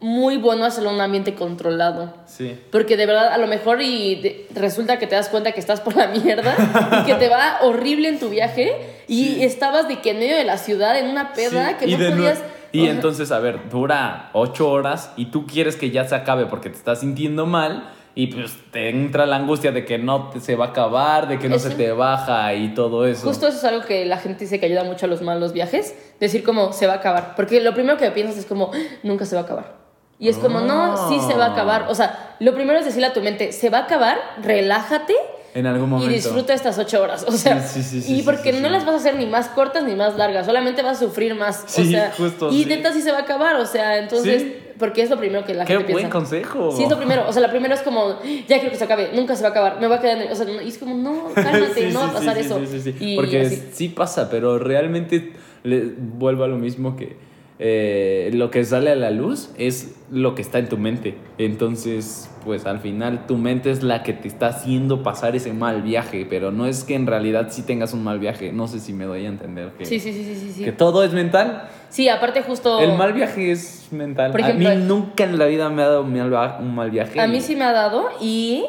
muy 0.00 0.36
bueno 0.36 0.64
hacerlo 0.66 0.90
en 0.90 0.96
un 0.96 1.00
ambiente 1.00 1.34
controlado. 1.34 2.12
Sí. 2.26 2.58
Porque 2.70 2.96
de 2.98 3.06
verdad, 3.06 3.28
a 3.32 3.38
lo 3.38 3.46
mejor 3.46 3.80
y 3.80 4.16
de- 4.16 4.46
resulta 4.54 4.98
que 4.98 5.06
te 5.06 5.14
das 5.14 5.28
cuenta 5.30 5.52
que 5.52 5.60
estás 5.60 5.80
por 5.80 5.96
la 5.96 6.08
mierda 6.08 6.54
y 7.02 7.06
que 7.06 7.14
te 7.14 7.28
va 7.28 7.58
horrible 7.62 8.08
en 8.08 8.18
tu 8.18 8.28
viaje 8.28 8.72
y 9.08 9.24
Sí. 9.36 9.44
estabas 9.44 9.88
de 9.88 10.00
que 10.00 10.10
en 10.10 10.18
medio 10.18 10.36
de 10.36 10.44
la 10.44 10.58
ciudad 10.58 10.98
en 10.98 11.08
una 11.08 11.32
peda 11.32 11.68
Sí, 11.70 11.74
que 11.80 11.86
y 11.90 11.96
no 11.96 12.10
podías... 12.10 12.42
Y 12.74 12.88
entonces, 12.88 13.30
a 13.32 13.38
ver, 13.38 13.68
dura 13.70 14.30
ocho 14.32 14.68
horas 14.70 15.12
y 15.16 15.26
tú 15.26 15.46
quieres 15.46 15.76
que 15.76 15.90
ya 15.90 16.04
se 16.06 16.14
acabe 16.14 16.46
porque 16.46 16.70
te 16.70 16.76
estás 16.76 17.00
sintiendo 17.00 17.46
mal 17.46 17.90
y 18.16 18.28
pues 18.28 18.56
te 18.70 18.90
entra 18.90 19.26
la 19.26 19.36
angustia 19.36 19.72
de 19.72 19.84
que 19.84 19.98
no 19.98 20.30
te- 20.30 20.40
se 20.40 20.54
va 20.56 20.66
a 20.66 20.68
acabar, 20.68 21.26
de 21.28 21.38
que 21.38 21.48
no 21.48 21.56
Eso- 21.56 21.68
se 21.70 21.74
te 21.76 21.90
baja 21.92 22.52
y 22.54 22.74
todo 22.74 23.06
eso. 23.06 23.26
Justo 23.26 23.48
eso 23.48 23.58
es 23.58 23.64
algo 23.64 23.84
que 23.84 24.04
la 24.06 24.18
gente 24.18 24.40
dice 24.44 24.60
que 24.60 24.66
ayuda 24.66 24.84
mucho 24.84 25.06
a 25.06 25.08
los 25.08 25.20
malos 25.22 25.52
viajes, 25.52 25.94
decir 26.20 26.44
como 26.44 26.72
se 26.72 26.86
va 26.86 26.94
a 26.94 26.96
acabar, 26.96 27.34
porque 27.36 27.60
lo 27.60 27.74
primero 27.74 27.96
que 27.96 28.10
piensas 28.12 28.38
es 28.38 28.46
como 28.46 28.70
"Ah, 28.72 28.78
nunca 29.02 29.24
se 29.24 29.34
va 29.36 29.42
a 29.42 29.44
acabar. 29.44 29.84
Y 30.18 30.28
es 30.28 30.38
como, 30.38 30.60
no, 30.60 31.08
sí 31.08 31.18
se 31.26 31.34
va 31.36 31.46
a 31.46 31.52
acabar. 31.52 31.86
O 31.88 31.94
sea, 31.96 32.36
lo 32.38 32.54
primero 32.54 32.78
es 32.78 32.84
decirle 32.84 33.08
a 33.08 33.12
tu 33.12 33.20
mente, 33.20 33.50
se 33.50 33.68
va 33.68 33.78
a 33.78 33.82
acabar, 33.82 34.16
relájate 34.42 35.14
En 35.54 35.66
algún 35.66 35.88
momento. 35.88 36.10
Y 36.10 36.14
disfruta 36.16 36.52
estas 36.52 36.76
ocho 36.78 37.00
horas. 37.00 37.24
O 37.28 37.32
sea, 37.32 37.62
Sí, 37.62 37.82
sí, 37.82 38.02
sí, 38.02 38.16
y 38.18 38.22
porque 38.22 38.52
no 38.52 38.68
las 38.68 38.84
vas 38.84 38.94
a 38.96 38.98
hacer 38.98 39.14
ni 39.16 39.26
más 39.26 39.46
cortas 39.48 39.84
ni 39.84 39.94
más 39.94 40.16
largas, 40.16 40.46
solamente 40.46 40.82
vas 40.82 40.96
a 40.96 41.00
sufrir 41.06 41.34
más. 41.36 41.64
o 41.64 41.84
sea, 41.84 42.12
justo, 42.16 42.50
Y 42.50 42.64
neta 42.64 42.92
sí 42.92 43.00
se 43.00 43.12
va 43.12 43.18
a 43.18 43.22
acabar, 43.22 43.56
o 43.56 43.64
sea, 43.66 43.98
entonces, 43.98 44.44
porque 44.78 45.02
es 45.02 45.10
lo 45.10 45.16
primero 45.16 45.44
que 45.44 45.54
la 45.54 45.64
Qué 45.64 45.74
gente 45.76 45.92
buen 45.92 46.02
piensa. 46.06 46.18
consejo. 46.18 46.72
Sí, 46.76 46.82
es 46.82 46.90
lo 46.90 46.96
primero. 46.96 47.28
O 47.28 47.32
sea, 47.32 47.40
la 47.40 47.50
primera 47.50 47.74
es 47.74 47.82
como, 47.82 48.18
ya 48.48 48.56
quiero 48.58 48.70
que 48.70 48.76
se 48.76 48.82
acabe, 48.84 49.10
nunca 49.14 49.36
se 49.36 49.42
va 49.42 49.48
a 49.48 49.50
acabar, 49.52 49.80
me 49.80 49.86
va 49.86 49.96
a 49.96 50.00
quedar. 50.00 50.26
O 50.32 50.34
sea, 50.34 50.44
y 50.62 50.68
es 50.68 50.76
como, 50.78 50.96
no, 50.96 51.28
cálmate, 51.34 51.90
no 51.92 52.00
va 52.00 52.08
a 52.08 52.12
pasar 52.12 52.36
eso. 52.36 52.58
sí, 52.66 52.80
sí, 52.80 52.92
sí. 52.92 52.96
Y 52.98 53.14
Porque 53.16 53.42
así. 53.42 53.62
sí 53.72 53.88
pasa, 53.90 54.28
pero 54.28 54.58
realmente 54.58 55.32
le, 55.62 55.84
vuelvo 55.96 56.42
a 56.42 56.48
lo 56.48 56.56
mismo 56.56 56.96
que 56.96 57.16
eh, 57.58 58.30
lo 58.34 58.50
que 58.50 58.64
sale 58.64 58.90
a 58.90 58.96
la 58.96 59.10
luz 59.10 59.50
es 59.56 59.94
lo 60.10 60.34
que 60.34 60.42
está 60.42 60.58
en 60.58 60.68
tu 60.68 60.76
mente. 60.76 61.16
Entonces, 61.38 62.28
pues 62.44 62.66
al 62.66 62.80
final 62.80 63.26
tu 63.26 63.36
mente 63.36 63.70
es 63.70 63.82
la 63.82 64.02
que 64.02 64.12
te 64.12 64.28
está 64.28 64.48
haciendo 64.48 65.02
pasar 65.02 65.34
ese 65.36 65.52
mal 65.52 65.82
viaje, 65.82 66.26
pero 66.28 66.50
no 66.50 66.66
es 66.66 66.84
que 66.84 66.94
en 66.94 67.06
realidad 67.06 67.46
sí 67.50 67.62
tengas 67.62 67.92
un 67.94 68.02
mal 68.04 68.18
viaje. 68.18 68.52
No 68.52 68.66
sé 68.68 68.80
si 68.80 68.92
me 68.92 69.04
doy 69.04 69.24
a 69.24 69.28
entender 69.28 69.70
que, 69.78 69.84
Sí, 69.86 70.00
sí, 70.00 70.12
sí, 70.12 70.24
sí, 70.24 70.34
sí, 70.34 70.52
sí. 70.52 70.64
que 70.64 70.72
todo 70.72 71.04
es 71.04 71.12
mental. 71.12 71.68
Sí, 71.88 72.08
aparte 72.08 72.42
justo... 72.42 72.80
El 72.80 72.94
mal 72.98 73.12
viaje 73.12 73.52
es 73.52 73.86
mental. 73.92 74.32
Por 74.32 74.42
a 74.42 74.52
mí 74.52 74.66
ejemplo- 74.66 74.86
nunca 74.96 75.24
en 75.24 75.38
la 75.38 75.46
vida 75.46 75.68
me 75.70 75.82
ha 75.82 75.88
dado 75.88 76.02
un 76.02 76.74
mal, 76.74 76.90
viaje. 76.90 77.20
A 77.20 77.26
mí 77.28 77.40
sí 77.40 77.54
me 77.56 77.64
ha 77.64 77.72
dado 77.72 78.08
y 78.20 78.64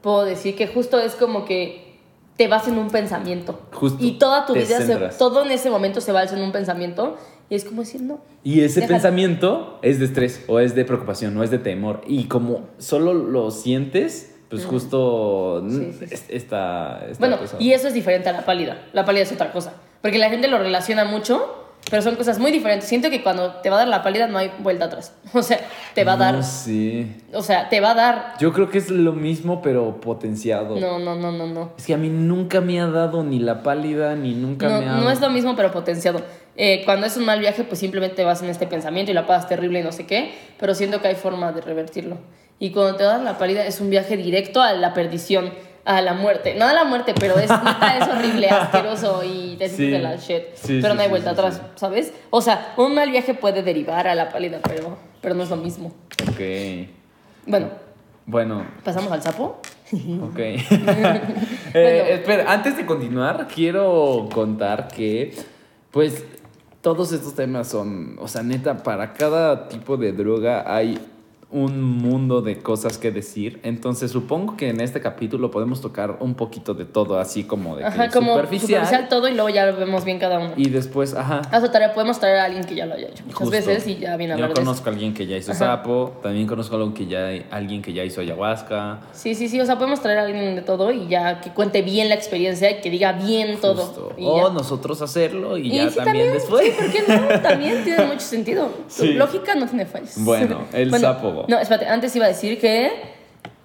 puedo 0.00 0.24
decir 0.24 0.54
que 0.54 0.68
justo 0.68 0.98
es 1.00 1.14
como 1.16 1.44
que 1.44 1.88
te 2.36 2.46
vas 2.46 2.68
en 2.68 2.78
un 2.78 2.88
pensamiento. 2.88 3.60
Justo, 3.72 4.02
Y 4.04 4.12
toda 4.12 4.46
tu 4.46 4.54
vida, 4.54 4.80
se- 4.80 4.96
todo 5.18 5.44
en 5.44 5.50
ese 5.50 5.70
momento 5.70 6.00
se 6.00 6.12
va 6.12 6.22
en 6.22 6.40
un 6.40 6.52
pensamiento 6.52 7.16
y 7.50 7.54
es 7.54 7.64
como 7.64 7.82
decir, 7.82 8.02
no. 8.02 8.20
Y 8.44 8.60
ese 8.60 8.82
pensamiento 8.82 9.78
es 9.82 9.98
de 9.98 10.04
estrés 10.04 10.44
o 10.48 10.60
es 10.60 10.74
de 10.74 10.84
preocupación 10.84 11.36
o 11.36 11.42
es 11.42 11.50
de 11.50 11.58
temor. 11.58 12.02
Y 12.06 12.24
como 12.24 12.66
solo 12.78 13.14
lo 13.14 13.50
sientes, 13.50 14.34
pues 14.50 14.64
justo 14.64 15.64
Sí, 15.68 15.92
sí, 15.98 16.06
sí. 16.16 16.46
Bueno, 17.18 17.38
y 17.58 17.72
eso 17.72 17.88
es 17.88 17.94
diferente 17.94 18.28
a 18.28 18.32
la 18.32 18.44
pálida. 18.44 18.86
La 18.92 19.04
pálida 19.04 19.22
es 19.22 19.32
otra 19.32 19.52
cosa. 19.52 19.74
Porque 20.02 20.18
la 20.18 20.30
gente 20.30 20.46
lo 20.48 20.58
relaciona 20.58 21.04
mucho, 21.04 21.66
pero 21.90 22.02
son 22.02 22.16
cosas 22.16 22.38
muy 22.38 22.52
diferentes. 22.52 22.88
Siento 22.88 23.10
que 23.10 23.22
cuando 23.22 23.54
te 23.56 23.70
va 23.70 23.76
a 23.76 23.78
dar 23.80 23.88
la 23.88 24.02
pálida 24.02 24.26
no 24.26 24.38
hay 24.38 24.52
vuelta 24.60 24.86
atrás. 24.86 25.14
O 25.32 25.42
sea, 25.42 25.60
te 25.94 26.04
va 26.04 26.12
a 26.12 26.16
dar. 26.16 26.34
No 26.36 26.42
sé. 26.42 27.06
O 27.32 27.42
sea, 27.42 27.68
te 27.68 27.80
va 27.80 27.90
a 27.90 27.94
dar. 27.94 28.34
Yo 28.38 28.52
creo 28.52 28.70
que 28.70 28.78
es 28.78 28.90
lo 28.90 29.12
mismo, 29.12 29.60
pero 29.62 30.00
potenciado. 30.00 30.78
No, 30.78 30.98
no, 30.98 31.14
no, 31.14 31.32
no, 31.32 31.46
no. 31.46 31.72
Es 31.76 31.86
que 31.86 31.94
a 31.94 31.98
mí 31.98 32.08
nunca 32.08 32.60
me 32.60 32.80
ha 32.80 32.86
dado 32.86 33.24
ni 33.24 33.38
la 33.38 33.62
pálida, 33.62 34.14
ni 34.16 34.34
nunca 34.34 34.68
No, 34.68 34.80
me 34.80 34.88
ha... 34.88 34.96
no 34.96 35.10
es 35.10 35.20
lo 35.20 35.30
mismo, 35.30 35.56
pero 35.56 35.72
potenciado. 35.72 36.22
Eh, 36.60 36.82
cuando 36.84 37.06
es 37.06 37.16
un 37.16 37.24
mal 37.24 37.38
viaje, 37.38 37.62
pues 37.62 37.78
simplemente 37.78 38.24
vas 38.24 38.42
en 38.42 38.50
este 38.50 38.66
pensamiento 38.66 39.12
y 39.12 39.14
la 39.14 39.26
pasas 39.28 39.48
terrible 39.48 39.78
y 39.78 39.82
no 39.84 39.92
sé 39.92 40.06
qué, 40.06 40.32
pero 40.58 40.74
siento 40.74 41.00
que 41.00 41.06
hay 41.06 41.14
forma 41.14 41.52
de 41.52 41.60
revertirlo. 41.60 42.18
Y 42.58 42.70
cuando 42.72 42.96
te 42.96 43.04
das 43.04 43.22
la 43.22 43.38
pálida, 43.38 43.64
es 43.64 43.80
un 43.80 43.90
viaje 43.90 44.16
directo 44.16 44.60
a 44.60 44.72
la 44.72 44.92
perdición, 44.92 45.52
a 45.84 46.02
la 46.02 46.14
muerte. 46.14 46.56
No 46.56 46.66
a 46.66 46.72
la 46.72 46.82
muerte, 46.82 47.14
pero 47.18 47.38
es, 47.38 47.48
horrible, 47.48 48.48
asqueroso 48.50 49.22
y 49.22 49.54
te 49.56 49.68
sientes 49.68 49.76
Sí. 49.76 49.86
de 49.86 49.98
la 50.00 50.16
shit. 50.16 50.42
Sí, 50.54 50.78
pero 50.82 50.94
sí, 50.94 50.96
no 50.96 51.02
hay 51.04 51.08
vuelta 51.08 51.30
atrás. 51.30 51.62
¿sabes? 51.76 52.12
O 52.30 52.40
sea, 52.42 52.74
un 52.76 52.92
mal 52.92 53.08
viaje 53.12 53.34
puede 53.34 53.62
derivar 53.62 54.08
a 54.08 54.16
la 54.16 54.28
pálida, 54.28 54.58
pero, 54.66 54.98
pero 55.22 55.36
no 55.36 55.44
es 55.44 55.50
lo 55.50 55.56
mismo. 55.56 55.92
Ok. 56.28 56.40
Bueno, 57.46 57.68
Bueno, 58.26 58.66
pasamos 58.82 59.12
al 59.12 59.22
sapo. 59.22 59.60
Ok. 60.22 60.38
Eh, 61.74 62.14
espera, 62.14 62.50
antes 62.52 62.76
de 62.76 62.84
continuar, 62.84 63.46
quiero 63.46 64.28
contar 64.32 64.88
que, 64.88 65.34
pues, 65.92 66.24
todos 66.94 67.12
estos 67.12 67.34
temas 67.34 67.68
son, 67.68 68.16
o 68.18 68.26
sea, 68.28 68.42
neta, 68.42 68.82
para 68.82 69.12
cada 69.12 69.68
tipo 69.68 69.98
de 69.98 70.10
droga 70.10 70.64
hay 70.74 70.98
un 71.50 71.80
mundo 71.80 72.42
de 72.42 72.58
cosas 72.58 72.98
que 72.98 73.10
decir. 73.10 73.58
Entonces, 73.62 74.10
supongo 74.10 74.56
que 74.56 74.68
en 74.68 74.82
este 74.82 75.00
capítulo 75.00 75.50
podemos 75.50 75.80
tocar 75.80 76.18
un 76.20 76.34
poquito 76.34 76.74
de 76.74 76.84
todo, 76.84 77.18
así 77.18 77.44
como 77.44 77.74
de 77.76 77.82
que 77.82 77.88
Ajá, 77.88 78.10
como 78.10 78.34
superficial. 78.34 78.82
superficial 78.84 79.08
todo 79.08 79.28
y 79.28 79.32
luego 79.32 79.48
ya 79.48 79.64
lo 79.64 79.74
vemos 79.78 80.04
bien 80.04 80.18
cada 80.18 80.38
uno. 80.40 80.52
Y 80.56 80.68
después, 80.68 81.14
ajá. 81.14 81.40
Ah, 81.50 81.56
o 81.56 81.60
sea, 81.60 81.72
tarea- 81.72 81.94
podemos 81.94 82.20
traer 82.20 82.36
a 82.40 82.44
alguien 82.44 82.64
que 82.64 82.74
ya 82.74 82.84
lo 82.84 82.94
haya 82.94 83.06
hecho 83.08 83.22
muchas 83.24 83.38
Justo. 83.38 83.50
veces 83.50 83.86
y 83.86 83.96
ya 83.96 84.16
viene 84.18 84.32
a 84.32 84.36
hablar 84.36 84.50
Yo 84.50 84.54
de 84.56 84.60
conozco 84.60 84.90
a 84.90 84.92
alguien 84.92 85.14
que 85.14 85.26
ya 85.26 85.38
hizo 85.38 85.52
Ajá. 85.52 85.58
sapo, 85.76 86.18
también 86.22 86.46
conozco 86.46 86.74
a 86.76 86.80
alguien 86.80 86.92
que 86.94 87.06
ya, 87.06 87.30
alguien 87.50 87.80
que 87.80 87.94
ya 87.94 88.04
hizo 88.04 88.20
ayahuasca. 88.20 89.00
Sí, 89.12 89.34
sí, 89.34 89.48
sí, 89.48 89.58
o 89.58 89.64
sea, 89.64 89.76
podemos 89.78 90.02
traer 90.02 90.18
a 90.18 90.24
alguien 90.24 90.54
de 90.54 90.60
todo 90.60 90.92
y 90.92 91.08
ya 91.08 91.40
que 91.40 91.50
cuente 91.50 91.80
bien 91.80 92.10
la 92.10 92.14
experiencia 92.14 92.70
y 92.70 92.82
que 92.82 92.90
diga 92.90 93.12
bien 93.12 93.58
todo. 93.58 93.86
Justo. 93.86 94.12
Y 94.18 94.24
O 94.26 94.48
ya. 94.48 94.52
nosotros 94.52 95.00
hacerlo 95.00 95.56
y, 95.56 95.68
Y 95.72 95.76
ya 95.76 95.88
sí, 95.88 95.96
también, 95.96 96.30
después. 96.34 96.66
Sí, 96.66 96.72
¿por 96.78 96.90
qué 96.92 97.02
no? 97.08 97.40
También 97.40 97.84
tiene 97.84 98.04
mucho 98.04 98.20
sentido. 98.20 98.66
Tu 98.66 98.82
Sí. 99.04 99.12
lógica 99.14 99.54
no 99.54 99.66
tiene 99.66 99.86
fallas. 99.86 100.22
Bueno, 100.22 100.64
el 100.74 100.92
sapo. 100.94 101.37
No, 101.48 101.58
espérate, 101.58 101.86
antes 101.86 102.14
iba 102.16 102.24
a 102.24 102.28
decir 102.28 102.58
que, 102.60 102.90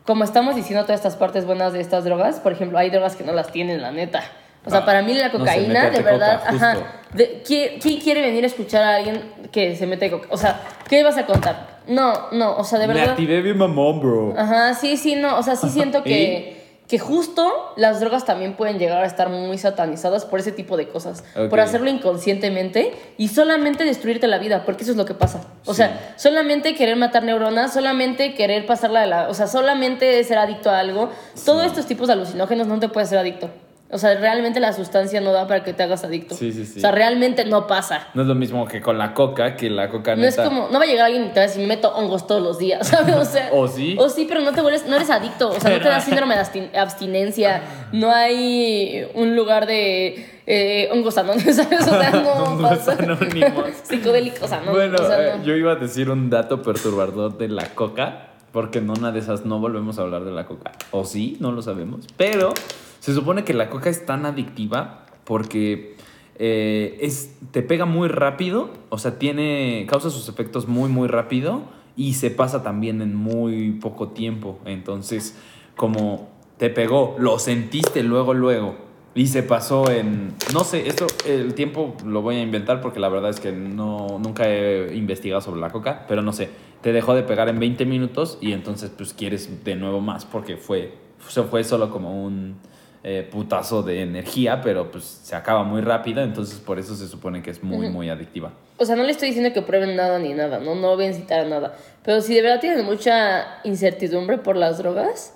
como 0.05 0.23
estamos 0.23 0.55
diciendo 0.55 0.83
todas 0.85 0.99
estas 0.99 1.15
partes 1.15 1.45
buenas 1.45 1.73
de 1.73 1.79
estas 1.81 2.03
drogas, 2.03 2.39
por 2.39 2.51
ejemplo, 2.51 2.77
hay 2.77 2.89
drogas 2.89 3.15
que 3.15 3.23
no 3.23 3.33
las 3.33 3.51
tienen, 3.51 3.81
la 3.81 3.91
neta. 3.91 4.21
O 4.65 4.69
sea, 4.69 4.79
Ah, 4.79 4.85
para 4.85 5.01
mí 5.01 5.13
la 5.13 5.29
cocaína, 5.31 5.89
de 5.89 6.01
verdad, 6.01 6.39
coca, 6.39 6.49
ajá. 6.55 6.77
de- 7.13 7.41
¿quién, 7.45 7.79
quién 7.81 7.99
quiere 7.99 8.21
venir 8.21 8.43
a 8.45 8.47
escuchar 8.47 8.81
a 8.83 8.95
alguien 8.95 9.21
que 9.51 9.75
se 9.75 9.85
mete 9.87 10.09
coca? 10.09 10.27
O 10.29 10.37
sea, 10.37 10.61
¿qué 10.87 11.03
vas 11.03 11.17
a 11.17 11.25
contar? 11.25 11.79
No, 11.87 12.31
no, 12.31 12.55
o 12.55 12.63
sea, 12.63 12.79
de 12.79 12.87
Me 12.87 12.93
verdad. 12.93 13.09
activé 13.11 13.41
bien 13.41 13.57
mamón, 13.57 13.99
bro. 13.99 14.33
Ajá, 14.37 14.73
sí, 14.73 14.95
sí, 14.95 15.15
no, 15.15 15.37
o 15.37 15.43
sea, 15.43 15.57
sí 15.57 15.69
siento 15.73 16.01
que, 16.03 16.62
que 16.93 16.99
justo 16.99 17.73
las 17.75 18.01
drogas 18.01 18.23
también 18.23 18.53
pueden 18.53 18.77
llegar 18.77 19.03
a 19.03 19.07
estar 19.07 19.27
muy 19.27 19.57
satanizadas 19.57 20.25
por 20.25 20.39
ese 20.39 20.51
tipo 20.51 20.77
de 20.77 20.89
cosas, 20.89 21.23
por 21.49 21.59
hacerlo 21.59 21.89
inconscientemente 21.89 22.93
y 23.17 23.29
solamente 23.29 23.83
destruirte 23.83 24.27
la 24.27 24.37
vida, 24.37 24.63
porque 24.63 24.83
eso 24.83 24.91
es 24.91 24.97
lo 24.97 25.05
que 25.05 25.15
pasa. 25.15 25.41
O 25.65 25.73
sea, 25.73 26.13
solamente 26.17 26.75
querer 26.75 26.95
matar 26.95 27.23
neuronas, 27.23 27.73
solamente 27.73 28.35
querer 28.35 28.67
pasarla 28.67 29.01
de 29.01 29.07
la, 29.07 29.27
o 29.27 29.33
sea, 29.33 29.47
solamente 29.47 30.23
ser 30.23 30.37
adicto 30.37 30.69
a 30.69 30.77
algo. 30.77 31.09
Todos 31.43 31.65
estos 31.65 31.87
tipos 31.87 32.05
de 32.05 32.13
alucinógenos 32.13 32.67
no 32.67 32.79
te 32.79 32.89
puedes 32.89 33.09
ser 33.09 33.17
adicto. 33.17 33.49
O 33.93 33.97
sea, 33.97 34.15
realmente 34.15 34.59
la 34.59 34.73
sustancia 34.73 35.21
no 35.21 35.31
da 35.31 35.47
para 35.47 35.63
que 35.63 35.71
te 35.73 35.83
hagas 35.83 36.03
adicto. 36.03 36.35
Sí, 36.35 36.51
sí, 36.51 36.65
sí. 36.65 36.79
O 36.79 36.81
sea, 36.81 36.91
realmente 36.91 37.45
no 37.45 37.67
pasa. 37.67 38.07
No 38.13 38.23
es 38.23 38.27
lo 38.27 38.35
mismo 38.35 38.65
que 38.67 38.81
con 38.81 38.97
la 38.97 39.13
coca, 39.13 39.55
que 39.55 39.69
la 39.69 39.89
coca 39.89 40.15
No 40.15 40.23
es 40.25 40.35
neta- 40.37 40.49
como, 40.49 40.67
no 40.69 40.79
va 40.79 40.83
a 40.85 40.87
llegar 40.87 41.05
alguien 41.05 41.25
y 41.25 41.27
te 41.29 41.35
va 41.39 41.41
a 41.45 41.47
decir, 41.47 41.61
me 41.61 41.67
meto 41.67 41.93
hongos 41.95 42.25
todos 42.27 42.41
los 42.41 42.57
días, 42.57 42.87
¿sabes? 42.89 43.15
O 43.15 43.23
sea, 43.25 43.49
¿O 43.53 43.67
sí? 43.67 43.95
O 43.99 44.09
sí, 44.09 44.25
pero 44.27 44.41
no 44.41 44.51
te 44.51 44.61
vuelves, 44.61 44.85
no 44.87 44.95
eres 44.95 45.09
adicto, 45.09 45.49
o 45.51 45.59
sea, 45.59 45.69
no 45.71 45.77
te 45.79 45.89
da 45.89 45.99
síndrome 46.01 46.35
de 46.35 46.41
abstin- 46.41 46.75
abstinencia, 46.75 47.61
no 47.91 48.11
hay 48.11 49.07
un 49.13 49.35
lugar 49.35 49.65
de 49.67 50.41
eh, 50.47 50.89
hongos 50.91 51.17
anónimos, 51.17 51.55
¿sabes? 51.55 51.81
O 51.87 51.89
sea, 51.99 52.09
no 52.11 52.31
Hongos 52.33 52.79
pasa. 52.79 52.91
anónimos. 52.99 53.65
Psicodélicos 53.83 54.51
anónimos, 54.51 54.75
Bueno, 54.75 54.97
o 55.01 55.07
sea, 55.07 55.27
eh, 55.27 55.37
no. 55.37 55.43
yo 55.43 55.55
iba 55.55 55.71
a 55.73 55.75
decir 55.75 56.09
un 56.09 56.29
dato 56.29 56.61
perturbador 56.61 57.37
de 57.37 57.47
la 57.49 57.65
coca, 57.75 58.29
porque 58.51 58.79
en 58.79 58.89
una 58.89 59.11
de 59.11 59.19
esas 59.19 59.45
no 59.45 59.59
volvemos 59.59 59.97
a 59.99 60.01
hablar 60.03 60.23
de 60.25 60.31
la 60.31 60.45
coca. 60.45 60.71
O 60.91 61.05
sí, 61.05 61.37
no 61.39 61.51
lo 61.51 61.61
sabemos. 61.61 62.05
Pero 62.17 62.53
se 63.03 63.13
supone 63.13 63.43
que 63.43 63.53
la 63.53 63.69
coca 63.69 63.89
es 63.89 64.05
tan 64.05 64.25
adictiva 64.25 65.05
porque 65.25 65.97
eh, 66.39 66.99
es, 67.01 67.35
te 67.51 67.61
pega 67.61 67.83
muy 67.83 68.07
rápido, 68.07 68.69
o 68.87 68.97
sea, 68.97 69.19
tiene, 69.19 69.85
causa 69.89 70.09
sus 70.09 70.29
efectos 70.29 70.69
muy, 70.69 70.87
muy 70.87 71.09
rápido 71.09 71.63
y 71.97 72.13
se 72.13 72.31
pasa 72.31 72.63
también 72.63 73.01
en 73.01 73.13
muy 73.13 73.71
poco 73.71 74.11
tiempo. 74.11 74.57
Entonces, 74.63 75.37
como 75.75 76.29
te 76.57 76.69
pegó, 76.69 77.17
lo 77.19 77.39
sentiste 77.39 78.03
luego, 78.03 78.33
luego. 78.33 78.75
Y 79.15 79.27
se 79.27 79.43
pasó 79.43 79.91
en, 79.91 80.33
no 80.53 80.63
sé, 80.63 80.87
esto, 80.87 81.05
el 81.27 81.55
tiempo 81.55 81.97
lo 82.05 82.21
voy 82.21 82.37
a 82.37 82.41
inventar 82.41 82.79
porque 82.79 83.01
la 83.01 83.09
verdad 83.09 83.31
es 83.31 83.41
que 83.41 83.51
no, 83.51 84.17
nunca 84.17 84.47
he 84.47 84.95
investigado 84.95 85.41
sobre 85.41 85.59
la 85.59 85.71
coca, 85.71 86.05
pero 86.07 86.21
no 86.21 86.31
sé, 86.31 86.51
te 86.79 86.93
dejó 86.93 87.15
de 87.15 87.23
pegar 87.23 87.49
en 87.49 87.59
20 87.59 87.85
minutos 87.85 88.37
y 88.39 88.53
entonces 88.53 88.91
pues 88.95 89.13
quieres 89.13 89.65
de 89.65 89.75
nuevo 89.75 89.99
más 89.99 90.23
porque 90.23 90.55
fue, 90.55 90.93
fue 91.19 91.65
solo 91.65 91.89
como 91.89 92.23
un 92.23 92.55
eh, 93.03 93.27
putazo 93.29 93.83
de 93.83 94.01
energía, 94.01 94.61
pero 94.61 94.89
pues 94.89 95.03
se 95.03 95.35
acaba 95.35 95.63
muy 95.63 95.81
rápido, 95.81 96.21
entonces 96.21 96.59
por 96.59 96.79
eso 96.79 96.95
se 96.95 97.07
supone 97.07 97.43
que 97.43 97.51
es 97.51 97.61
muy, 97.61 97.89
muy 97.89 98.09
adictiva. 98.09 98.53
O 98.77 98.85
sea, 98.85 98.95
no 98.95 99.03
le 99.03 99.11
estoy 99.11 99.27
diciendo 99.27 99.53
que 99.53 99.61
prueben 99.61 99.95
nada 99.95 100.19
ni 100.19 100.33
nada, 100.33 100.59
no, 100.59 100.73
no 100.75 100.95
voy 100.95 101.05
a 101.05 101.07
incitar 101.09 101.41
a 101.41 101.45
nada. 101.45 101.75
Pero 102.03 102.21
si 102.21 102.33
de 102.33 102.41
verdad 102.41 102.61
tienen 102.61 102.85
mucha 102.85 103.59
incertidumbre 103.65 104.37
por 104.37 104.55
las 104.55 104.77
drogas, 104.77 105.33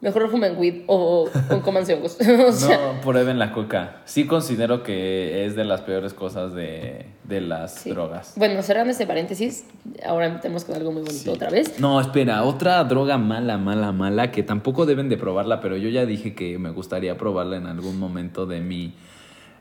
mejor 0.00 0.30
fumen 0.30 0.56
weed 0.58 0.82
o, 0.86 1.28
o 1.50 1.60
comanse 1.60 1.94
hongos. 1.94 2.16
o 2.48 2.52
sea, 2.52 2.94
No 2.94 3.00
prueben 3.00 3.38
la 3.38 3.52
coca. 3.52 4.00
Sí 4.04 4.26
considero 4.26 4.82
que 4.82 5.44
es 5.44 5.54
de 5.56 5.64
las 5.64 5.82
peores 5.82 6.14
cosas 6.14 6.54
de, 6.54 7.06
de 7.24 7.40
las 7.40 7.74
sí. 7.74 7.90
drogas. 7.90 8.32
Bueno, 8.36 8.62
cerrando 8.62 8.90
este 8.92 9.06
paréntesis, 9.06 9.64
ahora 10.06 10.28
metemos 10.30 10.64
con 10.64 10.76
algo 10.76 10.90
muy 10.92 11.02
bonito 11.02 11.20
Sí. 11.24 11.28
otra 11.28 11.50
vez. 11.50 11.78
No, 11.80 12.00
espera, 12.00 12.44
otra 12.44 12.82
droga 12.84 13.18
mala, 13.18 13.58
mala, 13.58 13.92
mala, 13.92 14.30
que 14.30 14.42
tampoco 14.42 14.86
deben 14.86 15.08
de 15.08 15.16
probarla, 15.16 15.60
pero 15.60 15.76
yo 15.76 15.88
ya 15.88 16.06
dije 16.06 16.34
que 16.34 16.58
me 16.58 16.70
gustaría 16.70 17.16
probarla 17.18 17.56
en 17.56 17.66
algún 17.66 17.98
momento 17.98 18.46
de 18.46 18.60
mi 18.60 18.94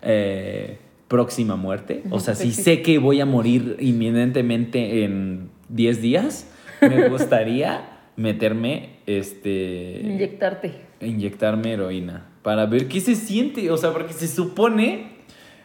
eh, 0.02 0.78
próxima 1.08 1.56
muerte. 1.56 2.04
O 2.12 2.20
sea, 2.20 2.36
si 2.36 2.52
sé 2.54 2.82
que 2.82 2.98
voy 3.00 3.20
a 3.20 3.26
morir 3.26 3.76
inminentemente 3.80 5.04
en 5.04 5.50
10 5.70 6.02
días, 6.02 6.48
me 6.82 7.10
gustaría 7.10 7.90
meterme, 8.16 8.99
este... 9.18 10.02
Inyectarte. 10.04 10.74
inyectarme 11.02 11.74
heroína 11.74 12.26
para 12.44 12.66
ver 12.66 12.88
qué 12.88 13.02
se 13.02 13.16
siente. 13.16 13.70
O 13.72 13.78
sea, 13.78 13.92
porque 13.92 14.14
se 14.14 14.28
supone. 14.28 15.18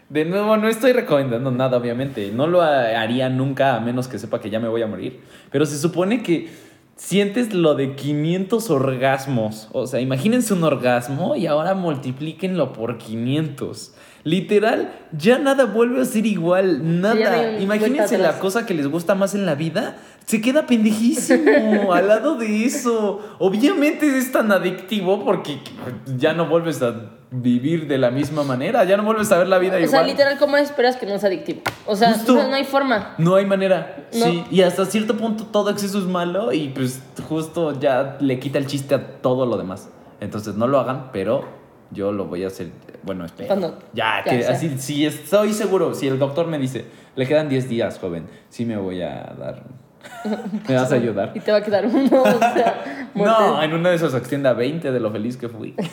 De 0.09 0.25
nuevo, 0.25 0.57
no 0.57 0.69
estoy 0.69 0.93
recomendando 0.93 1.51
nada, 1.51 1.77
obviamente. 1.79 2.31
No 2.33 2.47
lo 2.47 2.61
ha- 2.63 3.01
haría 3.01 3.29
nunca 3.31 3.77
a 3.77 3.81
menos 3.81 4.07
que 4.07 4.19
sepa 4.19 4.41
que 4.41 4.51
ya 4.51 4.61
me 4.61 4.69
voy 4.69 4.83
a 4.83 4.87
morir. 4.87 5.21
Pero 5.51 5.65
se 5.67 5.79
supone 5.79 6.23
que 6.23 6.49
sientes 6.97 7.55
lo 7.55 7.75
de 7.75 7.95
500 7.95 8.71
orgasmos. 8.71 9.69
O 9.73 9.87
sea, 9.87 10.01
imagínense 10.01 10.53
un 10.53 10.63
orgasmo 10.63 11.37
y 11.37 11.47
ahora 11.47 11.75
multiplíquenlo 11.75 12.73
por 12.73 12.99
500. 12.99 13.95
Literal, 14.25 14.91
ya 15.13 15.39
nada 15.39 15.67
vuelve 15.67 16.01
a 16.01 16.05
ser 16.07 16.25
igual, 16.25 17.01
nada. 17.01 17.59
Imagínense 17.61 18.17
la 18.17 18.39
cosa 18.39 18.65
que 18.65 18.73
les 18.73 18.87
gusta 18.89 19.15
más 19.15 19.35
en 19.35 19.45
la 19.45 19.55
vida, 19.55 19.97
se 20.25 20.41
queda 20.41 20.67
pendejísimo 20.67 21.92
al 21.92 22.09
lado 22.09 22.37
de 22.37 22.65
eso. 22.65 23.21
Obviamente 23.38 24.17
es 24.17 24.33
tan 24.33 24.51
adictivo 24.51 25.23
porque 25.25 25.59
ya 26.17 26.33
no 26.33 26.46
vuelves 26.46 26.81
a 26.81 27.11
vivir 27.31 27.87
de 27.87 27.98
la 27.98 28.11
misma 28.11 28.44
manera, 28.44 28.85
ya 28.85 28.96
no 28.96 29.03
vuelves 29.03 29.31
a 29.31 29.37
ver 29.38 29.48
la 29.48 29.59
vida 29.59 29.75
O 29.75 29.79
igual. 29.79 29.90
sea, 29.90 30.03
literal, 30.03 30.38
¿cómo 30.38 30.57
esperas 30.57 30.96
que 30.96 31.05
no 31.05 31.19
sea 31.19 31.29
adictivo? 31.29 31.61
O 31.85 31.94
sea, 31.94 32.15
Justo. 32.15 32.35
no, 32.35 32.48
no 32.48 32.55
hay 32.55 32.65
forma. 32.65 33.15
No 33.19 33.35
hay 33.35 33.44
manera. 33.44 34.07
No. 34.15 34.25
Sí, 34.25 34.44
y 34.51 34.63
hasta 34.63 34.87
cierto 34.87 35.17
punto 35.19 35.44
todo 35.44 35.69
exceso 35.69 35.98
es 35.98 36.05
malo 36.05 36.53
y 36.53 36.69
pues 36.69 37.03
justo 37.29 37.79
ya 37.79 38.17
le 38.21 38.38
quita 38.38 38.57
el 38.59 38.67
chiste 38.67 38.94
a 38.94 39.21
todo 39.21 39.44
lo 39.44 39.59
demás. 39.59 39.90
Entonces 40.21 40.55
no 40.55 40.67
lo 40.67 40.79
hagan, 40.79 41.11
pero 41.13 41.44
yo 41.95 42.13
lo 42.13 42.27
voy 42.27 42.45
a 42.45 42.49
hacer. 42.49 42.69
Bueno, 43.03 43.25
espera. 43.25 43.49
Cuando- 43.49 43.79
Ya, 43.95 44.23
ya 44.25 44.31
que 44.31 44.47
así, 44.47 44.77
si 44.79 45.07
estoy 45.07 45.53
seguro, 45.53 45.95
si 45.95 46.07
el 46.07 46.19
doctor 46.19 46.47
me 46.47 46.59
dice, 46.59 46.85
le 47.17 47.27
quedan 47.27 47.49
10 47.49 47.69
días, 47.69 47.99
joven, 47.99 48.27
sí 48.51 48.67
me 48.67 48.77
voy 48.77 49.01
a 49.03 49.35
dar. 49.38 49.63
¿Me 50.69 50.75
vas 50.75 50.92
a 50.92 50.94
ayudar? 50.94 51.33
Y 51.35 51.40
te 51.40 51.52
va 51.52 51.59
a 51.59 51.63
quedar 51.63 51.87
uno, 51.87 52.23
o 52.23 52.38
sea, 52.38 52.85
No, 53.15 53.63
en 53.63 53.73
una 53.73 53.90
de 53.90 53.96
esas 53.96 54.11
se 54.13 54.19
extienda 54.19 54.50
a 54.50 54.55
20 54.55 54.90
de 54.90 55.00
lo 55.00 55.11
feliz 55.13 55.37
que 55.37 55.48
fui. 55.48 55.75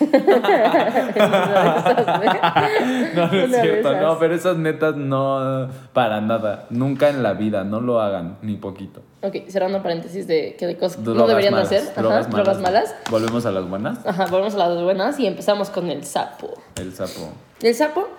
No, 3.15 3.27
no 3.27 3.37
es 3.37 3.61
cierto, 3.61 3.95
no, 3.95 4.19
pero 4.19 4.33
esas 4.35 4.57
netas 4.57 4.95
no, 4.95 5.69
para 5.93 6.21
nada, 6.21 6.65
nunca 6.69 7.09
en 7.09 7.21
la 7.23 7.33
vida, 7.33 7.63
no 7.63 7.79
lo 7.81 8.01
hagan, 8.01 8.37
ni 8.41 8.55
poquito. 8.55 9.01
ok, 9.21 9.47
cerrando 9.47 9.81
paréntesis 9.83 10.27
de 10.27 10.55
que 10.57 10.65
de 10.67 10.77
cosas 10.77 10.99
no 10.99 11.27
deberían 11.27 11.53
malas, 11.53 11.67
hacer. 11.67 11.81
Ajá, 11.91 12.01
drogas 12.01 12.29
drogas, 12.29 12.59
malas. 12.59 12.89
malas. 12.89 12.95
Volvemos 13.09 13.45
a 13.45 13.51
las 13.51 13.69
buenas. 13.69 14.05
Ajá, 14.05 14.25
volvemos 14.27 14.55
a 14.55 14.57
las 14.57 14.81
buenas 14.83 15.19
y 15.19 15.27
empezamos 15.27 15.69
con 15.69 15.89
el 15.89 16.03
sapo. 16.03 16.53
El 16.79 16.93
sapo. 16.93 17.33
El 17.61 17.75
sapo, 17.75 18.09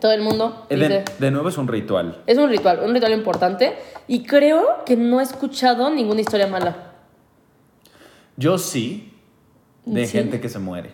todo 0.00 0.12
el 0.12 0.22
mundo 0.22 0.66
Eh, 0.70 0.76
dice... 0.76 0.88
De, 0.88 1.04
de 1.18 1.30
nuevo 1.30 1.48
es 1.50 1.58
un 1.58 1.68
ritual. 1.68 2.22
Es 2.26 2.38
un 2.38 2.48
ritual, 2.48 2.80
un 2.84 2.92
ritual 2.94 3.12
importante. 3.12 3.76
Y 4.08 4.24
creo 4.24 4.84
que 4.84 4.96
no 4.96 5.20
he 5.20 5.22
escuchado 5.22 5.90
ninguna 5.90 6.20
historia 6.22 6.46
mala. 6.46 6.92
Yo 8.36 8.58
sí, 8.58 9.12
de 9.84 10.06
Sí. 10.06 10.12
gente 10.18 10.40
que 10.40 10.48
se 10.48 10.58
muere. 10.58 10.92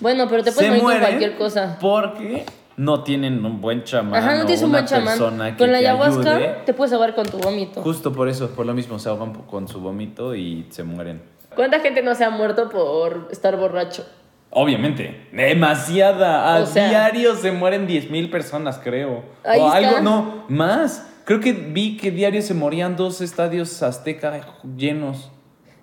Bueno, 0.00 0.26
pero 0.28 0.42
te 0.42 0.52
puedes 0.52 0.72
se 0.74 0.82
morir 0.82 0.98
con 1.00 1.08
cualquier 1.08 1.36
cosa. 1.38 1.78
porque 1.80 2.44
no 2.76 3.02
tienen 3.02 3.42
un 3.44 3.60
buen 3.62 3.84
chamán 3.84 4.22
Ajá, 4.22 4.34
no 4.36 4.44
tienes 4.44 4.62
un 4.62 4.72
buen 4.72 4.84
chamán. 4.84 5.18
Con 5.56 5.72
la 5.72 5.78
ayahuasca 5.78 6.36
ayude. 6.36 6.56
te 6.66 6.74
puedes 6.74 6.92
ahogar 6.92 7.14
con 7.14 7.26
tu 7.26 7.38
vómito. 7.38 7.80
Justo 7.82 8.12
por 8.12 8.28
eso, 8.28 8.50
por 8.50 8.66
lo 8.66 8.74
mismo, 8.74 8.98
se 8.98 9.08
ahogan 9.08 9.32
con 9.32 9.68
su 9.68 9.80
vómito 9.80 10.34
y 10.34 10.66
se 10.70 10.82
mueren. 10.82 11.22
¿Cuánta 11.54 11.80
gente 11.80 12.02
no 12.02 12.14
se 12.14 12.24
ha 12.24 12.30
muerto 12.30 12.68
por 12.68 13.28
estar 13.30 13.56
borracho? 13.56 14.04
Obviamente, 14.50 15.26
demasiada. 15.32 16.54
A 16.56 16.62
O 16.62 16.66
sea- 16.66 16.88
diario 16.88 17.34
se 17.36 17.52
mueren 17.52 17.86
10.000 17.86 18.30
personas, 18.30 18.78
creo. 18.82 19.22
Ahí 19.44 19.60
o 19.60 19.70
algo, 19.70 19.88
está. 19.90 20.00
no, 20.02 20.44
más. 20.48 21.06
Creo 21.24 21.40
que 21.40 21.52
vi 21.52 21.96
que 21.96 22.10
diario 22.10 22.40
se 22.40 22.54
morían 22.54 22.96
dos 22.96 23.20
estadios 23.20 23.82
azteca 23.82 24.40
llenos. 24.76 25.30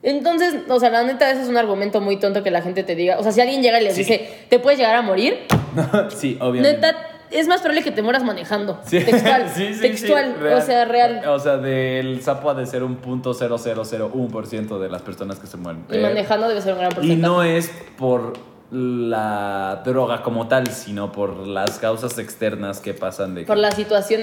Entonces, 0.01 0.55
o 0.69 0.79
sea, 0.79 0.89
la 0.89 1.03
neta, 1.03 1.29
ese 1.31 1.43
es 1.43 1.47
un 1.49 1.57
argumento 1.57 2.01
muy 2.01 2.17
tonto 2.17 2.43
que 2.43 2.51
la 2.51 2.61
gente 2.61 2.83
te 2.83 2.95
diga. 2.95 3.19
O 3.19 3.23
sea, 3.23 3.31
si 3.31 3.41
alguien 3.41 3.61
llega 3.61 3.79
y 3.79 3.83
les 3.83 3.93
Sí. 3.93 4.01
dice, 4.03 4.29
¿te 4.49 4.59
puedes 4.59 4.79
llegar 4.79 4.95
a 4.95 5.01
morir? 5.01 5.39
sí, 6.15 6.37
obviamente. 6.41 6.77
Neta, 6.77 6.95
es 7.31 7.47
más 7.47 7.61
probable 7.61 7.83
que 7.83 7.91
te 7.91 8.01
mueras 8.01 8.23
manejando. 8.23 8.79
Sí. 8.85 8.99
Textual. 9.01 9.49
Sí, 9.53 9.73
sí, 9.73 9.81
textual. 9.81 10.35
O 10.55 10.61
sea, 10.61 10.85
real. 10.85 11.21
O 11.27 11.39
sea, 11.39 11.57
del 11.57 12.21
sapo 12.21 12.49
ha 12.49 12.53
de 12.53 12.65
ser 12.65 12.83
un 12.83 12.95
punto 12.97 13.33
cero 13.33 13.57
cero 13.57 13.83
cero 13.85 14.11
un 14.13 14.29
por 14.29 14.45
ciento 14.47 14.79
de 14.79 14.89
las 14.89 15.01
personas 15.01 15.39
que 15.39 15.47
se 15.47 15.57
mueren. 15.57 15.85
Y 15.91 15.97
manejando 15.97 16.47
debe 16.49 16.61
ser 16.61 16.73
un 16.73 16.79
gran 16.79 16.91
y 16.91 16.95
porcentaje. 16.95 17.21
no 17.21 17.43
es 17.43 17.71
por 17.97 18.33
la 18.73 19.81
droga 19.85 20.23
como 20.23 20.47
tal, 20.47 20.67
sino 20.67 21.11
por 21.11 21.47
las 21.47 21.77
causas 21.79 22.17
externas 22.17 22.79
que 22.79 22.93
pasan 22.93 23.35
de 23.35 23.43
Por 23.43 23.55
que- 23.55 23.61
la 23.61 23.71
situación 23.71 24.21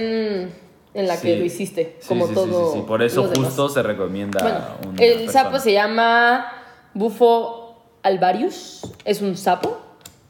en 0.92 1.06
la 1.06 1.20
que 1.20 1.36
lo 1.36 1.44
hiciste. 1.44 1.96
Sí, 2.00 2.08
como 2.08 2.26
sí, 2.26 2.34
todo. 2.34 2.72
sí. 2.74 2.82
Por 2.86 3.02
eso 3.02 3.22
demás. 3.28 3.38
justo 3.38 3.68
se 3.68 3.82
recomienda 3.82 4.40
Bueno, 4.42 4.92
una 4.92 5.04
el 5.04 5.12
persona. 5.20 5.32
sapo 5.32 5.58
se 5.60 5.72
llama 5.72 6.46
Bufo 6.94 7.84
alvarius. 8.02 8.82
Es 9.04 9.22
un 9.22 9.36
sapo. 9.36 9.78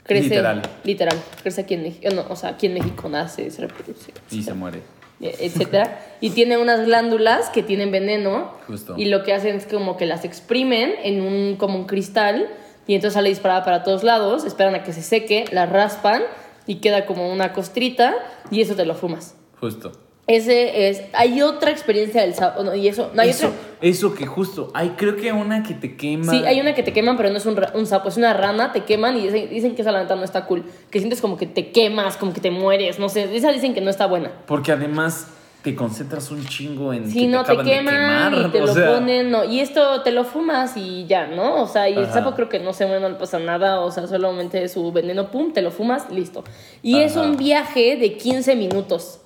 Crece. 0.03 0.29
Literal. 0.29 0.63
Literal. 0.85 1.17
Crece 1.43 1.61
aquí 1.63 1.75
en 1.75 1.83
México. 1.85 2.09
No, 2.15 2.25
o 2.29 2.37
sea, 2.37 2.51
aquí 2.51 2.67
en 2.67 2.75
México 2.75 3.09
nace, 3.09 3.51
se 3.51 3.63
reproduce. 3.63 4.13
Y 4.31 4.43
se 4.43 4.53
muere. 4.55 4.83
etcétera. 5.23 6.01
Y 6.21 6.31
tiene 6.31 6.57
unas 6.59 6.85
glándulas 6.87 7.49
que 7.51 7.63
tienen 7.63 7.91
veneno. 7.93 8.53
Justo. 8.67 8.95
Y 8.97 9.05
lo 9.07 9.23
que 9.23 9.33
hacen 9.35 9.55
es 9.57 9.67
como 9.67 9.97
que 9.99 10.07
las 10.07 10.25
exprimen 10.25 10.93
en 11.05 11.21
un, 11.23 11.57
como 11.57 11.77
un 11.79 11.87
cristal. 11.87 12.49
Y 12.91 12.97
entonces 12.97 13.15
sale 13.15 13.29
disparada 13.29 13.63
para 13.63 13.85
todos 13.85 14.03
lados. 14.03 14.45
Esperan 14.45 14.75
a 14.75 14.83
que 14.83 14.93
se 14.93 15.03
seque, 15.03 15.45
la 15.53 15.65
raspan 15.65 16.25
y 16.67 16.81
queda 16.81 17.07
como 17.07 17.33
una 17.33 17.53
costrita. 17.53 18.17
Y 18.51 18.63
eso 18.63 18.75
te 18.75 18.85
lo 18.85 18.97
fumas. 18.97 19.37
Justo. 19.61 19.93
Ese 20.27 20.89
es. 20.89 21.03
Hay 21.13 21.41
otra 21.41 21.71
experiencia 21.71 22.23
del 22.23 22.35
sapo. 22.35 22.65
no, 22.65 22.75
y 22.75 22.89
eso. 22.89 23.13
No 23.15 23.23
hay 23.23 23.29
eso, 23.29 23.47
otra. 23.47 23.61
eso 23.81 24.13
que 24.13 24.27
justo. 24.27 24.73
Hay 24.75 24.89
creo 24.97 25.15
que 25.15 25.31
una 25.31 25.63
que 25.63 25.75
te 25.75 25.97
quema. 25.97 26.33
Sí, 26.33 26.45
hay 26.45 26.61
una 26.61 26.75
que 26.75 26.83
te 26.83 26.93
queman, 26.93 27.17
pero 27.17 27.31
no 27.31 27.37
es 27.37 27.47
un, 27.47 27.87
sapo, 27.87 28.09
es 28.09 28.17
una 28.17 28.35
rana, 28.35 28.73
te 28.73 28.83
queman 28.83 29.17
y 29.19 29.29
dicen, 29.29 29.51
dicen 29.51 29.77
que 29.77 29.83
esa 29.83 29.93
la 29.93 30.03
neta 30.03 30.17
no 30.17 30.25
está 30.25 30.47
cool. 30.47 30.65
Que 30.91 30.99
sientes 30.99 31.21
como 31.21 31.37
que 31.37 31.47
te 31.47 31.71
quemas, 31.71 32.17
como 32.17 32.33
que 32.33 32.41
te 32.41 32.51
mueres, 32.51 32.99
no 32.99 33.09
sé. 33.09 33.37
Esa 33.37 33.53
dicen 33.53 33.73
que 33.73 33.81
no 33.81 33.91
está 33.91 34.07
buena. 34.07 34.33
Porque 34.49 34.73
además 34.73 35.29
te 35.63 35.75
concentras 35.75 36.31
un 36.31 36.45
chingo 36.47 36.93
en 36.93 37.11
Si 37.11 37.21
que 37.21 37.27
no, 37.29 37.45
te, 37.45 37.57
queman 37.59 37.95
quemar, 37.95 38.33
y 38.33 38.51
te 38.51 38.61
lo 38.61 38.75
sea, 38.75 38.95
ponen, 38.95 39.31
no. 39.31 39.45
Y 39.45 39.61
esto 39.61 40.03
te 40.03 40.11
lo 40.11 40.25
fumas 40.25 40.77
y 40.77 41.07
ya, 41.07 41.27
¿no? 41.27 41.63
O 41.63 41.67
sea, 41.67 41.89
y 41.89 41.95
el 41.95 42.07
sapo 42.11 42.35
creo 42.35 42.49
que 42.49 42.61
no 42.61 42.73
se 42.73 42.87
muere, 42.87 43.01
no 43.01 43.11
le 43.11 43.17
pasa 43.17 43.39
nada, 43.39 43.81
o 43.81 43.91
sea, 43.91 44.07
solamente 44.07 44.67
su 44.69 44.91
veneno, 44.91 45.31
pum, 45.31 45.53
te 45.53 45.61
lo 45.61 45.71
fumas, 45.71 46.11
listo. 46.11 46.45
Y 46.83 47.01
es 47.01 47.17
un 47.17 47.37
viaje 47.37 47.97
de 47.97 48.17
15 48.17 48.57
minutos. 48.57 49.21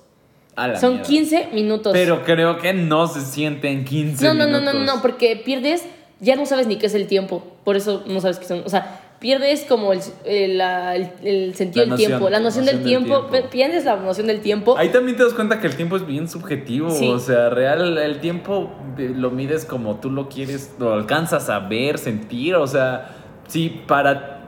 Son 0.79 0.93
mierda. 0.93 1.07
15 1.07 1.49
minutos. 1.53 1.93
Pero 1.93 2.23
creo 2.23 2.57
que 2.59 2.73
no 2.73 3.07
se 3.07 3.21
siente 3.21 3.69
en 3.69 3.83
15 3.83 4.23
no, 4.25 4.33
no, 4.33 4.47
no, 4.47 4.61
no, 4.61 4.73
no, 4.73 4.79
no, 4.79 5.01
porque 5.01 5.35
pierdes, 5.35 5.83
ya 6.19 6.35
no 6.35 6.45
sabes 6.45 6.67
ni 6.67 6.77
qué 6.77 6.85
es 6.87 6.95
el 6.95 7.07
tiempo. 7.07 7.43
Por 7.63 7.75
eso 7.75 8.03
no 8.07 8.21
sabes 8.21 8.39
qué 8.39 8.45
son. 8.45 8.63
O 8.65 8.69
sea, 8.69 9.04
pierdes 9.25 9.63
como 9.63 9.91
el, 9.91 10.01
el, 10.23 10.61
el- 10.61 11.09
el 11.23 11.55
sentido 11.55 11.87
del 11.87 11.95
tiempo, 11.95 12.29
la 12.29 12.39
noción, 12.39 12.43
noción 12.43 12.65
del, 12.65 12.75
del 12.75 12.85
tiempo, 12.85 13.25
tiempo. 13.31 13.49
pierdes 13.49 13.83
la 13.85 13.95
noción 13.95 14.27
del 14.27 14.41
tiempo. 14.41 14.77
Ahí 14.77 14.89
también 14.89 15.17
te 15.17 15.23
das 15.23 15.33
cuenta 15.33 15.59
que 15.59 15.65
el 15.65 15.75
tiempo 15.75 15.95
es 15.95 16.05
bien 16.05 16.29
subjetivo. 16.29 16.91
Sí. 16.91 17.07
O 17.09 17.17
sea, 17.17 17.49
real, 17.49 17.97
el 17.97 18.19
tiempo 18.19 18.69
lo 18.99 19.31
mides 19.31 19.65
como 19.65 19.95
tú 19.95 20.11
lo 20.11 20.29
quieres, 20.29 20.75
lo 20.77 20.93
alcanzas 20.93 21.49
a 21.49 21.57
ver, 21.57 21.97
sentir. 21.97 22.53
O 22.55 22.67
sea, 22.67 23.15
si 23.47 23.69
para. 23.69 24.47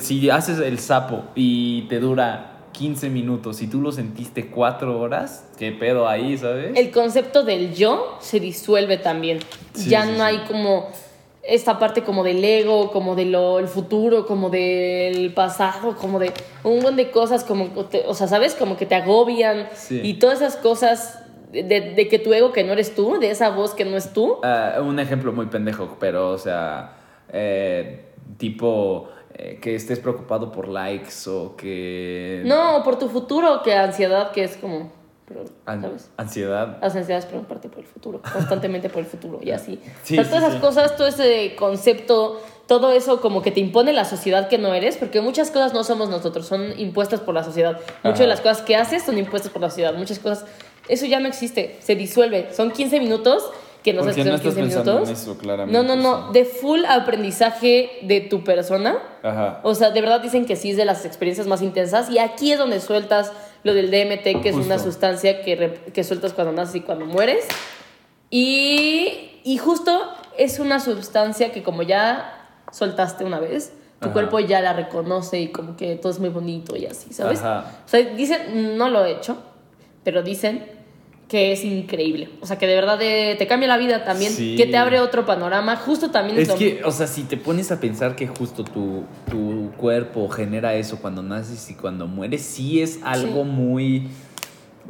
Si 0.00 0.30
haces 0.30 0.60
el 0.60 0.78
sapo 0.78 1.24
y 1.34 1.82
te 1.88 1.98
dura 1.98 2.68
15 2.74 3.10
minutos 3.10 3.60
y 3.60 3.66
tú 3.66 3.80
lo 3.80 3.90
sentiste 3.90 4.46
4 4.46 5.00
horas, 5.00 5.48
¿qué 5.58 5.72
pedo 5.72 6.08
ahí, 6.08 6.38
sabes? 6.38 6.72
El 6.76 6.92
concepto 6.92 7.42
del 7.42 7.74
yo 7.74 8.18
se 8.20 8.38
disuelve 8.38 8.98
también. 8.98 9.40
Sí, 9.74 9.90
ya 9.90 10.04
sí, 10.06 10.12
no 10.16 10.22
hay 10.22 10.38
como 10.46 10.88
esta 11.42 11.78
parte 11.78 12.02
como 12.04 12.22
del 12.22 12.44
ego, 12.44 12.90
como 12.92 13.16
de 13.16 13.24
lo 13.24 13.58
el 13.58 13.66
futuro, 13.68 14.26
como 14.26 14.48
del 14.50 15.32
pasado, 15.34 15.96
como 15.96 16.18
de 16.18 16.32
un 16.62 16.74
montón 16.76 16.96
de 16.96 17.10
cosas, 17.10 17.42
como, 17.44 17.68
o 18.06 18.14
sea, 18.14 18.28
¿sabes? 18.28 18.54
Como 18.54 18.76
que 18.76 18.86
te 18.86 18.94
agobian 18.94 19.68
Sí. 19.74 20.00
y 20.04 20.14
todas 20.14 20.40
esas 20.40 20.56
cosas 20.56 21.18
de, 21.50 21.62
de 21.64 22.08
que 22.08 22.18
tu 22.18 22.32
ego 22.32 22.52
que 22.52 22.62
no 22.64 22.72
eres 22.72 22.94
tú, 22.94 23.18
de 23.18 23.30
esa 23.30 23.50
voz 23.50 23.74
que 23.74 23.84
no 23.84 23.96
es 23.96 24.12
tú. 24.12 24.36
Ah, 24.42 24.76
un 24.80 24.98
ejemplo 25.00 25.32
muy 25.32 25.46
pendejo, 25.46 25.96
pero, 25.98 26.30
o 26.30 26.38
sea, 26.38 26.94
eh, 27.32 28.06
tipo 28.38 29.08
eh, 29.34 29.58
que 29.60 29.74
estés 29.74 29.98
preocupado 29.98 30.52
por 30.52 30.68
likes 30.68 31.28
o 31.28 31.56
que... 31.56 32.42
No, 32.44 32.82
por 32.84 32.98
tu 32.98 33.08
futuro, 33.08 33.62
que 33.62 33.74
ansiedad, 33.74 34.30
que 34.30 34.44
es 34.44 34.56
como, 34.56 34.92
pero, 35.32 35.44
¿sabes? 35.64 36.10
ansiedad. 36.16 36.78
Las 36.80 36.94
ansiedades 36.94 37.26
preocuparte 37.26 37.68
por 37.68 37.80
el 37.80 37.86
futuro, 37.86 38.20
constantemente 38.32 38.88
por 38.88 39.00
el 39.00 39.06
futuro, 39.06 39.40
y 39.42 39.50
así. 39.50 39.78
Sí, 40.02 40.18
o 40.18 40.22
sea, 40.22 40.30
todas 40.30 40.40
sí, 40.40 40.46
esas 40.48 40.54
sí. 40.54 40.60
cosas, 40.60 40.96
todo 40.96 41.06
ese 41.06 41.54
concepto, 41.56 42.40
todo 42.66 42.92
eso 42.92 43.20
como 43.20 43.42
que 43.42 43.50
te 43.50 43.60
impone 43.60 43.92
la 43.92 44.04
sociedad 44.04 44.48
que 44.48 44.58
no 44.58 44.74
eres, 44.74 44.96
porque 44.96 45.20
muchas 45.20 45.50
cosas 45.50 45.72
no 45.72 45.84
somos 45.84 46.08
nosotros, 46.10 46.46
son 46.46 46.78
impuestas 46.78 47.20
por 47.20 47.34
la 47.34 47.44
sociedad. 47.44 47.78
Muchas 48.02 48.14
Ajá. 48.14 48.22
de 48.22 48.28
las 48.28 48.40
cosas 48.40 48.62
que 48.62 48.76
haces 48.76 49.02
son 49.02 49.18
impuestas 49.18 49.52
por 49.52 49.62
la 49.62 49.68
sociedad, 49.70 49.94
muchas 49.94 50.18
cosas, 50.18 50.44
eso 50.88 51.06
ya 51.06 51.20
no 51.20 51.28
existe, 51.28 51.76
se 51.80 51.94
disuelve. 51.94 52.48
Son 52.52 52.70
15 52.70 52.98
minutos, 53.00 53.44
que 53.82 53.92
no 53.92 54.02
Porque 54.02 54.16
que 54.16 54.24
no 54.24 54.30
son 54.30 54.36
estás 54.36 54.54
15 54.54 54.60
pensando 54.60 54.92
minutos. 55.00 55.08
en 55.08 55.14
eso, 55.16 55.38
claramente. 55.38 55.72
no, 55.82 55.96
no, 55.96 55.96
no, 55.96 56.32
de 56.32 56.44
full 56.44 56.84
aprendizaje 56.88 57.90
de 58.02 58.20
tu 58.20 58.44
persona. 58.44 58.98
Ajá. 59.22 59.60
O 59.64 59.74
sea, 59.74 59.90
de 59.90 60.00
verdad 60.00 60.20
dicen 60.20 60.46
que 60.46 60.56
sí 60.56 60.70
es 60.70 60.76
de 60.76 60.84
las 60.84 61.04
experiencias 61.04 61.46
más 61.46 61.62
intensas 61.62 62.08
y 62.10 62.18
aquí 62.18 62.52
es 62.52 62.58
donde 62.58 62.80
sueltas 62.80 63.32
lo 63.64 63.74
del 63.74 63.90
DMT, 63.90 64.42
que 64.42 64.48
es 64.48 64.56
una 64.56 64.78
sustancia 64.78 65.42
que, 65.42 65.80
que 65.92 66.04
sueltas 66.04 66.32
cuando 66.32 66.52
naces 66.52 66.76
y 66.76 66.80
cuando 66.80 67.06
mueres. 67.06 67.46
Y, 68.30 69.40
y 69.44 69.58
justo 69.58 70.12
es 70.38 70.58
una 70.58 70.80
sustancia 70.80 71.52
que 71.52 71.62
como 71.62 71.82
ya 71.82 72.48
soltaste 72.72 73.24
una 73.24 73.38
vez, 73.38 73.72
tu 74.00 74.06
Ajá. 74.06 74.12
cuerpo 74.14 74.40
ya 74.40 74.60
la 74.60 74.72
reconoce 74.72 75.40
y 75.40 75.48
como 75.48 75.76
que 75.76 75.94
todo 75.96 76.10
es 76.10 76.18
muy 76.18 76.30
bonito 76.30 76.76
y 76.76 76.86
así, 76.86 77.12
¿sabes? 77.12 77.40
Ajá. 77.40 77.70
O 77.84 77.88
sea, 77.88 78.00
dicen, 78.00 78.76
no 78.76 78.88
lo 78.88 79.04
he 79.04 79.12
hecho, 79.12 79.36
pero 80.02 80.22
dicen 80.22 80.81
que 81.32 81.50
es 81.50 81.64
increíble. 81.64 82.28
O 82.42 82.46
sea, 82.46 82.58
que 82.58 82.66
de 82.66 82.74
verdad 82.74 83.00
eh, 83.00 83.36
te 83.38 83.46
cambia 83.46 83.66
la 83.66 83.78
vida 83.78 84.04
también, 84.04 84.30
Sí. 84.32 84.54
que 84.54 84.66
te 84.66 84.76
abre 84.76 85.00
otro 85.00 85.24
panorama. 85.24 85.76
Justo 85.76 86.10
también 86.10 86.38
Es 86.38 86.48
lo- 86.48 86.56
que, 86.56 86.82
o 86.84 86.90
sea, 86.90 87.06
si 87.06 87.22
te 87.22 87.38
pones 87.38 87.72
a 87.72 87.80
pensar 87.80 88.14
que 88.16 88.26
justo 88.26 88.64
tu, 88.64 89.04
tu 89.30 89.70
cuerpo 89.78 90.28
genera 90.28 90.74
eso 90.74 90.98
cuando 91.00 91.22
naces 91.22 91.70
y 91.70 91.74
cuando 91.74 92.06
mueres, 92.06 92.42
sí 92.42 92.82
es 92.82 93.00
algo 93.02 93.44
Sí. 93.44 93.48
muy, 93.50 94.08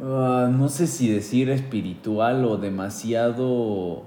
ah, 0.03 0.49
no 0.51 0.67
sé 0.67 0.87
si 0.87 1.07
decir 1.09 1.49
espiritual 1.49 2.43
o 2.43 2.57
demasiado, 2.57 4.03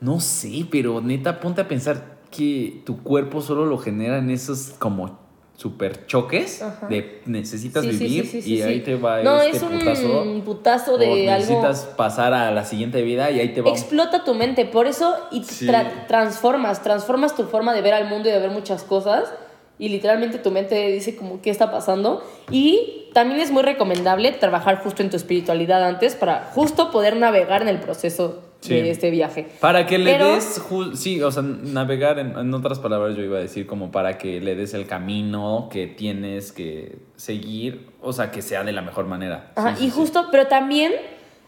no 0.00 0.18
sé, 0.20 0.64
pero 0.70 1.02
neta, 1.02 1.40
ponte 1.40 1.60
a 1.60 1.68
pensar 1.68 2.20
que 2.30 2.80
tu 2.86 3.02
cuerpo 3.02 3.42
solo 3.42 3.66
lo 3.66 3.76
genera 3.76 4.16
en 4.16 4.30
esos 4.30 4.72
como 4.78 5.18
super 5.60 6.06
choques 6.06 6.62
Ajá. 6.62 6.86
de 6.88 7.20
necesitas 7.26 7.84
Sí, 7.84 7.90
vivir 7.90 8.26
sí, 8.26 8.40
sí, 8.40 8.54
y 8.54 8.62
ahí 8.62 8.80
te 8.80 8.94
va 8.96 9.22
No, 9.22 9.42
este 9.42 9.58
es 9.58 9.62
un 9.62 9.78
putazo. 9.78 10.24
putazo 10.44 10.94
o 10.94 10.98
de 10.98 11.30
algo... 11.30 11.46
necesitas 11.46 11.84
pasar 11.96 12.32
a 12.32 12.50
la 12.50 12.64
siguiente 12.64 13.02
vida 13.02 13.30
y 13.30 13.40
ahí 13.40 13.52
te 13.52 13.60
va 13.60 13.70
un- 13.70 13.76
Explota 13.76 14.24
tu 14.24 14.34
mente, 14.34 14.64
por 14.64 14.86
eso 14.86 15.14
y 15.30 15.42
tra- 15.42 16.06
transformas, 16.06 16.82
transformas 16.82 17.36
tu 17.36 17.44
forma 17.44 17.74
de 17.74 17.82
ver 17.82 17.92
al 17.92 18.08
mundo 18.08 18.28
y 18.28 18.32
de 18.32 18.38
ver 18.38 18.50
muchas 18.50 18.82
cosas 18.84 19.32
y 19.78 19.90
literalmente 19.90 20.38
tu 20.38 20.50
mente 20.50 20.88
dice 20.92 21.14
como 21.16 21.42
qué 21.42 21.50
está 21.50 21.70
pasando 21.70 22.22
y 22.50 23.08
también 23.12 23.40
es 23.40 23.50
muy 23.50 23.62
recomendable 23.62 24.32
trabajar 24.32 24.82
justo 24.82 25.02
en 25.02 25.10
tu 25.10 25.16
espiritualidad 25.16 25.84
antes 25.84 26.14
para 26.14 26.50
justo 26.54 26.90
poder 26.90 27.16
navegar 27.16 27.60
en 27.62 27.68
el 27.68 27.80
proceso 27.80 28.40
Sí. 28.60 28.74
de 28.74 28.90
este 28.90 29.10
viaje. 29.10 29.46
Para 29.60 29.86
que 29.86 29.98
le 29.98 30.12
Pero- 30.12 30.34
des, 30.34 30.62
sí, 30.94 31.22
o 31.22 31.30
sea, 31.30 31.42
navegar, 31.42 32.18
en, 32.18 32.36
en 32.36 32.52
otras 32.52 32.78
palabras 32.78 33.16
yo 33.16 33.22
iba 33.22 33.38
a 33.38 33.40
decir 33.40 33.66
como 33.66 33.90
para 33.90 34.18
que 34.18 34.40
le 34.40 34.54
des 34.54 34.74
el 34.74 34.86
camino 34.86 35.68
que 35.72 35.86
tienes 35.86 36.52
que 36.52 36.98
seguir, 37.16 37.86
o 38.02 38.12
sea, 38.12 38.30
que 38.30 38.42
sea 38.42 38.62
de 38.62 38.72
la 38.72 38.82
mejor 38.82 39.06
manera. 39.06 39.52
Ajá, 39.56 39.76
Sí, 39.76 39.86
y 39.86 39.90
sí. 39.90 39.96
justo, 39.96 40.26
pero 40.30 40.46
también 40.46 40.92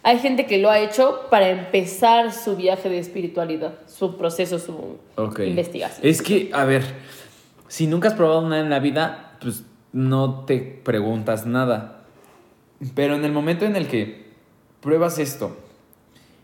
hay 0.03 0.19
gente 0.21 0.47
que 0.47 0.57
lo 0.59 0.71
ha 0.71 0.79
hecho 0.79 1.27
para 1.31 1.51
empezar 1.51 2.33
su 2.33 2.57
viaje 2.57 2.89
de 2.89 2.99
espiritualidad, 2.99 3.75
su 3.87 4.17
proceso, 4.17 4.59
su 4.59 4.97
investigación. 5.45 6.01
Es 6.07 6.23
que, 6.23 6.51
a 6.55 6.65
ver, 6.65 6.83
si 7.69 7.87
nunca 7.87 8.09
has 8.09 8.15
probado 8.15 8.49
nada 8.49 8.63
en 8.63 8.71
la 8.71 8.79
vida, 8.79 9.37
pues 9.41 9.65
no 9.93 10.45
te 10.47 10.59
preguntas 10.83 11.45
nada. 11.47 12.05
Pero 12.95 13.15
en 13.15 13.25
el 13.27 13.33
momento 13.33 13.65
en 13.67 13.77
el 13.77 13.87
que 13.87 14.23
pruebas 14.81 15.19
esto 15.19 15.57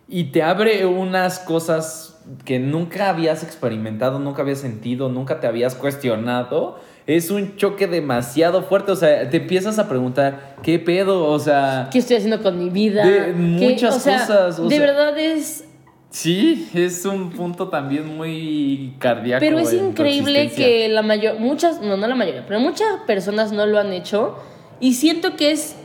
y 0.08 0.24
te 0.24 0.42
abre 0.42 0.86
unas 0.86 1.38
cosas 1.38 2.18
que 2.44 2.58
nunca 2.58 3.08
habías 3.10 3.42
experimentado, 3.42 4.18
nunca 4.18 4.42
habías 4.42 4.58
sentido, 4.58 5.08
nunca 5.08 5.40
te 5.40 5.46
habías 5.46 5.74
cuestionado, 5.74 6.78
es 7.06 7.30
un 7.30 7.56
choque 7.56 7.86
demasiado 7.86 8.62
fuerte. 8.62 8.92
O 8.92 8.96
sea, 8.96 9.28
te 9.30 9.38
empiezas 9.38 9.78
a 9.78 9.88
preguntar, 9.88 10.56
¿qué 10.62 10.78
pedo? 10.78 11.24
O 11.24 11.38
sea, 11.38 11.88
¿Qué 11.90 11.98
estoy 11.98 12.16
haciendo 12.16 12.42
con 12.42 12.58
mi 12.58 12.68
vida? 12.70 13.06
De 13.06 13.26
¿Qué- 13.26 13.32
muchas 13.32 13.96
o 13.96 14.00
sea, 14.00 14.18
cosas, 14.20 14.58
o 14.58 14.68
de 14.68 14.76
sea, 14.76 14.86
verdad 14.86 15.18
es 15.18 15.64
sí, 16.10 16.68
es 16.74 17.04
un 17.04 17.30
punto 17.30 17.68
también 17.68 18.16
muy 18.16 18.94
cardíaco. 18.98 19.40
Pero 19.40 19.58
es 19.58 19.72
increíble 19.72 20.50
que 20.50 20.88
la 20.88 21.02
mayor, 21.02 21.38
muchas, 21.38 21.80
no, 21.80 21.96
no 21.96 22.06
la 22.06 22.14
mayoría, 22.14 22.44
pero 22.46 22.60
muchas 22.60 22.88
personas 23.06 23.52
no 23.52 23.66
lo 23.66 23.78
han 23.78 23.92
hecho 23.92 24.36
y 24.80 24.94
siento 24.94 25.36
que 25.36 25.50
es 25.52 25.76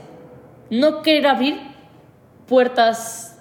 no 0.70 1.02
querer 1.02 1.28
abrir 1.28 1.56
puertas, 2.48 3.33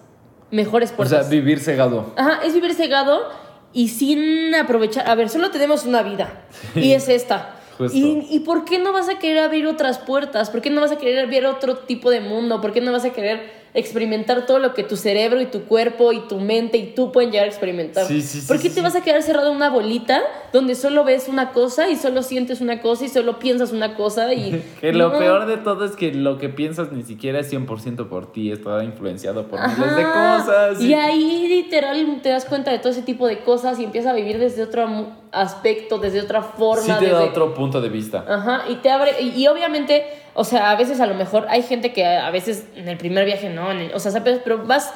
mejores 0.52 0.92
O 0.92 0.96
puertas. 0.96 1.22
sea, 1.26 1.28
vivir 1.30 1.58
cegado. 1.58 2.12
Ajá, 2.16 2.40
es 2.44 2.54
vivir 2.54 2.74
cegado 2.74 3.28
y 3.72 3.88
sin 3.88 4.54
aprovechar. 4.54 5.08
A 5.08 5.14
ver, 5.16 5.28
solo 5.28 5.50
tenemos 5.50 5.84
una 5.84 6.02
vida 6.02 6.44
y 6.76 6.92
es 6.92 7.08
esta. 7.08 7.56
Justo. 7.78 7.96
¿Y, 7.98 8.26
¿Y 8.30 8.40
por 8.40 8.64
qué 8.64 8.78
no 8.78 8.92
vas 8.92 9.08
a 9.08 9.18
querer 9.18 9.38
abrir 9.42 9.66
otras 9.66 9.98
puertas? 9.98 10.50
¿Por 10.50 10.60
qué 10.60 10.70
no 10.70 10.80
vas 10.80 10.92
a 10.92 10.96
querer 10.98 11.26
ver 11.26 11.46
otro 11.46 11.78
tipo 11.78 12.10
de 12.10 12.20
mundo? 12.20 12.60
¿Por 12.60 12.72
qué 12.72 12.80
no 12.80 12.92
vas 12.92 13.04
a 13.04 13.10
querer 13.10 13.61
experimentar 13.74 14.44
todo 14.46 14.58
lo 14.58 14.74
que 14.74 14.82
tu 14.82 14.96
cerebro 14.96 15.40
y 15.40 15.46
tu 15.46 15.62
cuerpo 15.64 16.12
y 16.12 16.20
tu 16.28 16.38
mente 16.38 16.76
y 16.76 16.94
tú 16.94 17.10
pueden 17.10 17.30
llegar 17.30 17.46
a 17.46 17.50
experimentar? 17.50 18.04
Sí, 18.06 18.20
sí, 18.20 18.40
sí, 18.42 18.46
¿Por 18.46 18.60
qué 18.60 18.68
te 18.70 18.82
vas 18.82 18.94
a 18.94 19.02
quedar 19.02 19.22
cerrado 19.22 19.50
en 19.50 19.56
una 19.56 19.70
bolita 19.70 20.20
donde 20.52 20.74
solo 20.74 21.04
ves 21.04 21.28
una 21.28 21.52
cosa 21.52 21.88
y 21.88 21.96
solo 21.96 22.22
sientes 22.22 22.60
una 22.60 22.80
cosa 22.82 23.06
y 23.06 23.08
solo 23.08 23.38
piensas 23.38 23.72
una 23.72 23.94
cosa? 23.96 24.32
Y 24.34 24.62
Que 24.80 24.92
lo 24.92 25.10
No. 25.12 25.18
peor 25.18 25.46
de 25.46 25.56
todo 25.56 25.84
es 25.84 25.96
que 25.96 26.12
lo 26.12 26.38
que 26.38 26.48
piensas 26.48 26.92
ni 26.92 27.02
siquiera 27.02 27.40
es 27.40 27.50
100% 27.52 28.08
por 28.08 28.30
ti, 28.32 28.52
está 28.52 28.84
influenciado 28.84 29.48
por 29.48 29.60
miles 29.60 29.96
de 29.96 30.02
cosas. 30.02 30.80
Y 30.80 30.94
ahí 30.94 31.48
literal 31.48 32.20
te 32.22 32.28
das 32.28 32.44
cuenta 32.44 32.70
de 32.72 32.78
todo 32.78 32.90
ese 32.90 33.02
tipo 33.02 33.26
de 33.26 33.40
cosas 33.40 33.78
y 33.78 33.84
empiezas 33.84 34.12
a 34.12 34.14
vivir 34.14 34.38
desde 34.38 34.62
otro 34.64 34.86
aspecto, 35.32 35.98
desde 35.98 36.20
otra 36.20 36.42
forma. 36.42 36.82
sí 36.82 36.92
te 36.98 37.06
da 37.10 37.18
desde- 37.20 37.30
otro 37.30 37.54
punto 37.54 37.80
de 37.80 37.88
vista. 37.88 38.24
Ajá, 38.28 38.64
y 38.68 38.76
te 38.76 38.90
abre, 38.90 39.12
y, 39.20 39.28
y 39.42 39.46
obviamente, 39.48 40.04
o 40.34 40.44
sea, 40.44 40.70
a 40.70 40.76
veces 40.76 41.00
a 41.00 41.06
lo 41.06 41.14
mejor 41.14 41.46
hay 41.48 41.62
gente 41.62 41.92
que 41.92 42.04
a 42.06 42.30
veces 42.30 42.66
en 42.76 42.88
el 42.88 42.96
primer 42.96 43.24
viaje 43.24 43.50
no, 43.50 43.70
en 43.70 43.78
el- 43.78 43.94
o 43.94 43.98
sea, 43.98 44.10
sabes, 44.12 44.40
pero 44.44 44.64
vas, 44.66 44.92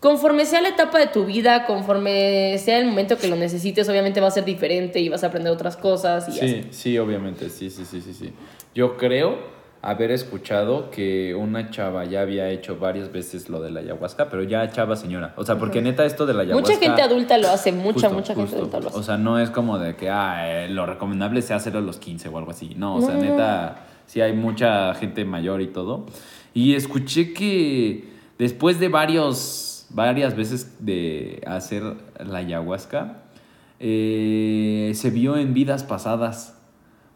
conforme 0.00 0.44
sea 0.44 0.60
la 0.60 0.68
etapa 0.68 0.98
de 0.98 1.06
tu 1.06 1.24
vida, 1.24 1.64
conforme 1.66 2.56
sea 2.58 2.78
el 2.78 2.86
momento 2.86 3.16
que 3.18 3.28
lo 3.28 3.36
necesites, 3.36 3.88
obviamente 3.88 4.20
va 4.20 4.28
a 4.28 4.30
ser 4.30 4.44
diferente 4.44 5.00
y 5.00 5.08
vas 5.08 5.24
a 5.24 5.28
aprender 5.28 5.52
otras 5.52 5.76
cosas 5.76 6.28
y 6.28 6.38
así. 6.38 6.48
Sí, 6.48 6.68
sí, 6.70 6.98
obviamente, 6.98 7.48
sí, 7.50 7.70
sí, 7.70 7.84
sí, 7.84 8.00
sí, 8.00 8.12
sí. 8.14 8.32
Yo 8.74 8.96
creo 8.96 9.54
haber 9.82 10.10
escuchado 10.10 10.90
que 10.90 11.34
una 11.34 11.70
chava 11.70 12.04
ya 12.04 12.20
había 12.22 12.48
hecho 12.50 12.76
varias 12.76 13.12
veces 13.12 13.48
lo 13.48 13.60
de 13.60 13.70
la 13.70 13.80
ayahuasca, 13.80 14.28
pero 14.28 14.42
ya 14.42 14.68
chava 14.70 14.96
señora. 14.96 15.32
O 15.36 15.44
sea, 15.44 15.56
porque 15.58 15.80
neta 15.80 16.04
esto 16.04 16.26
de 16.26 16.34
la 16.34 16.42
ayahuasca... 16.42 16.74
Mucha 16.74 16.84
gente 16.86 17.02
adulta 17.02 17.38
lo 17.38 17.48
hace, 17.48 17.70
mucha, 17.72 17.92
Justo, 17.92 18.10
mucha 18.10 18.34
gente 18.34 18.42
justo. 18.42 18.56
adulta 18.58 18.80
lo 18.80 18.88
hace. 18.88 18.98
O 18.98 19.02
sea, 19.04 19.16
no 19.16 19.38
es 19.38 19.50
como 19.50 19.78
de 19.78 19.94
que 19.94 20.10
ah, 20.10 20.64
eh, 20.64 20.68
lo 20.68 20.86
recomendable 20.86 21.40
sea 21.40 21.56
hacerlo 21.56 21.78
a 21.78 21.82
los 21.82 21.98
15 21.98 22.28
o 22.30 22.38
algo 22.38 22.50
así. 22.50 22.74
No, 22.76 22.96
o 22.96 23.00
No, 23.00 23.06
sea, 23.06 23.16
neta, 23.16 23.76
sí 24.06 24.20
hay 24.20 24.32
mucha 24.32 24.94
gente 24.94 25.24
mayor 25.24 25.60
y 25.62 25.66
todo. 25.68 26.06
Y 26.54 26.74
escuché 26.74 27.32
que 27.34 28.04
después 28.38 28.80
de 28.80 28.88
varios, 28.88 29.86
varias 29.90 30.34
veces 30.36 30.76
de 30.84 31.42
hacer 31.46 31.82
la 32.24 32.38
ayahuasca, 32.38 33.22
eh, 33.80 34.92
se 34.94 35.10
vio 35.10 35.36
en 35.36 35.54
vidas 35.54 35.84
pasadas. 35.84 36.54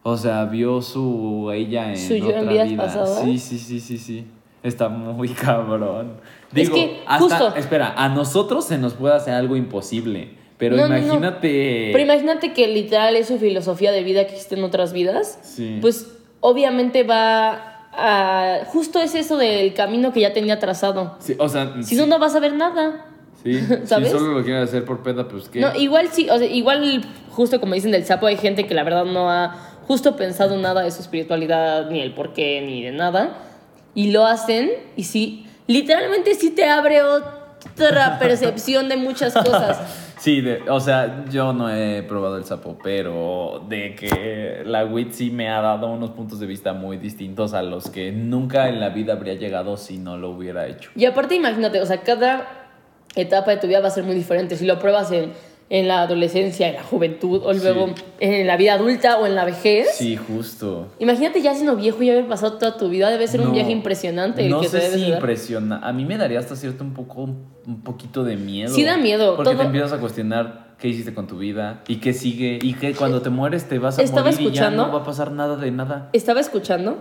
O 0.03 0.17
sea, 0.17 0.45
vio 0.47 0.81
su 0.81 1.51
ella 1.53 1.91
en 1.91 1.99
¿Su 1.99 2.15
yo 2.17 2.31
en 2.31 2.39
otra 2.39 2.53
vidas 2.53 2.69
vida. 2.71 2.83
pasadas? 2.85 3.23
Sí, 3.25 3.39
sí, 3.39 3.59
sí, 3.59 3.81
sí, 3.81 3.99
sí. 3.99 4.27
Está 4.63 4.89
muy 4.89 5.29
cabrón. 5.31 6.13
Es 6.55 6.69
Digo, 6.69 6.75
que, 6.75 7.01
hasta, 7.07 7.19
justo. 7.39 7.57
espera, 7.57 7.95
a 7.97 8.09
nosotros 8.09 8.65
se 8.67 8.79
nos 8.79 8.95
puede 8.95 9.15
hacer 9.15 9.35
algo 9.35 9.57
imposible, 9.57 10.31
pero 10.59 10.77
No, 10.77 10.83
no, 10.83 10.89
no. 10.91 10.99
imagínate. 10.99 11.91
Pero 11.93 12.05
imagínate 12.05 12.53
que 12.53 12.67
literal 12.69 13.15
es 13.17 13.29
su 13.29 13.39
filosofía 13.39 13.93
de 13.93 14.03
vida 14.03 14.27
que 14.27 14.33
existe 14.33 14.55
en 14.57 14.65
otras 14.65 14.93
vidas. 14.93 15.39
Sí. 15.43 15.79
Pues 15.81 16.17
obviamente 16.41 17.03
va 17.03 17.87
a... 17.93 18.61
Justo 18.67 19.01
es 19.01 19.15
eso 19.15 19.37
del 19.37 19.75
camino 19.75 20.13
que 20.13 20.21
ya 20.21 20.33
tenía 20.33 20.59
trazado. 20.59 21.17
Sí, 21.21 21.35
o 21.39 21.49
sea, 21.49 21.75
Si 21.77 21.85
sí, 21.85 21.97
no, 21.97 22.07
no 22.07 22.19
vas 22.19 22.35
a 22.35 22.41
ver 22.41 22.55
nada. 22.55 23.07
sí, 23.43 23.61
¿sabes? 23.85 24.11
si 24.11 24.19
solo 24.19 24.33
lo 24.33 24.43
quieren 24.45 24.63
hacer 24.63 24.85
por 24.85 25.03
peda, 25.03 25.29
pues 25.29 25.49
qué. 25.49 25.61
No, 25.61 25.75
igual 25.77 26.09
sí, 26.13 26.29
o 26.31 26.39
sea, 26.39 26.47
igual 26.47 27.05
justo 27.31 27.61
como 27.61 27.75
dicen 27.75 27.91
del 27.91 28.05
sapo, 28.05 28.27
hay 28.27 28.37
gente 28.37 28.67
que 28.67 28.75
la 28.75 28.85
verdad 28.85 29.05
no 29.05 29.31
ha 29.31 29.57
justo 29.87 30.17
pensado 30.17 30.57
nada 30.57 30.83
de 30.83 30.91
su 30.91 31.01
espiritualidad, 31.03 31.91
ni 31.91 32.01
el 32.01 32.15
por 32.15 32.33
qué, 32.33 32.63
ni 32.65 32.83
de 32.83 32.93
nada. 32.93 33.39
Y 33.95 34.13
lo 34.13 34.25
hacen 34.25 34.71
y 34.97 35.05
sí, 35.05 35.47
literalmente 35.67 36.35
sí 36.35 36.51
te 36.51 36.69
abre 36.69 37.03
otra 37.03 38.19
percepción 38.21 38.89
de 38.89 38.97
muchas 38.97 39.35
cosas. 39.35 39.79
Sí, 40.21 40.43
de- 40.43 40.69
o 40.69 40.81
sea, 40.81 41.25
yo 41.31 41.55
no 41.55 41.71
he 41.75 42.03
probado 42.03 42.37
el 42.37 42.45
sapo, 42.45 42.77
pero 42.85 43.65
de 43.71 43.95
que 43.95 44.63
la 44.67 44.85
WIT 44.85 45.13
sí 45.13 45.31
me 45.31 45.49
ha 45.49 45.63
dado 45.63 45.87
unos 45.91 46.11
puntos 46.11 46.39
de 46.41 46.47
vista 46.47 46.75
muy 46.75 46.99
distintos 46.99 47.55
a 47.55 47.63
los 47.63 47.89
que 47.89 48.13
nunca 48.13 48.69
en 48.69 48.81
la 48.81 48.91
vida 48.91 49.15
habría 49.15 49.33
llegado 49.35 49.79
si 49.79 49.97
no 49.97 50.19
lo 50.19 50.29
hubiera 50.29 50.67
hecho. 50.67 50.91
Y 50.95 51.07
aparte 51.07 51.37
imagínate, 51.37 51.81
o 51.81 51.87
sea, 51.87 52.03
cada 52.03 52.47
etapa 53.17 53.53
de 53.53 53.57
tu 53.57 53.67
vida 53.67 53.81
va 53.81 53.89
a 53.89 53.91
ser 53.93 54.05
muy 54.05 54.15
diferente. 54.15 54.57
Si 54.57 54.67
lo 54.67 54.79
pruebas 54.79 55.11
en, 55.11 55.33
en 55.73 55.87
la 55.89 56.03
adolescencia, 56.03 56.69
en 56.69 56.75
la 56.75 56.83
juventud, 56.83 57.41
o 57.45 57.55
Sí. 57.55 57.61
luego 57.63 57.91
en 58.19 58.47
la 58.47 58.57
vida 58.57 58.75
adulta 58.75 59.19
o 59.19 59.27
en 59.27 59.37
la 59.37 59.45
vejez. 59.45 59.87
Sí, 59.95 60.17
justo. 60.17 60.89
Imagínate 60.99 61.41
ya 61.43 61.55
siendo 61.55 61.77
viejo 61.77 62.03
y 62.03 62.11
haber 62.11 62.27
pasado 62.27 62.55
toda 62.59 62.77
tu 62.77 62.89
vida, 62.89 63.09
debe 63.09 63.27
ser 63.29 63.41
un 63.41 63.53
viaje 63.53 63.71
impresionante. 63.71 64.45
el 64.45 64.51
No 64.51 64.61
que 64.61 64.69
sé 64.69 64.81
si 64.93 65.07
impresiona. 65.07 65.79
A 65.79 65.93
mí 65.93 66.05
me 66.05 66.17
daría 66.19 66.41
hasta 66.41 66.57
cierto 66.57 66.83
un 66.85 66.93
poco 66.93 67.23
un 67.23 67.83
poquito 67.85 68.25
de 68.25 68.37
miedo. 68.37 68.75
Sí 68.75 68.83
da 68.85 68.97
miedo, 68.97 69.37
Porque 69.37 69.53
todo- 69.53 69.61
te 69.61 69.67
empiezas 69.67 69.93
a 69.93 69.99
cuestionar 69.99 70.75
qué 70.79 70.89
hiciste 70.89 71.15
con 71.15 71.27
tu 71.29 71.39
vida 71.39 71.83
y 71.87 71.97
qué 71.97 72.13
sigue 72.15 72.59
y 72.61 72.75
que 72.75 72.95
cuando 72.95 73.23
te 73.23 73.31
mueres 73.31 73.69
te 73.69 73.79
vas 73.79 73.99
a 73.99 74.03
Estaba 74.03 74.23
morir 74.31 74.41
y 74.41 74.43
ya 74.45 74.49
escuchando. 74.51 74.87
no 74.87 74.93
va 74.93 75.01
a 75.01 75.05
pasar 75.05 75.31
nada 75.31 75.57
de 75.57 75.71
nada. 75.71 76.09
estaba 76.13 76.41
escuchando. 76.41 76.97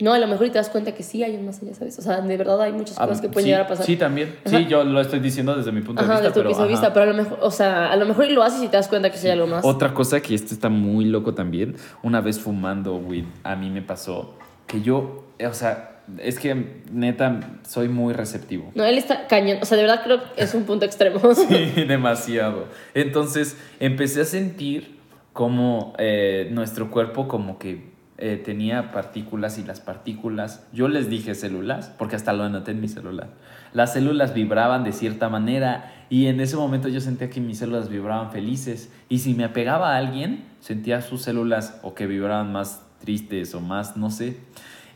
No, 0.00 0.12
a 0.12 0.18
lo 0.18 0.26
mejor 0.26 0.46
y 0.46 0.50
te 0.50 0.58
das 0.58 0.68
cuenta 0.68 0.92
que 0.94 1.02
sí 1.04 1.22
hay 1.22 1.36
un 1.36 1.46
más 1.46 1.62
allá, 1.62 1.74
¿sabes? 1.74 1.96
O 1.98 2.02
sea, 2.02 2.20
de 2.20 2.36
verdad 2.36 2.60
hay 2.60 2.72
muchas 2.72 2.98
Ah, 2.98 3.06
cosas 3.06 3.20
que 3.20 3.28
pueden 3.28 3.44
sí, 3.44 3.50
llegar 3.50 3.66
a 3.66 3.68
pasar. 3.68 3.86
Sí, 3.86 3.96
también. 3.96 4.34
Ajá. 4.44 4.58
Sí, 4.58 4.66
yo 4.66 4.82
lo 4.82 5.00
estoy 5.00 5.20
diciendo 5.20 5.54
desde 5.54 5.70
mi 5.70 5.80
punto 5.82 6.02
Ajá, 6.02 6.14
de 6.14 6.22
vista. 6.22 6.28
desde 6.30 6.42
tu 6.42 6.48
pero, 6.48 6.62
de 6.64 6.68
vista, 6.68 6.92
pero 6.92 7.04
a 7.04 7.08
lo 7.08 7.14
mejor, 7.22 7.38
o 7.40 7.50
sea, 7.50 7.92
a 7.92 7.96
lo 7.96 8.06
mejor 8.06 8.24
y 8.24 8.32
lo 8.32 8.42
haces 8.42 8.62
y 8.62 8.68
te 8.68 8.76
das 8.76 8.88
cuenta 8.88 9.10
que 9.10 9.16
sí 9.18 9.26
hay 9.26 9.34
algo 9.34 9.46
más. 9.46 9.64
Otra 9.64 9.94
cosa 9.94 10.20
que 10.20 10.34
esto 10.34 10.54
está 10.54 10.68
muy 10.68 11.04
loco 11.04 11.34
también. 11.34 11.76
Una 12.02 12.20
vez 12.20 12.40
fumando 12.40 12.96
weed, 12.96 13.26
a 13.44 13.54
mí 13.54 13.70
me 13.70 13.82
pasó 13.82 14.34
que 14.66 14.80
yo, 14.80 15.24
eh, 15.38 15.46
o 15.46 15.54
sea, 15.54 16.00
es 16.18 16.40
que 16.40 16.82
neta 16.90 17.38
soy 17.68 17.88
muy 17.88 18.12
receptivo. 18.12 18.72
No, 18.74 18.84
él 18.84 18.98
está 18.98 19.28
cañón. 19.28 19.58
O 19.62 19.66
sea, 19.66 19.76
de 19.76 19.84
verdad 19.84 20.00
creo 20.02 20.20
que 20.34 20.42
es 20.42 20.52
un 20.54 20.64
punto 20.64 20.84
extremo. 20.84 21.20
Sí, 21.34 21.84
demasiado. 21.86 22.64
Entonces 22.94 23.56
empecé 23.78 24.22
a 24.22 24.24
sentir 24.24 24.98
como 25.32 25.92
eh, 25.98 26.48
nuestro 26.50 26.90
cuerpo 26.90 27.28
como 27.28 27.58
que 27.58 27.91
eh, 28.24 28.36
tenía 28.36 28.92
partículas 28.92 29.58
y 29.58 29.64
las 29.64 29.80
partículas, 29.80 30.64
yo 30.72 30.86
les 30.86 31.10
dije 31.10 31.34
células, 31.34 31.92
porque 31.98 32.14
hasta 32.14 32.32
lo 32.32 32.44
anoté 32.44 32.70
en 32.70 32.80
mi 32.80 32.86
celular. 32.86 33.30
Las 33.72 33.94
células 33.94 34.32
vibraban 34.32 34.84
de 34.84 34.92
cierta 34.92 35.28
manera 35.28 35.92
y 36.08 36.28
en 36.28 36.38
ese 36.38 36.54
momento 36.54 36.86
yo 36.86 37.00
sentía 37.00 37.30
que 37.30 37.40
mis 37.40 37.58
células 37.58 37.88
vibraban 37.88 38.30
felices. 38.30 38.92
Y 39.08 39.18
si 39.18 39.34
me 39.34 39.42
apegaba 39.42 39.94
a 39.94 39.96
alguien, 39.96 40.44
sentía 40.60 41.02
sus 41.02 41.22
células 41.22 41.80
o 41.82 41.94
que 41.94 42.06
vibraban 42.06 42.52
más 42.52 42.86
tristes 43.00 43.56
o 43.56 43.60
más, 43.60 43.96
no 43.96 44.08
sé. 44.08 44.36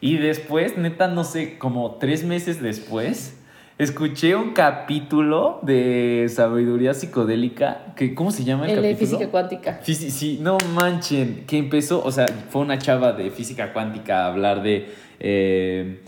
Y 0.00 0.18
después, 0.18 0.78
neta, 0.78 1.08
no 1.08 1.24
sé, 1.24 1.58
como 1.58 1.96
tres 1.96 2.22
meses 2.22 2.62
después, 2.62 3.35
escuché 3.78 4.34
un 4.34 4.52
capítulo 4.52 5.58
de 5.62 6.26
sabiduría 6.30 6.94
psicodélica. 6.94 7.92
Que, 7.96 8.14
¿Cómo 8.14 8.30
se 8.30 8.44
llama 8.44 8.64
el, 8.64 8.70
El 8.78 8.82
de 8.82 8.92
capítulo? 8.92 9.10
física 9.18 9.30
cuántica. 9.30 9.80
Fisi- 9.84 10.10
sí, 10.10 10.38
no 10.40 10.56
manchen, 10.74 11.44
que 11.46 11.58
empezó, 11.58 12.02
o 12.04 12.10
sea, 12.10 12.26
fue 12.50 12.62
una 12.62 12.78
chava 12.78 13.12
de 13.12 13.30
física 13.30 13.72
cuántica 13.72 14.24
a 14.24 14.26
hablar 14.28 14.62
de 14.62 14.88
eh, 15.20 16.00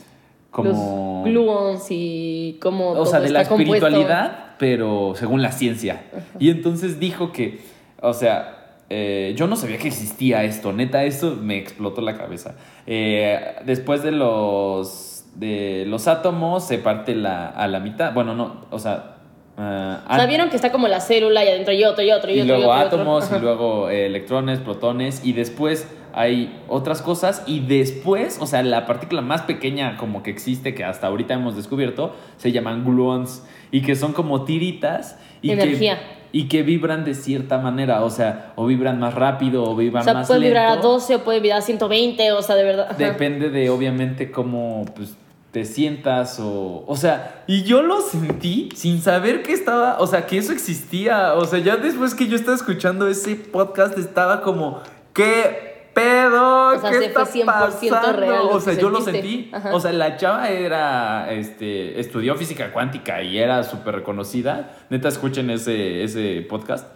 como... 0.51 1.23
Los 1.25 1.33
gluons 1.33 1.87
y 1.91 2.59
cómo 2.61 2.91
o 2.91 2.95
todo 2.95 3.07
sea, 3.07 3.21
de 3.21 3.31
la 3.31 3.45
compuesto. 3.47 3.75
espiritualidad, 3.87 4.55
pero 4.59 5.13
según 5.15 5.43
la 5.43 5.53
ciencia. 5.53 6.03
Y 6.39 6.51
entonces 6.51 6.99
dijo 6.99 7.33
que, 7.33 7.61
o 8.01 8.13
sea, 8.15 8.77
eh, 8.91 9.35
yo 9.37 9.47
no 9.47 9.57
sabía 9.57 9.77
que 9.77 9.89
existía 9.89 10.45
esto, 10.45 10.73
neta, 10.73 11.05
esto 11.05 11.37
me 11.41 11.59
explotó 11.59 12.01
la 12.01 12.17
cabeza. 12.17 12.55
Eh, 12.87 13.39
después 13.67 14.03
de 14.03 14.13
los, 14.13 15.08
de 15.39 15.85
los 15.87 16.09
átomos 16.09 16.67
se 16.67 16.79
parte 16.79 17.15
la, 17.15 17.49
a 17.49 17.69
la 17.69 17.81
mitad, 17.81 18.13
bueno, 18.13 18.35
no, 18.35 18.67
o 18.71 18.79
sea... 18.79 19.15
O 19.61 20.15
sea, 20.15 20.27
vieron 20.27 20.51
que 20.51 20.57
está 20.57 20.71
como 20.71 20.87
la 20.87 21.01
célula 21.01 21.45
y 21.45 21.49
adentro 21.49 21.75
y 21.75 21.83
otro 21.83 22.05
y 22.05 22.13
otro 22.13 22.31
y, 22.31 22.35
y 22.35 22.41
otro. 22.43 22.59
luego 22.59 22.73
y 22.73 22.77
otro? 22.77 22.99
átomos 22.99 23.29
y 23.37 23.41
luego 23.41 23.91
eh, 23.91 24.07
electrones, 24.07 24.61
protones 24.61 25.25
y 25.25 25.33
después 25.33 25.89
hay 26.13 26.63
otras 26.69 27.03
cosas 27.03 27.43
y 27.45 27.59
después, 27.61 28.39
o 28.41 28.47
sea, 28.47 28.63
la 28.63 28.87
partícula 28.87 29.21
más 29.21 29.43
pequeña 29.43 29.97
como 29.97 30.23
que 30.23 30.31
existe 30.31 30.77
que 30.77 30.85
hasta 30.85 31.09
ahorita 31.09 31.35
hemos 31.35 31.57
descubierto 31.57 32.15
se 32.37 32.53
llaman 32.53 32.85
gluons 32.85 33.45
y 33.73 33.83
que 33.83 33.97
son 33.97 34.13
como 34.13 34.45
tiritas 34.45 35.19
y 35.43 35.51
Energía. 35.51 35.99
que 35.99 36.19
y 36.31 36.49
que 36.49 36.63
vibran 36.63 37.05
de 37.05 37.15
cierta 37.15 37.59
manera, 37.59 38.05
o 38.05 38.11
sea, 38.11 38.53
o 38.57 38.67
vibran 38.67 38.99
más 38.99 39.15
rápido 39.15 39.65
o 39.65 39.75
vibran 39.75 40.03
O 40.03 40.05
sea, 40.05 40.15
más 40.15 40.29
puede 40.29 40.41
vibrar 40.41 40.67
a 40.67 40.73
lento. 40.75 40.89
12 40.89 41.17
o 41.17 41.25
puede 41.25 41.41
vibrar 41.41 41.59
a 41.61 41.63
120, 41.63 42.33
o 42.33 42.43
sea, 42.43 42.57
de 42.57 42.65
verdad. 42.65 42.97
Depende 42.97 43.51
de 43.51 43.71
obviamente 43.71 44.31
cómo 44.31 44.85
pues, 44.95 45.17
te 45.51 45.65
sientas 45.65 46.39
o... 46.41 46.85
O 46.87 46.97
sea, 46.97 47.45
y 47.47 47.63
yo 47.63 47.83
lo 47.83 48.01
sentí 48.01 48.69
sin 48.75 49.01
saber 49.01 49.43
que 49.43 49.53
estaba, 49.53 49.99
o 49.99 50.07
sea, 50.07 50.27
que 50.27 50.39
eso 50.39 50.53
existía. 50.53 51.35
O 51.35 51.45
sea, 51.45 51.59
ya 51.59 51.77
después 51.77 52.15
que 52.15 52.29
yo 52.29 52.37
estaba 52.37 52.57
escuchando 52.57 53.09
ese 53.09 53.35
podcast 53.37 53.97
estaba 53.97 54.43
como, 54.43 54.83
¿qué 55.15 55.91
pedo? 55.95 56.77
O 56.77 56.81
sea, 56.81 56.91
¿Qué 56.91 56.97
fue 56.97 57.07
está 57.07 57.23
100% 57.27 57.45
pasando? 57.47 58.13
real 58.13 58.47
lo 58.47 58.51
O 58.51 58.61
sea, 58.61 58.75
yo 58.75 58.91
lo 58.91 59.01
sentí. 59.01 59.51
Ajá. 59.53 59.75
O 59.75 59.81
sea, 59.81 59.93
la 59.93 60.17
chava 60.17 60.51
era, 60.51 61.33
este, 61.33 61.99
estudió 61.99 62.35
física 62.37 62.73
cuántica 62.73 63.23
y 63.23 63.39
era 63.39 63.65
súper 63.65 63.97
reconocida. 63.97 64.77
Neta, 64.91 65.09
escuchen 65.09 65.51
ese, 65.51 66.05
ese 66.05 66.47
podcast. 66.49 66.87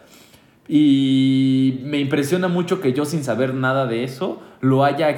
Y 0.69 1.81
me 1.83 1.99
impresiona 1.99 2.49
mucho 2.49 2.81
que 2.81 2.93
yo 2.93 3.05
sin 3.05 3.25
saber 3.25 3.55
nada 3.55 3.87
de 3.87 4.05
eso 4.05 4.41
lo 4.61 4.85
haya 4.85 5.17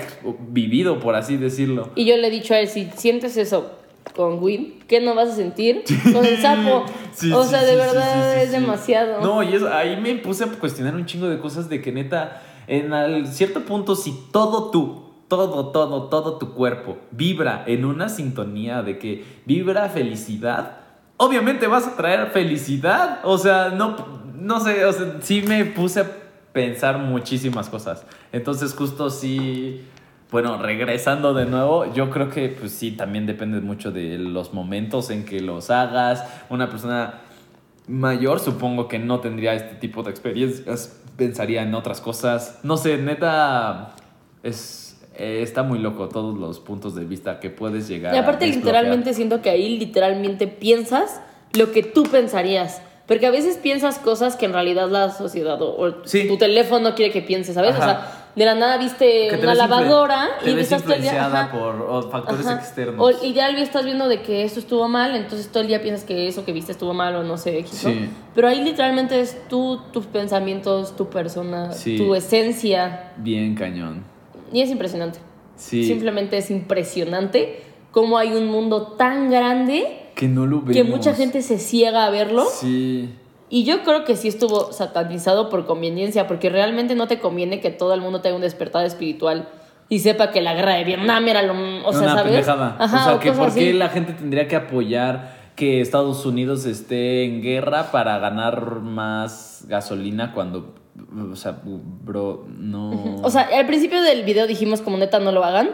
vivido, 0.48 1.00
por 1.00 1.14
así 1.14 1.36
decirlo. 1.36 1.90
Y 1.94 2.06
yo 2.06 2.16
le 2.16 2.28
he 2.28 2.30
dicho 2.30 2.54
a 2.54 2.60
él, 2.60 2.68
si 2.68 2.88
sientes 2.96 3.36
eso 3.36 3.72
con 4.16 4.42
Will, 4.42 4.82
¿qué 4.88 5.00
no 5.00 5.14
vas 5.14 5.30
a 5.30 5.34
sentir 5.34 5.84
con 6.12 6.24
el 6.24 6.38
sapo? 6.38 6.84
Sí, 7.14 7.30
o 7.30 7.44
sí, 7.44 7.50
sea, 7.50 7.62
de 7.62 7.76
verdad 7.76 8.42
es 8.42 8.50
demasiado. 8.50 9.20
No, 9.20 9.40
y 9.44 9.54
eso, 9.54 9.72
ahí 9.72 9.96
me 10.00 10.16
puse 10.16 10.42
a 10.42 10.48
cuestionar 10.48 10.96
un 10.96 11.06
chingo 11.06 11.28
de 11.28 11.38
cosas 11.38 11.68
de 11.68 11.80
que 11.80 11.92
neta, 11.92 12.42
en 12.66 12.92
al 12.92 13.28
cierto 13.28 13.60
punto, 13.60 13.94
si 13.94 14.12
todo 14.32 14.72
tú, 14.72 15.04
todo, 15.28 15.70
todo, 15.70 16.08
todo 16.08 16.38
tu 16.38 16.54
cuerpo 16.54 16.96
vibra 17.12 17.62
en 17.68 17.84
una 17.84 18.08
sintonía 18.08 18.82
de 18.82 18.98
que 18.98 19.24
vibra 19.46 19.88
felicidad, 19.90 20.78
obviamente 21.18 21.68
vas 21.68 21.86
a 21.86 21.96
traer 21.96 22.30
felicidad. 22.30 23.20
O 23.22 23.38
sea, 23.38 23.68
no, 23.68 24.23
no 24.36 24.60
sé, 24.60 24.84
o 24.84 24.92
sea, 24.92 25.18
sí 25.20 25.42
me 25.42 25.64
puse 25.64 26.00
a 26.00 26.10
pensar 26.52 26.98
muchísimas 26.98 27.68
cosas. 27.68 28.04
Entonces, 28.32 28.74
justo 28.74 29.10
sí. 29.10 29.82
Bueno, 30.30 30.60
regresando 30.60 31.32
de 31.32 31.44
nuevo, 31.46 31.92
yo 31.94 32.10
creo 32.10 32.28
que 32.28 32.48
pues 32.48 32.72
sí, 32.72 32.92
también 32.92 33.26
depende 33.26 33.60
mucho 33.60 33.92
de 33.92 34.18
los 34.18 34.52
momentos 34.52 35.10
en 35.10 35.24
que 35.24 35.40
los 35.40 35.70
hagas. 35.70 36.24
Una 36.48 36.68
persona 36.68 37.20
mayor 37.86 38.40
supongo 38.40 38.88
que 38.88 38.98
no 38.98 39.20
tendría 39.20 39.54
este 39.54 39.74
tipo 39.76 40.02
de 40.02 40.10
experiencias, 40.10 41.00
pensaría 41.16 41.62
en 41.62 41.74
otras 41.74 42.00
cosas. 42.00 42.60
No 42.62 42.76
sé, 42.76 42.96
neta, 42.98 43.94
es, 44.42 45.00
eh, 45.16 45.40
está 45.42 45.62
muy 45.62 45.78
loco 45.78 46.08
todos 46.08 46.36
los 46.36 46.58
puntos 46.58 46.94
de 46.94 47.04
vista 47.04 47.38
que 47.38 47.50
puedes 47.50 47.86
llegar 47.86 48.14
Y 48.14 48.18
aparte 48.18 48.46
a 48.46 48.48
literalmente 48.48 49.14
siento 49.14 49.42
que 49.42 49.50
ahí 49.50 49.78
literalmente 49.78 50.48
piensas 50.48 51.20
lo 51.52 51.70
que 51.70 51.82
tú 51.82 52.04
pensarías. 52.04 52.82
Porque 53.06 53.26
a 53.26 53.30
veces 53.30 53.58
piensas 53.58 53.98
cosas 53.98 54.34
que 54.36 54.46
en 54.46 54.52
realidad 54.54 54.88
la 54.88 55.10
sociedad 55.10 55.60
o, 55.60 55.76
o 55.78 55.94
Sí. 56.06 56.26
tu 56.26 56.38
teléfono 56.38 56.94
quiere 56.94 57.12
que 57.12 57.20
pienses, 57.20 57.54
¿sabes? 57.54 57.74
O 57.74 57.78
Ajá. 57.78 57.84
sea, 57.84 58.20
de 58.34 58.44
la 58.46 58.54
nada 58.56 58.78
viste 58.78 59.28
Que 59.28 59.36
una 59.42 59.54
lavadora 59.54 60.28
te 60.42 60.50
y 60.50 60.54
ves 60.54 60.64
estás 60.64 60.82
todo 60.82 60.94
el 60.94 61.02
día... 61.02 61.12
influenciada 61.12 61.52
por 61.52 61.82
o, 61.82 62.10
factores 62.10 62.46
ajá. 62.46 62.56
externos. 62.58 62.96
O, 62.98 63.24
y 63.24 63.32
ya 63.34 63.50
estás 63.50 63.84
viendo 63.84 64.08
de 64.08 64.22
que 64.22 64.42
esto 64.42 64.58
estuvo 64.58 64.88
mal, 64.88 65.14
entonces 65.14 65.48
todo 65.48 65.60
el 65.62 65.68
día 65.68 65.82
piensas 65.82 66.04
que 66.04 66.26
eso 66.26 66.44
que 66.46 66.52
viste 66.52 66.72
estuvo 66.72 66.94
mal 66.94 67.14
o 67.14 67.22
no 67.22 67.36
sé, 67.36 67.58
X, 67.58 67.84
¿no? 67.84 67.90
Sí. 67.90 68.08
Pero 68.34 68.48
ahí 68.48 68.64
literalmente 68.64 69.20
es 69.20 69.38
tú, 69.48 69.80
tus 69.92 70.06
pensamientos, 70.06 70.96
tu 70.96 71.08
persona, 71.10 71.72
Sí. 71.72 71.96
tu 71.98 72.14
esencia. 72.14 73.12
Bien 73.18 73.54
cañón. 73.54 74.02
Y 74.52 74.62
es 74.62 74.70
impresionante. 74.70 75.18
Sí. 75.56 75.84
Simplemente 75.86 76.36
es 76.38 76.50
impresionante 76.50 77.62
cómo 77.92 78.18
hay 78.18 78.32
un 78.32 78.46
mundo 78.46 78.94
tan 78.98 79.30
grande 79.30 80.00
que 80.14 80.28
no 80.28 80.46
lo 80.46 80.60
vemos. 80.60 80.74
que 80.74 80.84
mucha 80.84 81.14
gente 81.14 81.42
se 81.42 81.58
ciega 81.58 82.06
a 82.06 82.10
verlo. 82.10 82.44
Sí. 82.50 83.10
Y 83.50 83.64
yo 83.64 83.82
creo 83.82 84.04
que 84.04 84.16
sí 84.16 84.28
estuvo 84.28 84.72
satanizado 84.72 85.48
por 85.50 85.66
conveniencia, 85.66 86.26
porque 86.26 86.50
realmente 86.50 86.94
no 86.94 87.06
te 87.06 87.20
conviene 87.20 87.60
que 87.60 87.70
todo 87.70 87.94
el 87.94 88.00
mundo 88.00 88.20
tenga 88.20 88.36
un 88.36 88.42
despertar 88.42 88.84
espiritual 88.84 89.48
y 89.88 89.98
sepa 90.00 90.30
que 90.30 90.40
la 90.40 90.54
guerra 90.54 90.74
de 90.74 90.84
Vietnam 90.84 91.28
era 91.28 91.42
lo. 91.42 91.52
O 91.86 91.92
sea, 91.92 92.02
una 92.02 92.14
¿sabes? 92.14 92.24
pendejada. 92.24 92.76
Ajá, 92.78 92.96
o 92.96 93.04
sea, 93.04 93.14
o 93.14 93.20
que 93.20 93.32
por 93.32 93.52
qué 93.54 93.72
la 93.74 93.90
gente 93.90 94.12
tendría 94.12 94.48
que 94.48 94.56
apoyar 94.56 95.34
que 95.56 95.80
Estados 95.80 96.26
Unidos 96.26 96.64
esté 96.64 97.24
en 97.24 97.42
guerra 97.42 97.92
para 97.92 98.18
ganar 98.18 98.80
más 98.80 99.64
gasolina 99.68 100.32
cuando, 100.32 100.74
o 101.30 101.36
sea, 101.36 101.60
bro, 101.64 102.46
no. 102.58 103.20
O 103.22 103.30
sea, 103.30 103.48
al 103.54 103.66
principio 103.66 104.02
del 104.02 104.24
video 104.24 104.46
dijimos 104.46 104.80
como 104.80 104.96
neta 104.96 105.20
no 105.20 105.32
lo 105.32 105.44
hagan. 105.44 105.70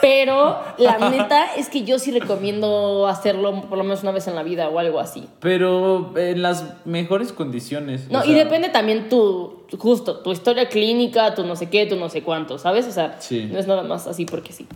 Pero 0.00 0.58
la 0.78 1.10
neta 1.10 1.54
es 1.56 1.68
que 1.68 1.82
yo 1.84 1.98
sí 1.98 2.10
recomiendo 2.12 3.06
hacerlo 3.08 3.62
por 3.62 3.78
lo 3.78 3.84
menos 3.84 4.02
una 4.02 4.12
vez 4.12 4.26
en 4.28 4.34
la 4.34 4.42
vida 4.42 4.68
o 4.68 4.78
algo 4.78 5.00
así. 5.00 5.28
Pero 5.40 6.12
en 6.16 6.42
las 6.42 6.86
mejores 6.86 7.32
condiciones. 7.32 8.08
No, 8.10 8.20
o 8.20 8.24
y 8.24 8.34
depende 8.34 8.68
también 8.68 9.08
tu, 9.08 9.64
justo, 9.78 10.20
tu 10.20 10.32
historia 10.32 10.68
clínica, 10.68 11.34
tu 11.34 11.44
no 11.44 11.56
sé 11.56 11.68
qué, 11.68 11.86
tu 11.86 11.96
no 11.96 12.08
sé 12.08 12.22
cuánto, 12.22 12.58
¿sabes? 12.58 12.86
O 12.86 12.92
sea, 12.92 13.16
Sí. 13.20 13.48
no 13.50 13.58
es 13.58 13.66
nada 13.66 13.82
más 13.82 14.06
así 14.06 14.24
porque 14.24 14.52
sí. 14.52 14.66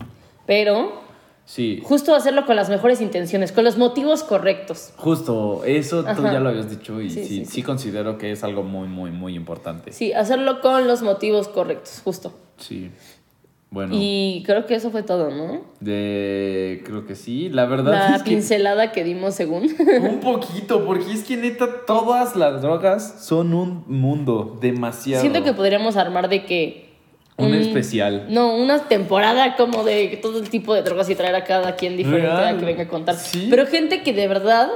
Pero 0.45 1.01
Sí. 1.45 1.81
justo 1.83 2.15
hacerlo 2.15 2.45
con 2.45 2.55
las 2.55 2.69
mejores 2.69 3.01
intenciones, 3.01 3.51
con 3.51 3.63
los 3.65 3.77
motivos 3.77 4.23
correctos. 4.23 4.93
Justo, 4.97 5.63
eso 5.65 6.03
tú 6.15 6.23
ya 6.23 6.39
lo 6.39 6.49
habías 6.49 6.69
dicho 6.69 7.01
y 7.01 7.09
sí, 7.09 7.25
sí, 7.25 7.45
sí. 7.45 7.63
considero 7.63 8.17
que 8.17 8.31
es 8.31 8.43
algo 8.45 8.63
muy, 8.63 8.87
muy, 8.87 9.11
muy 9.11 9.35
importante. 9.35 9.91
Sí, 9.91 10.13
hacerlo 10.13 10.61
con 10.61 10.87
los 10.87 11.01
motivos 11.01 11.47
correctos, 11.49 12.01
justo. 12.03 12.33
Sí. 12.57 12.91
Bueno, 13.73 13.95
Y 13.97 14.43
creo 14.45 14.67
que 14.67 14.75
eso 14.75 14.91
fue 14.91 15.01
todo, 15.01 15.31
¿no? 15.31 15.61
de 15.79 16.83
creo 16.85 17.07
que 17.07 17.15
sí. 17.15 17.49
La 17.49 17.65
verdad 17.65 17.91
La 18.09 18.15
es 18.17 18.21
que 18.23 18.29
pincelada 18.29 18.91
que 18.91 19.03
dimos 19.03 19.33
según. 19.33 19.63
un 20.01 20.19
poquito, 20.19 20.85
porque 20.85 21.11
es 21.11 21.23
que 21.23 21.37
neta 21.37 21.85
todas 21.87 22.35
las 22.35 22.61
drogas 22.61 23.25
son 23.25 23.53
un 23.55 23.83
mundo 23.87 24.57
demasiado. 24.61 25.21
Siento 25.21 25.43
que 25.43 25.53
podríamos 25.53 25.97
armar 25.97 26.29
de 26.29 26.45
que... 26.45 26.93
un 27.37 27.47
un- 27.47 27.53
especial. 27.55 28.27
No, 28.29 28.55
una 28.55 28.77
temporada 28.87 29.55
como 29.55 29.83
de 29.83 30.19
todo 30.21 30.37
el 30.39 30.49
tipo 30.49 30.75
de 30.75 30.83
drogas 30.83 31.09
y 31.09 31.15
traer 31.15 31.33
a 31.35 31.43
cada 31.43 31.75
quien 31.75 31.97
diferente 31.97 32.27
Real. 32.27 32.55
a 32.55 32.59
que 32.59 32.65
venga 32.65 32.83
a 32.83 32.87
contar. 32.87 33.15
Sí. 33.15 33.47
Pero 33.49 33.65
gente 33.65 34.03
que 34.03 34.13
de 34.13 34.27
verdad 34.27 34.69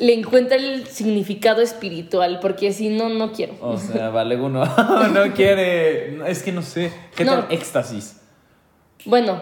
le 0.00 0.14
encuentra 0.14 0.56
el 0.56 0.86
significado 0.86 1.60
espiritual, 1.60 2.38
porque 2.40 2.72
si 2.72 2.88
no, 2.88 3.10
no 3.10 3.30
quiero. 3.32 3.52
O 3.60 3.76
sea, 3.76 4.08
vale 4.08 4.36
uno 4.40 4.64
no 5.12 5.34
quiere, 5.34 6.16
es 6.30 6.42
que 6.42 6.50
no 6.50 6.62
sé, 6.62 6.90
¿qué 7.14 7.26
No. 7.26 7.32
tal 7.40 7.46
éxtasis? 7.50 8.16
Bueno, 9.04 9.40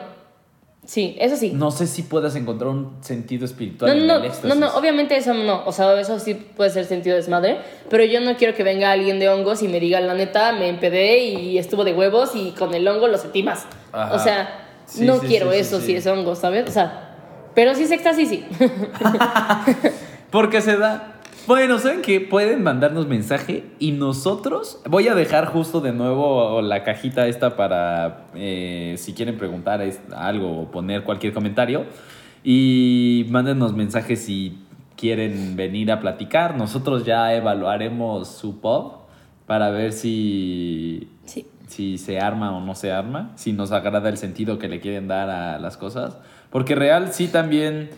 sí, 0.84 1.16
eso 1.20 1.36
sí. 1.36 1.52
No 1.54 1.70
sé 1.70 1.86
si 1.86 2.02
puedas 2.02 2.34
encontrar 2.36 2.70
un 2.70 2.96
sentido 3.02 3.40
No, 3.40 3.44
espiritual 3.46 3.90
en 3.92 4.06
no, 4.06 4.14
el 4.16 4.20
no, 4.20 4.26
éxtasis. 4.26 4.48
no, 4.48 4.54
no, 4.54 4.74
obviamente 4.76 5.16
eso 5.16 5.34
no, 5.34 5.62
o 5.66 5.72
sea, 5.72 5.98
eso 6.00 6.18
sí 6.18 6.34
puede 6.34 6.70
ser 6.70 6.84
sentido 6.86 7.16
desmadre, 7.16 7.58
pero 7.88 8.04
yo 8.04 8.20
no 8.20 8.36
quiero 8.36 8.54
que 8.54 8.62
venga 8.62 8.90
alguien 8.90 9.18
de 9.18 9.28
hongos 9.28 9.62
y 9.62 9.68
me 9.68 9.80
diga, 9.80 10.00
la 10.00 10.14
neta, 10.14 10.52
me 10.52 10.68
empedé 10.68 11.18
y 11.24 11.58
estuvo 11.58 11.84
de 11.84 11.92
huevos 11.92 12.30
y 12.34 12.52
con 12.52 12.74
el 12.74 12.86
hongo 12.88 13.06
lo 13.08 13.18
sentí 13.18 13.42
más. 13.42 13.66
Ajá. 13.92 14.14
O 14.14 14.18
sea, 14.18 14.66
Sí, 14.86 15.04
no 15.04 15.20
sí, 15.20 15.26
quiero 15.28 15.52
sí, 15.52 15.58
eso 15.58 15.80
si 15.80 15.94
es 15.94 16.06
hongo, 16.08 16.34
¿sabes? 16.34 16.68
O 16.68 16.72
sea, 16.72 17.14
pero 17.54 17.74
si 17.76 17.84
es 17.84 17.90
éxtasis, 17.92 18.28
sí. 18.28 18.44
¿Por 20.30 20.50
qué 20.50 20.60
se 20.60 20.76
da? 20.76 21.09
Bueno, 21.46 21.78
¿saben 21.78 22.02
que 22.02 22.20
Pueden 22.20 22.62
mandarnos 22.62 23.08
mensaje 23.08 23.64
y 23.78 23.92
nosotros... 23.92 24.80
Voy 24.88 25.08
a 25.08 25.14
dejar 25.14 25.46
justo 25.46 25.80
de 25.80 25.92
nuevo 25.92 26.62
la 26.62 26.84
cajita 26.84 27.26
esta 27.26 27.56
para 27.56 28.26
eh, 28.34 28.94
si 28.98 29.14
quieren 29.14 29.36
preguntar 29.38 29.82
algo 30.14 30.62
o 30.62 30.70
poner 30.70 31.02
cualquier 31.02 31.32
comentario. 31.32 31.86
Y 32.44 33.26
mándenos 33.30 33.74
mensajes 33.74 34.22
si 34.22 34.58
quieren 34.96 35.56
venir 35.56 35.90
a 35.90 36.00
platicar. 36.00 36.56
Nosotros 36.56 37.04
ya 37.04 37.34
evaluaremos 37.34 38.28
su 38.28 38.60
pub 38.60 38.98
para 39.46 39.70
ver 39.70 39.92
si, 39.92 41.08
Sí. 41.24 41.46
si 41.66 41.98
se 41.98 42.20
arma 42.20 42.56
o 42.56 42.60
no 42.60 42.74
se 42.74 42.92
arma, 42.92 43.32
si 43.34 43.52
nos 43.52 43.72
agrada 43.72 44.08
el 44.08 44.18
sentido 44.18 44.58
que 44.58 44.68
le 44.68 44.80
quieren 44.80 45.08
dar 45.08 45.30
a 45.30 45.58
las 45.58 45.76
cosas. 45.76 46.16
Porque 46.50 46.74
real 46.74 47.12
sí 47.12 47.26
también, 47.28 47.90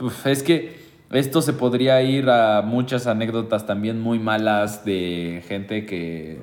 uf, 0.00 0.26
es 0.26 0.42
que 0.42 0.85
esto 1.10 1.42
se 1.42 1.52
podría 1.52 2.02
ir 2.02 2.28
a 2.28 2.62
muchas 2.62 3.06
anécdotas 3.06 3.66
también 3.66 4.00
muy 4.00 4.18
malas 4.18 4.84
de 4.84 5.42
gente 5.46 5.86
que, 5.86 6.42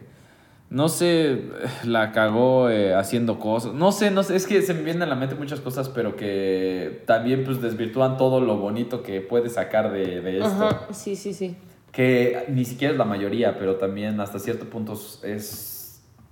no 0.69 0.87
sé, 0.89 1.41
la 1.83 2.11
cagó 2.11 2.69
eh, 2.69 2.93
haciendo 2.95 3.39
cosas. 3.39 3.73
No 3.73 3.91
sé, 3.91 4.09
no 4.09 4.23
sé, 4.23 4.35
es 4.35 4.47
que 4.47 4.61
se 4.61 4.73
me 4.73 4.83
vienen 4.83 5.03
a 5.03 5.05
la 5.05 5.15
mente 5.15 5.35
muchas 5.35 5.59
cosas, 5.59 5.89
pero 5.89 6.15
que 6.15 7.03
también 7.05 7.43
pues 7.43 7.61
desvirtúan 7.61 8.17
todo 8.17 8.39
lo 8.39 8.57
bonito 8.57 9.03
que 9.03 9.21
puedes 9.21 9.53
sacar 9.53 9.91
de, 9.91 10.21
de 10.21 10.37
esto 10.39 10.65
Ajá, 10.65 10.87
sí, 10.91 11.15
sí, 11.15 11.33
sí. 11.33 11.55
que 11.91 12.45
ni 12.47 12.63
siquiera 12.65 12.93
es 12.93 12.97
la 12.97 13.05
mayoría, 13.05 13.57
pero 13.59 13.75
también 13.75 14.19
hasta 14.19 14.39
cierto 14.39 14.65
punto 14.69 14.93
es 15.23 15.72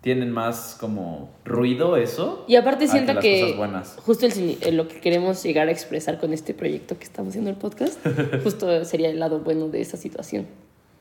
tienen 0.02 0.32
más 0.32 0.76
como 0.80 1.30
ruido 1.45 1.95
eso. 1.95 2.43
Y 2.47 2.56
aparte 2.56 2.88
siento 2.88 3.20
que, 3.20 3.41
cosas 3.41 3.58
buenas. 3.58 3.97
justo 4.04 4.26
el, 4.26 4.58
eh, 4.62 4.72
lo 4.72 4.88
que 4.88 4.99
queremos 4.99 5.43
llegar 5.43 5.68
a 5.68 5.72
expresar 5.72 6.20
con 6.20 6.34
este 6.34 6.54
proyecto 6.54 6.97
que 6.97 7.04
estamos 7.04 7.30
haciendo 7.32 7.49
el 7.52 7.56
podcast, 7.58 7.99
justo 8.43 8.84
sería 8.86 9.10
el 9.10 9.20
lado 9.20 9.39
bueno 9.41 9.68
de 9.70 9.82
esa 9.82 9.97
situación. 9.97 10.47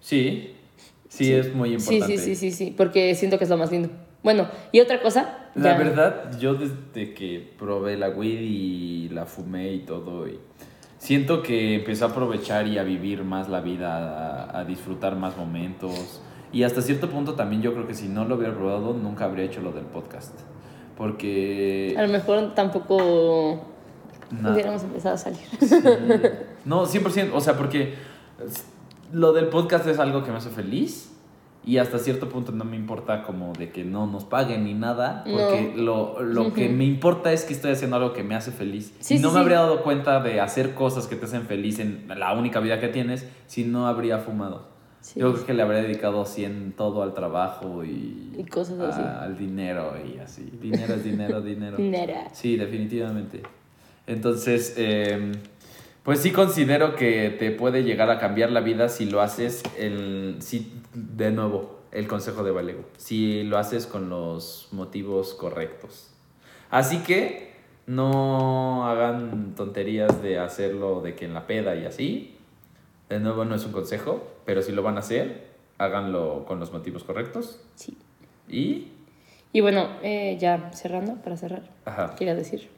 Sí, 0.01 0.55
sí, 1.09 1.33
es 1.33 1.55
muy 1.55 1.79
Sí, 1.81 1.95
importante. 1.95 2.19
sí, 2.19 2.35
sí, 2.37 2.51
sí, 2.51 2.57
sí, 2.67 2.75
porque 2.77 3.15
siento 3.15 3.39
que 3.39 3.45
es 3.45 3.51
lo 3.51 3.57
más 3.57 3.71
lindo. 3.73 3.89
Bueno, 4.23 4.49
y 4.71 4.81
otra 4.81 5.01
cosa. 5.01 5.49
La 5.55 5.73
ya- 5.73 5.79
verdad, 5.79 6.39
yo 6.39 6.55
desde 6.55 7.15
que 7.15 7.53
probé 7.59 7.97
la 7.97 8.11
weed 8.11 8.41
y 8.43 9.09
la 9.09 9.25
fumé 9.25 9.73
y 9.73 9.79
todo, 9.81 10.29
y 10.29 10.39
siento 10.99 11.43
que 11.43 11.77
empecé 11.77 12.05
a 12.05 12.09
aprovechar 12.09 12.67
y 12.69 12.77
a 12.77 12.83
vivir 12.83 13.25
más 13.25 13.49
la 13.49 13.63
vida, 13.63 14.45
a, 14.45 14.59
a 14.61 14.65
disfrutar 14.67 15.17
más 15.17 15.39
momentos. 15.39 16.21
Y 16.53 16.65
hasta 16.65 16.83
cierto 16.83 17.09
punto 17.11 17.35
también 17.35 17.63
yo 17.63 17.73
creo 17.75 17.87
que 17.87 17.95
si 17.95 18.09
no 18.09 18.25
lo 18.25 18.35
hubiera 18.37 18.55
probado, 18.55 18.93
nunca 18.95 19.25
habría 19.27 19.45
hecho 19.45 19.61
lo 19.61 19.73
del 19.73 19.85
podcast. 19.85 20.35
Porque... 20.97 21.95
A 21.97 22.03
lo 22.03 22.09
mejor 22.09 22.55
tampoco 22.55 23.61
na- 24.31 24.53
hubiéramos 24.53 24.83
empezado 24.83 25.15
a 25.15 25.19
salir. 25.19 25.39
No, 26.65 26.85
100%, 26.87 27.31
o 27.33 27.41
sea, 27.41 27.57
porque 27.57 27.95
lo 29.13 29.33
del 29.33 29.47
podcast 29.47 29.87
es 29.87 29.99
algo 29.99 30.25
que 30.25 30.31
me 30.31 30.37
hace 30.39 30.51
feliz 30.51 31.07
y 31.65 31.77
hasta 31.79 31.99
cierto 31.99 32.29
punto 32.29 32.53
no 32.53 32.65
me 32.65 32.77
importa 32.77 33.23
como 33.23 33.53
de 33.53 33.71
que 33.71 33.85
no 33.85 34.07
nos 34.07 34.25
paguen 34.25 34.65
ni 34.65 34.73
nada, 34.75 35.25
porque 35.31 35.75
lo, 35.77 36.21
lo 36.23 36.53
que 36.55 36.67
Ujú. 36.67 36.75
me 36.77 36.85
importa 36.85 37.33
es 37.33 37.45
que 37.45 37.53
estoy 37.53 37.73
haciendo 37.73 37.97
algo 37.97 38.13
que 38.13 38.23
me 38.23 38.35
hace 38.35 38.51
feliz. 38.51 38.95
Sí, 39.01 39.15
y 39.15 39.17
sí, 39.19 39.23
no 39.23 39.29
me 39.31 39.35
sí. 39.35 39.41
habría 39.41 39.59
dado 39.61 39.83
cuenta 39.83 40.21
de 40.21 40.41
hacer 40.41 40.75
cosas 40.75 41.07
que 41.07 41.17
te 41.17 41.27
hacen 41.27 41.43
feliz 41.43 41.79
en 41.79 42.07
la 42.09 42.33
única 42.33 42.61
vida 42.61 42.81
que 42.81 42.89
tienes 42.89 43.27
si 43.47 43.65
no 43.65 43.87
habría 43.87 44.19
fumado. 44.19 44.70
Sí. 45.01 45.19
Yo 45.21 45.33
creo 45.33 45.47
que 45.47 45.55
le 45.55 45.63
habría 45.63 45.83
dedicado 45.83 46.25
100 46.27 46.75
todo 46.77 47.03
al 47.03 47.15
trabajo 47.15 47.85
y, 47.85 48.33
Y 48.37 48.45
cosas 48.45 48.79
así. 48.81 49.01
a- 49.01 49.23
al 49.23 49.37
dinero 49.39 49.95
y 50.05 50.19
así. 50.19 50.51
Dinero 50.61 50.95
es 50.95 51.05
dinero, 51.05 51.41
dinero. 51.43 51.79
Nera. 51.79 52.29
Sí, 52.35 52.57
definitivamente. 52.57 53.43
Entonces, 54.07 54.75
eh, 54.77 55.33
pues 56.03 56.21
sí 56.21 56.33
considero 56.33 56.97
que 56.97 57.31
te 57.39 57.51
puede 57.51 57.83
llegar 57.85 58.11
a 58.11 58.19
cambiar 58.19 58.51
la 58.51 58.61
vida 58.61 58.89
si 58.89 59.07
lo 59.07 59.21
haces, 59.21 59.63
el, 59.79 60.37
sí, 60.41 60.73
de 60.95 61.31
nuevo, 61.31 61.79
el 61.93 62.07
consejo 62.07 62.43
de 62.45 62.51
Valego, 62.51 62.85
si 62.97 63.43
lo 63.45 63.59
haces 63.59 63.87
con 63.87 64.09
los 64.11 64.69
motivos 64.73 65.35
correctos. 65.35 66.09
Así 66.71 66.99
que 66.99 67.51
no 67.87 68.87
hagan 68.87 69.55
tonterías 69.57 70.23
de 70.23 70.39
hacerlo 70.39 71.01
de 71.01 71.15
que 71.15 71.25
en 71.25 71.35
la 71.35 71.47
peda 71.47 71.75
y 71.77 71.85
así. 71.85 72.37
De 73.11 73.21
nuevo 73.21 73.45
no 73.45 73.55
es 73.57 73.65
un 73.67 73.73
consejo, 73.73 74.23
pero 74.47 74.63
si 74.63 74.73
lo 74.73 74.83
van 74.83 74.97
a 74.97 75.01
hacer, 75.01 75.49
háganlo 75.77 76.45
con 76.47 76.59
los 76.61 76.73
motivos 76.73 77.05
correctos. 77.05 77.61
Sí. 77.75 77.99
Y... 78.49 78.89
Y 79.53 79.61
bueno, 79.61 79.89
eh, 80.03 80.37
ya 80.41 80.71
cerrando, 80.73 81.17
para 81.17 81.37
cerrar, 81.37 81.63
Ajá. 81.85 82.15
quería 82.17 82.35
decir 82.37 82.69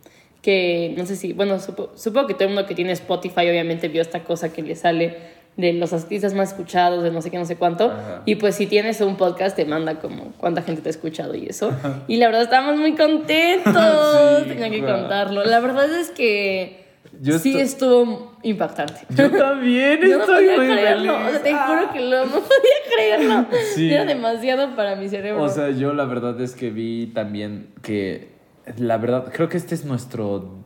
que 0.41 0.95
no 0.99 1.05
sé 1.07 1.14
si, 1.16 1.33
bueno, 1.35 1.57
supo- 1.61 1.91
supongo 1.97 2.26
que 2.26 2.35
todo 2.35 2.45
el 2.49 2.55
mundo 2.55 2.66
que 2.66 2.74
tiene 2.74 2.93
Spotify 2.93 3.49
obviamente 3.49 3.87
vio 3.89 4.01
esta 4.03 4.24
cosa 4.24 4.53
que 4.53 4.62
le 4.62 4.74
sale 4.74 5.16
de 5.59 5.74
los 5.74 5.93
artistas 5.93 6.33
más 6.35 6.49
escuchados, 6.53 7.03
de 7.05 7.11
no 7.11 7.20
sé 7.20 7.30
qué, 7.30 7.39
no 7.39 7.45
sé 7.45 7.57
cuánto. 7.57 7.91
Ajá. 7.91 8.22
Y 8.24 8.37
pues 8.37 8.57
si 8.57 8.66
tienes 8.66 9.03
un 9.03 9.16
podcast 9.16 9.55
te 9.55 9.66
manda 9.66 10.01
como 10.01 10.33
cuánta 10.39 10.62
gente 10.62 10.80
te 10.80 10.89
ha 10.89 10.91
escuchado 10.91 11.35
y 11.35 11.47
eso. 11.47 11.70
Y 12.09 12.16
la 12.16 12.26
verdad 12.28 12.43
estamos 12.45 12.76
muy 12.78 12.95
contentos. 12.97 13.74
Sí, 14.43 14.49
Tenía 14.49 14.70
que 14.70 14.80
contarlo. 14.80 15.45
La 15.45 15.61
verdad 15.61 15.93
es 15.95 16.11
que 16.11 16.82
Yo 17.21 17.39
sí 17.39 17.51
estoy- 17.51 17.61
estuvo 17.63 18.33
impactante. 18.43 18.95
Yo 19.11 19.31
también 19.31 20.01
Yo 20.03 20.17
no 20.19 20.21
estoy 20.23 20.45
podía 20.47 20.57
muy 20.57 20.67
creerlo, 20.67 21.13
feliz. 21.19 21.27
o 21.29 21.31
sea, 21.31 21.43
te 21.43 21.51
Ah. 21.53 21.67
juro 21.69 21.93
que 21.93 22.01
lo, 22.01 22.25
no 22.27 22.33
podía 22.33 22.79
creerlo. 22.95 23.47
Sí. 23.75 23.93
Era 23.93 24.05
demasiado 24.05 24.75
para 24.75 24.97
mi 24.97 25.09
cerebro. 25.09 25.43
O 25.43 25.49
sea, 25.49 25.71
yo 25.71 25.93
la 25.93 26.05
verdad 26.05 26.41
es 26.41 26.55
que 26.55 26.71
vi 26.71 27.07
también 27.15 27.69
que 27.83 28.33
la 28.77 28.97
verdad 28.99 29.31
creo 29.33 29.49
que 29.49 29.57
este 29.57 29.75
es 29.75 29.85
nuestro 29.85 30.59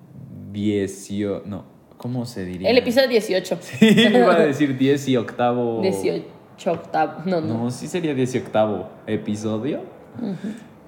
diecio, 0.52 1.42
no, 1.46 1.64
¿cómo 1.96 2.24
se 2.26 2.44
diría? 2.44 2.70
el 2.70 2.78
episodio 2.78 3.08
18. 3.08 3.58
Sí, 3.60 3.86
iba 4.14 4.34
a 4.34 4.38
decir 4.40 4.76
diez 4.78 5.06
y 5.08 5.16
octavo. 5.16 5.80
18 5.82 6.24
octavo. 6.72 7.22
No, 7.26 7.40
no. 7.40 7.64
No, 7.64 7.70
sí 7.70 7.86
sería 7.88 8.14
diez 8.14 8.34
y 8.34 8.38
octavo 8.38 8.88
episodio. 9.06 9.80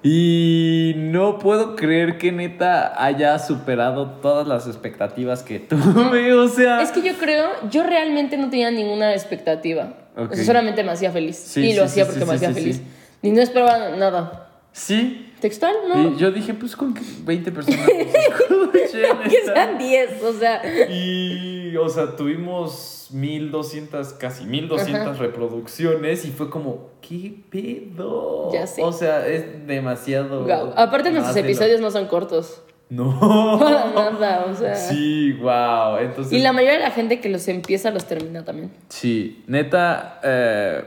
Y 0.01 0.93
no 0.97 1.39
puedo 1.39 1.75
creer 1.75 2.17
que 2.17 2.31
neta 2.31 3.03
haya 3.03 3.37
superado 3.39 4.11
todas 4.21 4.47
las 4.47 4.67
expectativas 4.67 5.43
que 5.43 5.59
tuve, 5.59 6.33
o 6.33 6.47
sea. 6.47 6.81
Es 6.81 6.91
que 6.91 7.01
yo 7.01 7.13
creo, 7.15 7.49
yo 7.69 7.83
realmente 7.83 8.37
no 8.37 8.49
tenía 8.49 8.71
ninguna 8.71 9.13
expectativa. 9.13 9.93
O 10.15 10.33
sea, 10.33 10.43
solamente 10.43 10.83
me 10.83 10.91
hacía 10.91 11.11
feliz. 11.11 11.37
Sí, 11.37 11.61
y 11.61 11.71
sí, 11.71 11.77
lo 11.77 11.85
hacía 11.85 12.05
sí, 12.05 12.11
porque 12.11 12.25
me 12.25 12.33
hacía 12.33 12.53
feliz. 12.53 12.81
Ni 13.21 13.31
no 13.31 13.41
esperaba 13.41 13.89
nada. 13.95 14.49
Sí. 14.71 15.33
¿Textual? 15.39 15.73
No. 15.87 16.09
Y 16.09 16.17
yo 16.17 16.31
dije, 16.31 16.53
pues 16.53 16.75
con 16.75 16.93
que 16.93 17.01
20 17.23 17.51
personas 17.51 17.87
que 18.73 18.87
sean 18.87 19.77
10, 19.77 20.23
o 20.23 20.33
sea. 20.33 20.61
Y, 20.89 21.75
o 21.77 21.87
sea, 21.87 22.15
tuvimos 22.15 22.98
1200, 23.11 24.13
casi 24.13 24.45
1200 24.45 25.07
Ajá. 25.07 25.13
reproducciones 25.13 26.25
y 26.25 26.31
fue 26.31 26.49
como, 26.49 26.89
¿qué 27.01 27.33
pedo? 27.49 28.51
Ya 28.53 28.67
sé. 28.67 28.83
O 28.83 28.91
sea, 28.91 29.27
es 29.27 29.65
demasiado. 29.67 30.45
Aparte, 30.75 31.11
nuestros 31.11 31.35
lo- 31.35 31.41
episodios 31.41 31.81
no 31.81 31.91
son 31.91 32.07
cortos. 32.07 32.61
No. 32.89 33.59
Para 33.59 34.11
nada, 34.19 34.45
o 34.51 34.55
sea. 34.55 34.75
Sí, 34.75 35.33
wow. 35.33 35.97
Entonces. 35.99 36.33
Y 36.33 36.39
la 36.39 36.53
mayoría 36.53 36.77
de 36.79 36.83
la 36.85 36.91
gente 36.91 37.19
que 37.19 37.29
los 37.29 37.47
empieza 37.47 37.91
los 37.91 38.05
termina 38.05 38.43
también. 38.43 38.71
Sí, 38.89 39.43
neta, 39.47 40.19
eh, 40.23 40.83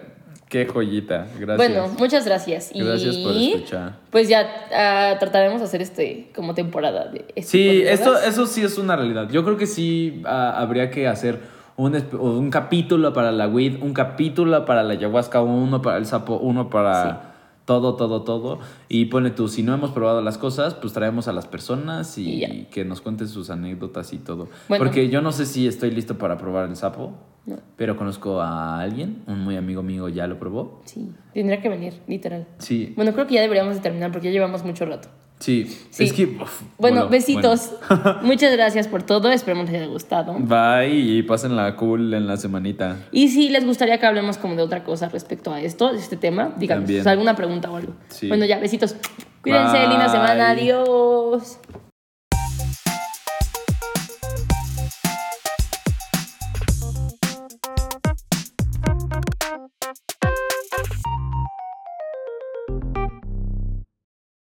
qué 0.49 0.66
joyita. 0.66 1.29
Gracias. 1.39 1.57
Bueno, 1.57 1.89
muchas 1.99 2.25
gracias. 2.27 2.73
Gracias 2.75 3.14
y 3.16 3.23
por 3.23 3.37
escuchar. 3.37 3.99
Pues 4.11 4.29
ya 4.29 4.49
ah, 4.75 5.16
trataremos 5.20 5.61
de 5.61 5.66
hacer 5.66 5.81
este 5.81 6.31
como 6.35 6.55
temporada 6.55 7.07
de 7.07 7.25
este 7.37 7.43
Sí, 7.43 7.83
esto, 7.83 8.18
eso 8.18 8.47
sí 8.47 8.64
es 8.64 8.79
una 8.79 8.97
realidad. 8.97 9.29
Yo 9.31 9.45
creo 9.45 9.57
que 9.57 9.66
sí 9.68 10.23
ah, 10.25 10.57
habría 10.59 10.91
que 10.91 11.07
hacer 11.07 11.39
un, 11.77 11.97
un 12.18 12.51
capítulo 12.51 13.12
para 13.12 13.33
la 13.33 13.49
weed, 13.49 13.83
un 13.83 13.93
capítulo 13.95 14.64
para 14.64 14.83
la 14.83 14.93
ayahuasca, 14.95 15.43
uno 15.43 15.83
para 15.83 15.99
el 15.99 16.07
sapo, 16.07 16.37
uno 16.37 16.70
para 16.70 17.33
todo, 17.64 17.95
todo, 17.95 18.23
todo. 18.23 18.59
Y 18.89 19.07
pone 19.07 19.31
tú, 19.31 19.49
si 19.49 19.62
no 19.62 19.75
hemos 19.75 19.91
probado 19.91 20.20
las 20.20 20.39
cosas, 20.39 20.75
pues 20.75 20.93
traemos 20.93 21.29
a 21.29 21.33
las 21.33 21.47
personas 21.47 22.18
y, 22.18 22.66
que 22.70 22.85
nos 22.85 23.01
cuenten 23.01 23.29
sus 23.29 23.51
anécdotas 23.51 24.12
y 24.12 24.18
todo. 24.18 24.49
Bueno. 24.68 24.85
Porque 24.85 25.09
yo 25.09 25.23
no 25.23 25.33
sé 25.33 25.47
si 25.47 25.66
estoy 25.66 25.91
listo 25.91 26.18
para 26.18 26.39
probar 26.39 26.68
el 26.68 26.77
sapo, 26.77 27.12
No. 27.47 27.57
pero 27.77 27.97
conozco 27.97 28.41
a 28.41 28.81
alguien, 28.81 29.23
un 29.27 29.41
muy 29.41 29.57
amigo 29.57 29.83
mío 29.83 30.09
ya 30.09 30.27
lo 30.27 30.39
probó. 30.39 30.83
Sí, 30.85 31.11
tendría 31.33 31.61
que 31.61 31.68
venir, 31.68 31.95
literal. 32.07 32.47
Sí, 32.59 32.93
Bueno, 32.97 33.12
creo 33.12 33.27
que 33.27 33.35
ya 33.35 33.41
deberíamos 33.41 33.77
de 33.77 33.81
terminar 33.81 34.12
porque 34.12 34.29
ya 34.29 34.33
llevamos 34.33 34.64
mucho 34.64 34.85
rato. 34.85 35.09
Sí. 35.43 35.78
Sí. 35.90 36.05
Es 36.05 36.12
que... 36.12 36.24
uf, 36.24 36.62
Bueno, 36.78 37.09
besitos. 37.09 37.72
Muchas 38.22 38.53
gracias 38.53 38.88
por 38.88 39.03
todo. 39.03 39.30
Esperemos 39.30 39.66
les 39.66 39.82
haya 39.82 39.86
gustado. 39.86 40.34
Bye 40.38 40.88
y 40.88 41.22
pásenla 41.22 41.76
cool 41.76 42.14
en 42.14 42.26
la 42.26 42.36
semanita. 42.36 42.97
Y 43.12 43.28
si 43.28 43.49
les 43.49 43.64
gustaría 43.66 43.99
que 43.99 44.07
hablemos 44.07 44.38
como 44.38 44.55
de 44.55 44.62
otra 44.62 44.84
cosa 44.84 45.09
respecto 45.09 45.53
a 45.53 45.61
esto, 45.61 45.93
de 45.93 45.99
este 45.99 46.16
tema, 46.16 46.53
díganos 46.57 47.07
alguna 47.07 47.36
pregunta 47.36 47.70
o 47.70 47.76
algo. 47.76 47.93
Sí. 48.09 48.28
Bueno, 48.28 48.45
ya, 48.47 48.59
besitos. 48.59 48.97
Cuídense, 49.43 49.86
linda 49.88 50.09
semana. 50.09 50.51
Adiós. 50.51 51.59